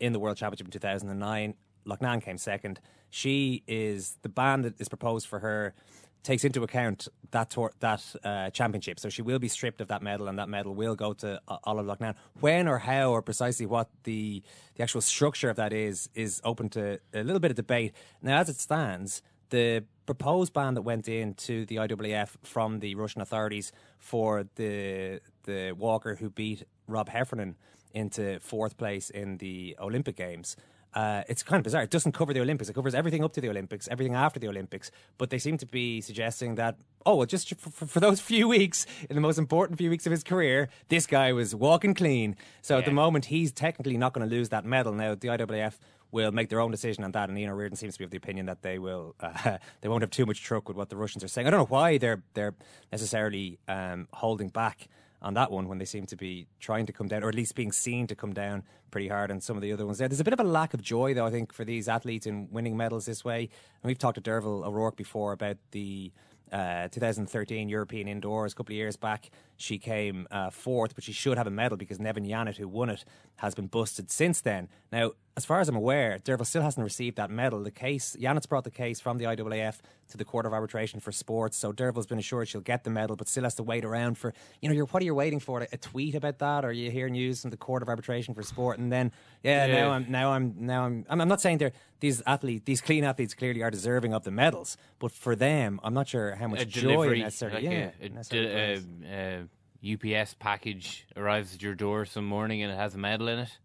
in 0.00 0.14
the 0.14 0.18
World 0.18 0.38
Championship 0.38 0.66
in 0.66 0.70
2009. 0.70 1.54
Loughnane 1.86 2.22
came 2.22 2.38
second. 2.38 2.80
She 3.10 3.62
is 3.66 4.16
the 4.22 4.30
ban 4.30 4.62
that 4.62 4.80
is 4.80 4.88
proposed 4.88 5.26
for 5.26 5.40
her 5.40 5.74
takes 6.22 6.44
into 6.44 6.62
account 6.62 7.08
that 7.30 7.50
tour, 7.50 7.72
that 7.80 8.02
uh, 8.24 8.50
championship. 8.50 9.00
So 9.00 9.08
she 9.08 9.22
will 9.22 9.38
be 9.38 9.48
stripped 9.48 9.80
of 9.80 9.88
that 9.88 10.02
medal, 10.02 10.28
and 10.28 10.38
that 10.38 10.48
medal 10.48 10.74
will 10.74 10.94
go 10.94 11.12
to 11.14 11.40
uh, 11.48 11.56
Olive 11.64 11.86
Loughnane. 11.86 12.14
When 12.40 12.68
or 12.68 12.78
how 12.78 13.10
or 13.10 13.22
precisely 13.22 13.66
what 13.66 13.88
the 14.04 14.42
the 14.76 14.82
actual 14.82 15.00
structure 15.00 15.50
of 15.50 15.56
that 15.56 15.72
is 15.72 16.08
is 16.14 16.40
open 16.44 16.68
to 16.70 17.00
a 17.12 17.22
little 17.22 17.40
bit 17.40 17.50
of 17.50 17.56
debate. 17.56 17.92
Now, 18.22 18.38
as 18.38 18.48
it 18.48 18.60
stands, 18.60 19.22
the 19.50 19.84
proposed 20.06 20.52
ban 20.52 20.74
that 20.74 20.82
went 20.82 21.08
into 21.08 21.66
the 21.66 21.76
IWF 21.76 22.30
from 22.42 22.80
the 22.80 22.94
Russian 22.94 23.20
authorities 23.20 23.72
for 23.98 24.46
the 24.56 25.20
the 25.44 25.72
walker 25.72 26.16
who 26.16 26.30
beat 26.30 26.64
Rob 26.86 27.08
Heffernan 27.08 27.56
into 27.92 28.40
fourth 28.40 28.76
place 28.76 29.10
in 29.10 29.38
the 29.38 29.76
Olympic 29.78 30.16
Games. 30.16 30.56
Uh, 30.94 31.22
it's 31.28 31.42
kind 31.42 31.58
of 31.58 31.64
bizarre. 31.64 31.82
It 31.82 31.90
doesn't 31.90 32.12
cover 32.12 32.34
the 32.34 32.40
Olympics. 32.40 32.68
It 32.68 32.74
covers 32.74 32.94
everything 32.94 33.24
up 33.24 33.32
to 33.34 33.40
the 33.40 33.48
Olympics, 33.48 33.88
everything 33.88 34.14
after 34.14 34.38
the 34.38 34.48
Olympics. 34.48 34.90
But 35.18 35.30
they 35.30 35.38
seem 35.38 35.56
to 35.58 35.66
be 35.66 36.00
suggesting 36.00 36.56
that, 36.56 36.76
oh, 37.06 37.16
well, 37.16 37.26
just 37.26 37.54
for, 37.54 37.86
for, 37.86 38.00
those 38.00 38.20
few 38.32 38.48
weeks, 38.48 38.86
in 39.08 39.14
the 39.14 39.22
most 39.22 39.38
important 39.38 39.78
few 39.78 39.90
weeks 39.90 40.06
of 40.06 40.12
his 40.12 40.22
career, 40.22 40.68
this 40.88 41.06
guy 41.06 41.32
was 41.32 41.54
walking 41.54 41.94
clean. 41.94 42.36
So 42.60 42.78
at 42.78 42.84
the 42.84 42.92
moment, 42.92 43.26
he's 43.26 43.52
technically 43.52 43.96
not 43.96 44.12
going 44.12 44.28
to 44.28 44.34
lose 44.34 44.50
that 44.50 44.64
medal. 44.64 44.92
Now, 44.92 45.14
the 45.14 45.28
IWF 45.28 45.78
will 46.12 46.30
make 46.30 46.50
their 46.50 46.60
own 46.60 46.70
decision 46.70 47.02
on 47.02 47.12
that. 47.12 47.28
And 47.28 47.38
Ian 47.38 47.50
O'Riordan 47.50 47.76
seems 47.76 47.94
to 47.94 47.98
be 47.98 48.04
of 48.04 48.10
the 48.10 48.18
opinion 48.18 48.46
that 48.46 48.62
they 48.62 48.78
will 48.78 49.16
uh, 49.18 49.58
they 49.80 49.88
won't 49.88 50.02
have 50.02 50.10
too 50.10 50.26
much 50.26 50.42
truck 50.42 50.68
with 50.68 50.76
what 50.76 50.90
the 50.90 50.96
Russians 50.96 51.24
are 51.24 51.28
saying. 51.28 51.46
I 51.46 51.50
don't 51.50 51.60
know 51.60 51.74
why 51.74 51.98
they're 51.98 52.22
they're 52.34 52.54
necessarily 52.92 53.58
um, 53.66 54.08
holding 54.12 54.50
back 54.50 54.88
on 55.22 55.34
that 55.34 55.50
one 55.50 55.68
when 55.68 55.78
they 55.78 55.84
seem 55.84 56.04
to 56.06 56.16
be 56.16 56.46
trying 56.60 56.86
to 56.86 56.92
come 56.92 57.08
down, 57.08 57.22
or 57.22 57.28
at 57.28 57.34
least 57.34 57.54
being 57.54 57.72
seen 57.72 58.06
to 58.08 58.14
come 58.14 58.32
down 58.32 58.64
pretty 58.90 59.08
hard 59.08 59.30
on 59.30 59.40
some 59.40 59.56
of 59.56 59.62
the 59.62 59.72
other 59.72 59.86
ones. 59.86 59.98
There, 59.98 60.08
there's 60.08 60.20
a 60.20 60.24
bit 60.24 60.32
of 60.34 60.40
a 60.40 60.44
lack 60.44 60.74
of 60.74 60.82
joy 60.82 61.14
though. 61.14 61.26
I 61.26 61.30
think 61.30 61.52
for 61.52 61.64
these 61.64 61.88
athletes 61.88 62.26
in 62.26 62.48
winning 62.50 62.76
medals 62.76 63.06
this 63.06 63.24
way. 63.24 63.42
And 63.42 63.88
we've 63.88 63.98
talked 63.98 64.16
to 64.16 64.20
Derval 64.20 64.66
O'Rourke 64.66 64.96
before 64.96 65.32
about 65.32 65.56
the. 65.70 66.12
Uh, 66.52 66.86
2013 66.88 67.70
European 67.70 68.06
Indoors, 68.06 68.52
a 68.52 68.56
couple 68.56 68.74
of 68.74 68.76
years 68.76 68.94
back, 68.94 69.30
she 69.62 69.78
came 69.78 70.26
uh, 70.30 70.50
fourth, 70.50 70.94
but 70.94 71.04
she 71.04 71.12
should 71.12 71.38
have 71.38 71.46
a 71.46 71.50
medal 71.50 71.76
because 71.78 71.98
Nevin 72.00 72.24
Yanit, 72.24 72.56
who 72.56 72.68
won 72.68 72.90
it, 72.90 73.04
has 73.36 73.54
been 73.54 73.66
busted 73.68 74.10
since 74.10 74.40
then. 74.40 74.68
Now, 74.90 75.12
as 75.34 75.46
far 75.46 75.60
as 75.60 75.68
I'm 75.68 75.76
aware, 75.76 76.18
Derval 76.22 76.44
still 76.44 76.60
hasn't 76.60 76.84
received 76.84 77.16
that 77.16 77.30
medal. 77.30 77.62
The 77.62 77.70
case, 77.70 78.14
Yanit's 78.20 78.44
brought 78.44 78.64
the 78.64 78.70
case 78.70 79.00
from 79.00 79.16
the 79.16 79.24
IAAF 79.24 79.78
to 80.10 80.18
the 80.18 80.26
Court 80.26 80.44
of 80.44 80.52
Arbitration 80.52 81.00
for 81.00 81.10
Sports, 81.10 81.56
so 81.56 81.72
Derval's 81.72 82.06
been 82.06 82.18
assured 82.18 82.48
she'll 82.48 82.60
get 82.60 82.84
the 82.84 82.90
medal, 82.90 83.16
but 83.16 83.28
still 83.28 83.44
has 83.44 83.54
to 83.54 83.62
wait 83.62 83.84
around 83.84 84.18
for, 84.18 84.34
you 84.60 84.68
know, 84.68 84.74
you're, 84.74 84.84
what 84.86 85.00
are 85.02 85.06
you 85.06 85.14
waiting 85.14 85.40
for? 85.40 85.66
A 85.72 85.76
tweet 85.78 86.14
about 86.14 86.38
that, 86.40 86.66
or 86.66 86.72
you 86.72 86.90
hear 86.90 87.08
news 87.08 87.40
from 87.40 87.50
the 87.50 87.56
Court 87.56 87.82
of 87.82 87.88
Arbitration 87.88 88.34
for 88.34 88.42
Sport, 88.42 88.78
and 88.78 88.92
then, 88.92 89.10
yeah, 89.42 89.64
Yeah. 89.66 89.74
now 89.74 89.90
I'm, 89.92 90.10
now 90.10 90.32
I'm, 90.32 90.54
now 90.58 90.84
I'm, 90.84 91.06
I'm, 91.08 91.20
I'm 91.22 91.28
not 91.28 91.40
saying 91.40 91.58
they're 91.58 91.72
these 92.00 92.20
athletes, 92.26 92.64
these 92.66 92.80
clean 92.82 93.04
athletes, 93.04 93.32
clearly 93.32 93.62
are 93.62 93.70
deserving 93.70 94.12
of 94.12 94.24
the 94.24 94.30
medals, 94.32 94.76
but 94.98 95.12
for 95.12 95.34
them, 95.34 95.80
I'm 95.82 95.94
not 95.94 96.08
sure 96.08 96.34
how 96.34 96.48
much 96.48 96.62
a 96.62 96.66
joy 96.66 96.80
delivery, 96.90 97.20
necessarily. 97.20 97.62
like 97.66 97.72
yeah, 97.72 97.90
a, 98.02 98.06
a, 98.06 98.08
necessarily 98.10 98.80
d- 98.80 99.06
uh, 99.06 99.16
uh, 99.16 99.42
UPS 99.84 100.34
package 100.38 101.06
arrives 101.16 101.54
at 101.54 101.62
your 101.62 101.74
door 101.74 102.04
some 102.04 102.24
morning 102.24 102.62
and 102.62 102.72
it 102.72 102.76
has 102.76 102.94
a 102.94 102.98
medal 102.98 103.28
in 103.28 103.40
it. 103.40 103.58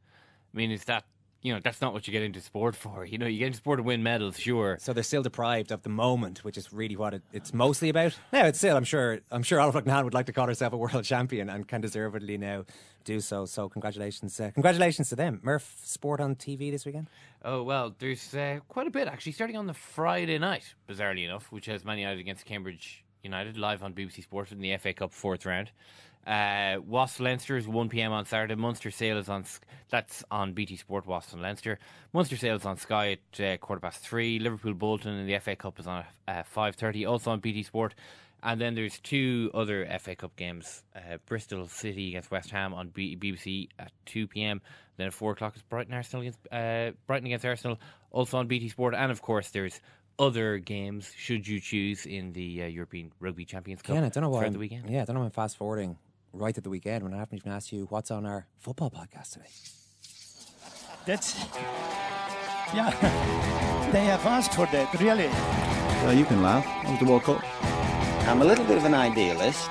I 0.53 0.57
mean, 0.57 0.71
is 0.71 0.85
that 0.85 1.05
you 1.43 1.53
know 1.53 1.59
that's 1.63 1.81
not 1.81 1.93
what 1.93 2.07
you 2.07 2.11
get 2.11 2.23
into 2.23 2.41
sport 2.41 2.75
for? 2.83 3.05
You 3.05 3.17
know, 3.17 3.27
you 3.27 3.39
get 3.39 3.47
into 3.47 3.57
sport 3.59 3.77
to 3.77 3.83
win 3.83 4.01
medals, 4.03 4.39
sure. 4.39 4.77
So 4.81 4.93
they're 4.93 5.03
still 5.03 5.21
deprived 5.21 5.71
of 5.71 5.83
the 5.83 5.89
moment, 5.89 6.43
which 6.43 6.57
is 6.57 6.73
really 6.73 6.95
what 6.95 7.13
it, 7.13 7.21
it's 7.31 7.53
mostly 7.53 7.89
about. 7.89 8.17
Now, 8.33 8.45
it's 8.45 8.57
still, 8.57 8.75
I'm 8.75 8.83
sure, 8.83 9.19
I'm 9.31 9.43
sure 9.43 9.59
Olive 9.59 9.75
Loughnane 9.75 10.03
would 10.03 10.13
like 10.13 10.25
to 10.25 10.33
call 10.33 10.47
herself 10.47 10.73
a 10.73 10.77
world 10.77 11.03
champion 11.03 11.49
and 11.49 11.67
can 11.67 11.81
deservedly 11.81 12.37
now 12.37 12.65
do 13.03 13.19
so. 13.19 13.45
So 13.45 13.69
congratulations, 13.69 14.39
uh, 14.39 14.51
congratulations 14.53 15.09
to 15.09 15.15
them. 15.15 15.39
Murph 15.43 15.79
Sport 15.83 16.19
on 16.19 16.35
TV 16.35 16.71
this 16.71 16.85
weekend. 16.85 17.07
Oh 17.45 17.63
well, 17.63 17.95
there's 17.99 18.33
uh, 18.33 18.59
quite 18.67 18.87
a 18.87 18.91
bit 18.91 19.07
actually 19.07 19.33
starting 19.33 19.55
on 19.55 19.67
the 19.67 19.73
Friday 19.73 20.39
night, 20.39 20.73
bizarrely 20.89 21.23
enough, 21.25 21.51
which 21.51 21.67
has 21.67 21.85
Man 21.85 21.99
United 21.99 22.19
against 22.19 22.45
Cambridge 22.45 23.05
United 23.23 23.57
live 23.57 23.83
on 23.83 23.93
BBC 23.93 24.23
Sport 24.23 24.51
in 24.51 24.59
the 24.59 24.75
FA 24.77 24.93
Cup 24.93 25.13
fourth 25.13 25.45
round. 25.45 25.71
Uh, 26.25 26.77
Wasps 26.85 27.21
Leinster 27.21 27.55
is 27.55 27.67
1 27.67 27.87
pm 27.89 28.11
on 28.11 28.25
Saturday. 28.25 28.55
Munster 28.55 28.91
Sale 28.91 29.17
is 29.17 29.29
on 29.29 29.45
that's 29.89 30.25
on 30.29 30.53
BT 30.53 30.75
Sport. 30.75 31.07
Wasps 31.07 31.31
and 31.33 31.41
Leinster. 31.41 31.79
Munster 32.11 32.35
Sale 32.35 32.57
is 32.57 32.65
on 32.65 32.77
Sky 32.77 33.17
at 33.31 33.39
uh, 33.41 33.57
quarter 33.57 33.79
past 33.79 33.99
three. 34.01 34.37
Liverpool 34.37 34.73
Bolton 34.73 35.13
in 35.13 35.25
the 35.25 35.39
FA 35.39 35.55
Cup 35.55 35.79
is 35.79 35.87
on 35.87 36.03
uh, 36.27 36.43
5:30, 36.53 37.09
also 37.09 37.31
on 37.31 37.39
BT 37.39 37.63
Sport. 37.63 37.95
And 38.43 38.61
then 38.61 38.75
there's 38.75 38.99
two 38.99 39.49
other 39.53 39.87
FA 39.99 40.15
Cup 40.15 40.35
games: 40.35 40.83
uh, 40.95 41.17
Bristol 41.25 41.67
City 41.67 42.09
against 42.09 42.29
West 42.29 42.51
Ham 42.51 42.73
on 42.73 42.89
B- 42.89 43.15
BBC 43.15 43.69
at 43.79 43.91
2 44.05 44.27
p.m. 44.27 44.61
Then 44.97 45.07
at 45.07 45.13
four 45.13 45.31
o'clock 45.31 45.55
is 45.55 45.61
Brighton 45.61 45.93
Arsenal 45.93 46.21
against 46.23 46.39
uh, 46.51 46.91
Brighton 47.07 47.27
against 47.27 47.45
Arsenal, 47.45 47.79
also 48.11 48.37
on 48.37 48.47
BT 48.47 48.69
Sport. 48.69 48.95
And 48.95 49.11
of 49.11 49.21
course, 49.21 49.49
there's 49.51 49.79
other 50.19 50.57
games 50.57 51.13
should 51.15 51.47
you 51.47 51.59
choose 51.59 52.05
in 52.05 52.33
the 52.33 52.63
uh, 52.63 52.65
European 52.65 53.11
Rugby 53.19 53.45
Champions 53.45 53.81
Cup 53.81 53.91
Again, 53.91 54.03
I 54.03 54.09
don't 54.09 54.23
know 54.23 54.29
why. 54.29 54.49
the 54.49 54.59
weekend. 54.59 54.89
Yeah, 54.89 55.03
I 55.03 55.05
don't 55.05 55.13
know 55.13 55.21
why 55.21 55.27
I'm 55.27 55.31
fast 55.31 55.57
forwarding 55.57 55.97
right 56.37 56.57
at 56.57 56.63
the 56.63 56.69
weekend 56.69 57.03
when 57.03 57.13
I 57.13 57.17
haven't 57.17 57.37
even 57.37 57.51
asked 57.51 57.71
you 57.71 57.85
what's 57.89 58.11
on 58.11 58.25
our 58.25 58.47
football 58.59 58.89
podcast 58.91 59.33
today. 59.33 59.49
That's. 61.05 61.35
Yeah. 62.73 62.93
They 63.87 64.03
have 64.03 64.25
asked 64.25 64.53
for 64.53 64.65
that, 64.65 64.93
really. 64.99 65.29
Well, 66.03 66.13
you 66.13 66.25
can 66.25 66.43
laugh. 66.43 66.65
What 66.83 66.91
was 66.91 66.99
the 66.99 67.05
World 67.05 67.23
Cup? 67.23 67.41
I'm 68.27 68.41
a 68.41 68.45
little 68.45 68.65
bit 68.65 68.75
of 68.75 68.83
an 68.83 68.93
idealist, 68.93 69.69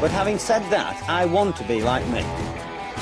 but 0.00 0.12
having 0.12 0.38
said 0.38 0.62
that, 0.70 0.94
I 1.08 1.26
want 1.26 1.56
to 1.56 1.64
be 1.64 1.82
like 1.82 2.06
me. 2.06 2.22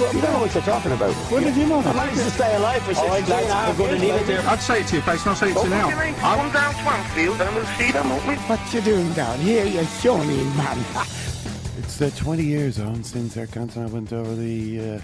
Well, 0.00 0.14
you 0.14 0.22
don't 0.22 0.32
know 0.32 0.40
what 0.40 0.54
you're 0.54 0.62
talking 0.62 0.92
about. 0.92 1.12
Where 1.30 1.42
did 1.42 1.54
you 1.56 1.66
know 1.66 1.82
that? 1.82 1.94
I 1.94 2.06
managed 2.06 2.22
to 2.22 2.30
stay 2.30 2.56
alive 2.56 2.80
for 2.84 2.94
16 2.94 3.12
and 3.20 3.28
a 3.28 3.52
half 3.52 3.78
years. 3.78 4.00
baby. 4.00 4.38
I'd 4.38 4.60
say 4.60 4.80
it 4.80 4.86
to 4.86 4.94
your 4.94 5.02
face, 5.02 5.26
not 5.26 5.36
say 5.36 5.50
it 5.50 5.54
to 5.58 5.64
you 5.64 5.68
now. 5.68 5.90
Come 5.90 6.52
down 6.52 6.74
Swansfield 6.80 7.38
and 7.42 7.54
we'll 7.54 7.66
see 7.76 7.92
them, 7.92 8.08
won't 8.08 8.26
we? 8.26 8.36
What 8.36 8.72
you 8.72 8.80
doing 8.80 9.12
down 9.12 9.38
here, 9.40 9.66
you 9.66 9.84
shawny 9.84 10.42
man? 10.56 10.78
It's 11.90 12.00
uh, 12.00 12.22
20 12.22 12.44
years 12.44 12.78
on 12.78 13.02
since 13.02 13.36
Eric 13.36 13.50
Cantona 13.50 13.90
went 13.90 14.12
over 14.12 14.34
the 14.36 14.80
uh, 14.80 15.00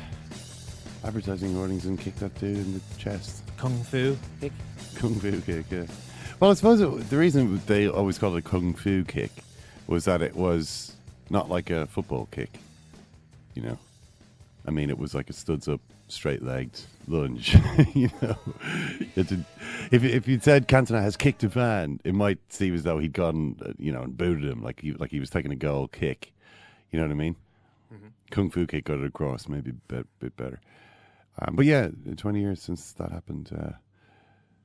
advertising 1.04 1.52
hoardings 1.52 1.84
and 1.84 1.98
kicked 1.98 2.20
that 2.20 2.34
dude 2.38 2.58
in 2.58 2.74
the 2.74 2.80
chest. 2.96 3.42
Kung 3.56 3.76
Fu 3.82 4.16
kick. 4.40 4.52
Kung 4.94 5.16
Fu 5.16 5.40
kick, 5.40 5.66
yeah. 5.68 5.86
Well, 6.38 6.52
I 6.52 6.54
suppose 6.54 6.80
it, 6.80 7.10
the 7.10 7.18
reason 7.18 7.60
they 7.66 7.88
always 7.88 8.18
called 8.18 8.36
it 8.36 8.38
a 8.38 8.42
Kung 8.48 8.72
Fu 8.72 9.02
kick 9.02 9.32
was 9.88 10.04
that 10.04 10.22
it 10.22 10.36
was 10.36 10.94
not 11.28 11.50
like 11.50 11.70
a 11.70 11.86
football 11.86 12.28
kick, 12.30 12.50
you 13.54 13.62
know. 13.62 13.78
I 14.64 14.70
mean, 14.70 14.88
it 14.88 14.96
was 14.96 15.12
like 15.12 15.28
a 15.28 15.34
studs 15.34 15.66
up, 15.66 15.80
straight 16.06 16.42
legged 16.42 16.80
lunge, 17.08 17.58
you 17.94 18.10
know. 18.22 18.38
It 19.16 19.26
did, 19.26 19.44
if 19.90 20.04
if 20.04 20.28
you'd 20.28 20.44
said 20.44 20.68
Cantona 20.68 21.02
has 21.02 21.16
kicked 21.16 21.42
a 21.42 21.50
fan, 21.50 22.00
it 22.04 22.14
might 22.14 22.38
seem 22.48 22.74
as 22.74 22.84
though 22.84 23.00
he'd 23.00 23.12
gone, 23.12 23.56
uh, 23.66 23.72
you 23.76 23.90
know, 23.90 24.02
and 24.02 24.16
booted 24.16 24.44
him 24.44 24.62
like 24.62 24.80
he 24.80 24.92
like 24.92 25.10
he 25.10 25.18
was 25.18 25.30
taking 25.30 25.50
a 25.50 25.56
goal 25.56 25.88
kick. 25.88 26.32
You 26.90 26.98
know 27.00 27.06
what 27.06 27.12
I 27.12 27.16
mean? 27.16 27.36
Kung 28.30 28.50
Fu 28.50 28.66
kick 28.66 28.84
got 28.84 28.98
it 28.98 29.06
across, 29.06 29.48
maybe 29.48 29.70
a 29.70 29.92
bit, 29.92 30.06
bit 30.18 30.36
better. 30.36 30.60
Um, 31.40 31.54
but 31.54 31.66
yeah, 31.66 31.88
20 32.16 32.40
years 32.40 32.60
since 32.60 32.92
that 32.94 33.12
happened. 33.12 33.50
Uh, 33.56 33.72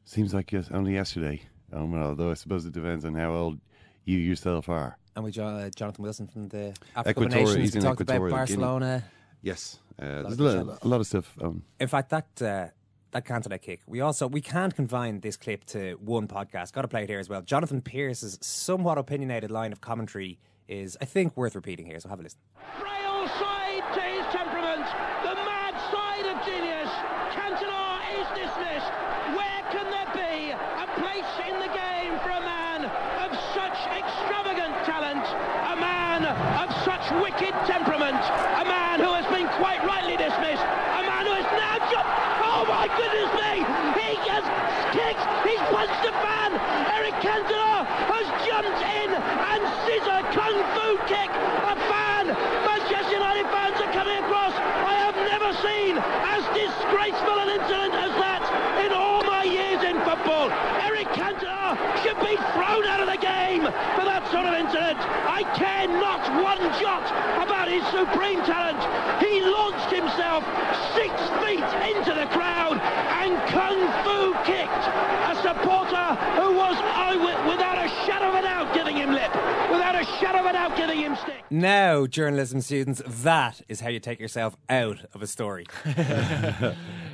seems 0.06 0.34
like 0.34 0.52
yes, 0.52 0.70
only 0.72 0.94
yesterday. 0.94 1.42
Um, 1.72 1.94
although 1.96 2.32
I 2.32 2.34
suppose 2.34 2.66
it 2.66 2.74
depends 2.74 3.06
on 3.06 3.14
how 3.14 3.34
old 3.34 3.60
you 4.06 4.18
yourself 4.18 4.70
are. 4.70 4.98
And 5.16 5.26
we 5.26 5.32
uh, 5.32 5.70
Jonathan 5.76 6.04
Wilson 6.04 6.28
from 6.28 6.48
the 6.50 6.74
Africa 6.96 7.10
Equatorial, 7.22 7.48
Nations. 7.48 7.56
he's 7.56 7.74
We 7.74 7.80
in 7.80 7.84
talked 7.84 8.02
about 8.02 8.16
Equatorial 8.16 8.80
Guinea. 8.80 9.02
Yes, 9.42 9.80
uh, 10.02 10.06
lot 10.06 10.38
there's 10.38 10.40
a 10.40 10.64
lot, 10.64 10.84
a 10.84 10.88
lot 10.88 11.00
of 11.02 11.08
stuff. 11.08 11.38
Um, 11.42 11.64
In 11.80 11.88
fact, 11.88 12.10
that 12.10 12.42
uh, 12.42 12.68
that 13.12 13.26
Cantona 13.26 13.62
kick. 13.62 13.82
We 13.88 14.00
also 14.02 14.28
we 14.28 14.42
can't 14.42 14.74
confine 14.74 15.20
this 15.20 15.36
clip 15.36 15.66
to 15.66 15.94
one 15.96 16.28
podcast. 16.28 16.72
Got 16.72 16.84
to 16.84 16.88
play 16.88 17.04
it 17.04 17.10
here 17.10 17.20
as 17.20 17.28
well. 17.28 17.42
Jonathan 17.42 17.82
Pearce's 17.82 18.38
somewhat 18.42 18.98
opinionated 18.98 19.52
line 19.52 19.74
of 19.74 19.82
commentary 19.82 20.40
is, 20.72 20.98
I 21.02 21.06
think, 21.06 21.36
worth 21.36 21.54
repeating 21.54 21.86
here. 21.86 22.00
So 22.00 22.08
have 22.08 22.20
a 22.20 22.24
listen. 22.24 22.40
Frail 22.80 23.28
side 23.36 23.84
to 23.94 24.02
his 24.02 24.26
temperament, 24.32 24.88
the 25.28 25.36
mad 25.44 25.76
side 25.92 26.26
of 26.32 26.40
genius. 26.48 26.88
Cantona 27.36 28.00
is 28.16 28.28
dismissed. 28.40 28.92
Where 29.36 29.62
can 29.76 29.92
there 29.92 30.12
be 30.16 30.56
a 30.56 30.88
place 30.96 31.32
in 31.44 31.60
the 31.60 31.72
game 31.76 32.16
for 32.24 32.32
a 32.32 32.40
man 32.40 32.88
of 32.88 33.36
such 33.52 33.78
extravagant 33.92 34.74
talent, 34.88 35.28
a 35.68 35.76
man 35.76 36.24
of 36.24 36.72
such 36.88 37.04
wicked 37.20 37.52
temperament, 37.68 38.24
a 38.56 38.66
man 38.66 39.04
who 39.04 39.12
has 39.12 39.28
been 39.28 39.52
quite 39.60 39.84
rightly 39.84 40.16
dismissed, 40.16 40.64
a 40.64 41.04
man 41.04 41.28
who 41.28 41.36
has 41.36 41.50
now 41.60 41.84
jumped. 41.92 42.16
Oh 42.48 42.64
my 42.64 42.88
goodness 42.96 43.32
me! 43.36 43.68
He 44.00 44.16
has 44.32 44.48
kicked, 44.96 45.24
he's 45.44 45.64
punched 45.68 46.04
a 46.08 46.16
fan. 46.24 46.56
Eric 46.96 47.16
Cantona 47.20 47.84
has 48.12 48.28
jumped 48.48 48.82
in 48.82 49.10
and 49.12 49.62
scissor 49.84 50.22
kung 50.36 50.56
fu 50.76 50.88
kick 51.08 51.32
a 51.32 51.76
fan. 51.88 52.28
Manchester 52.68 53.14
United 53.14 53.48
fans 53.52 53.78
are 53.82 53.92
coming 53.92 54.18
across. 54.24 54.54
I 54.56 54.96
have 55.04 55.16
never 55.16 55.52
seen 55.64 55.98
as 55.98 56.44
disgraceful 56.56 57.38
an 57.40 57.50
incident 57.60 57.94
as 57.96 58.14
that 58.20 58.44
in 58.86 58.92
all 58.92 59.24
my 59.24 59.44
years 59.44 59.82
in 59.84 59.98
football. 60.04 60.52
Eric 60.86 61.08
Cantona 61.18 61.76
should 62.04 62.20
be 62.20 62.36
thrown 62.56 62.86
out 62.86 63.00
of 63.02 63.08
the 63.08 63.20
game 63.20 63.64
for 63.96 64.06
that 64.06 64.24
sort 64.32 64.46
of 64.46 64.54
incident. 64.54 65.00
I 65.28 65.44
care 65.58 65.88
not 65.88 66.22
one 67.10 67.42
about 67.48 67.68
his 67.68 67.84
supreme 67.88 68.40
talent. 68.46 68.80
He 69.24 69.42
launched 69.42 69.92
himself 69.94 70.44
six 70.96 71.14
feet 71.42 71.64
into 71.96 72.14
the 72.14 72.28
crowd 72.28 72.78
and 72.80 73.38
kung 73.50 73.80
fu 74.04 74.34
kicked 74.44 74.86
a 75.32 75.36
supporter 75.42 76.16
who 76.42 76.54
was 76.56 76.78
I 76.78 77.14
wi- 77.14 77.48
without 77.50 77.78
a 77.78 77.90
shadow 78.06 78.30
of 78.30 78.36
a 78.36 78.42
doubt 78.42 78.74
giving 78.74 78.96
him 78.96 79.12
lip, 79.12 79.34
without 79.72 79.96
a 79.96 80.06
shadow 80.20 80.40
of 80.40 80.46
a 80.46 80.54
doubt 80.54 80.76
giving 80.78 81.00
him 81.00 81.16
stick. 81.16 81.44
Now, 81.50 82.06
journalism 82.08 82.62
students, 82.62 83.02
that 83.06 83.62
is 83.68 83.82
how 83.82 83.90
you 83.90 84.00
take 84.00 84.20
yourself 84.20 84.56
out 84.70 85.00
of 85.14 85.22
a 85.22 85.28
story. 85.28 85.66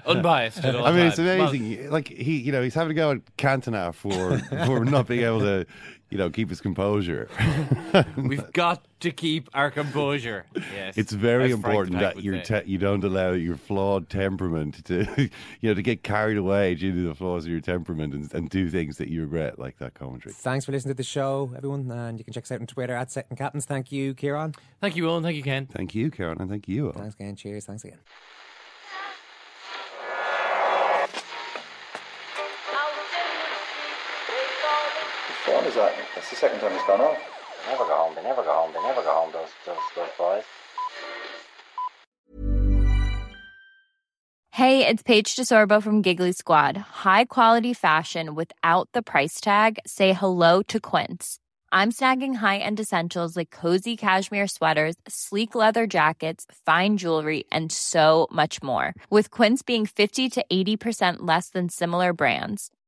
Unbiased 0.07 0.63
at 0.63 0.75
all 0.75 0.85
I 0.85 0.91
mean, 0.91 1.07
it's 1.07 1.17
times. 1.17 1.27
Well- 1.39 1.49
amazing. 1.49 1.89
like 1.91 2.07
he, 2.07 2.37
you 2.37 2.51
know, 2.51 2.61
he's 2.61 2.73
having 2.73 2.89
to 2.89 2.95
go 2.95 3.11
at 3.11 3.37
Cantona 3.37 3.93
for 3.93 4.37
for 4.65 4.85
not 4.85 5.07
being 5.07 5.23
able 5.23 5.39
to, 5.41 5.65
you 6.09 6.17
know, 6.17 6.29
keep 6.29 6.49
his 6.49 6.61
composure. 6.61 7.29
We've 8.17 8.51
got 8.53 8.85
to 9.01 9.11
keep 9.11 9.49
our 9.53 9.69
composure. 9.69 10.45
Yes, 10.73 10.97
It's 10.97 11.11
very 11.11 11.45
as 11.45 11.51
important 11.51 11.99
that 11.99 12.23
you 12.23 12.33
say. 12.43 12.61
te- 12.61 12.71
you 12.71 12.77
don't 12.77 13.03
allow 13.03 13.31
your 13.31 13.57
flawed 13.57 14.09
temperament 14.09 14.83
to 14.85 15.05
you 15.61 15.69
know 15.69 15.73
to 15.73 15.81
get 15.81 16.03
carried 16.03 16.37
away 16.37 16.73
due 16.75 16.91
to 16.93 17.07
the 17.09 17.13
flaws 17.15 17.45
of 17.45 17.51
your 17.51 17.59
temperament 17.61 18.13
and, 18.13 18.33
and 18.33 18.49
do 18.49 18.69
things 18.69 18.97
that 18.97 19.09
you 19.09 19.21
regret, 19.21 19.59
like 19.59 19.77
that 19.79 19.93
commentary. 19.93 20.33
Thanks 20.33 20.65
for 20.65 20.71
listening 20.71 20.93
to 20.93 20.97
the 20.97 21.03
show, 21.03 21.51
everyone. 21.55 21.91
And 21.91 22.17
you 22.17 22.23
can 22.23 22.33
check 22.33 22.43
us 22.43 22.51
out 22.51 22.61
on 22.61 22.67
Twitter 22.67 22.95
at 22.95 23.11
Second 23.11 23.37
Captains. 23.37 23.65
Thank 23.65 23.91
you, 23.91 24.13
Ciarán. 24.15 24.55
Thank 24.81 24.95
you, 24.95 25.03
Eoin. 25.05 25.21
Thank 25.23 25.35
you, 25.35 25.43
Ken. 25.43 25.65
Thank 25.67 25.93
you, 25.93 26.09
Karen, 26.09 26.37
and 26.39 26.49
thank 26.49 26.67
you. 26.67 26.85
Eoin. 26.87 26.95
Thanks 26.97 27.15
again. 27.15 27.35
Cheers. 27.35 27.65
Thanks 27.65 27.83
again. 27.83 27.99
Is 35.67 35.75
that? 35.75 35.93
That's 36.15 36.29
the 36.29 36.35
second 36.35 36.59
time 36.59 36.71
it's 36.71 36.87
gone 36.87 37.01
off. 37.01 37.17
They 37.65 37.71
never 37.71 37.83
go 37.83 37.95
home. 37.95 38.15
They 38.15 38.23
never 38.23 38.41
go 38.41 38.53
home. 38.53 38.71
They 38.73 38.81
never 38.81 39.01
go 39.01 39.13
home. 39.13 39.31
Those 39.33 39.49
those 39.65 39.77
those 39.95 40.09
boys. 40.17 40.43
Hey, 44.51 44.87
it's 44.87 45.03
Paige 45.03 45.35
DeSorbo 45.35 45.83
from 45.83 46.01
Giggly 46.01 46.31
Squad. 46.31 46.77
High 46.77 47.25
quality 47.25 47.73
fashion 47.75 48.33
without 48.33 48.89
the 48.91 49.03
price 49.03 49.39
tag. 49.39 49.77
Say 49.85 50.13
hello 50.13 50.63
to 50.63 50.79
Quince. 50.79 51.37
I'm 51.71 51.91
snagging 51.91 52.35
high-end 52.35 52.79
essentials 52.79 53.35
like 53.37 53.51
cozy 53.51 53.95
cashmere 53.95 54.47
sweaters, 54.47 54.95
sleek 55.07 55.53
leather 55.53 55.85
jackets, 55.85 56.47
fine 56.65 56.97
jewelry, 56.97 57.43
and 57.51 57.71
so 57.71 58.27
much 58.31 58.63
more. 58.63 58.95
With 59.11 59.29
Quince 59.29 59.61
being 59.61 59.85
50 59.85 60.29
to 60.29 60.45
80% 60.51 61.17
less 61.19 61.49
than 61.49 61.69
similar 61.69 62.13
brands. 62.13 62.71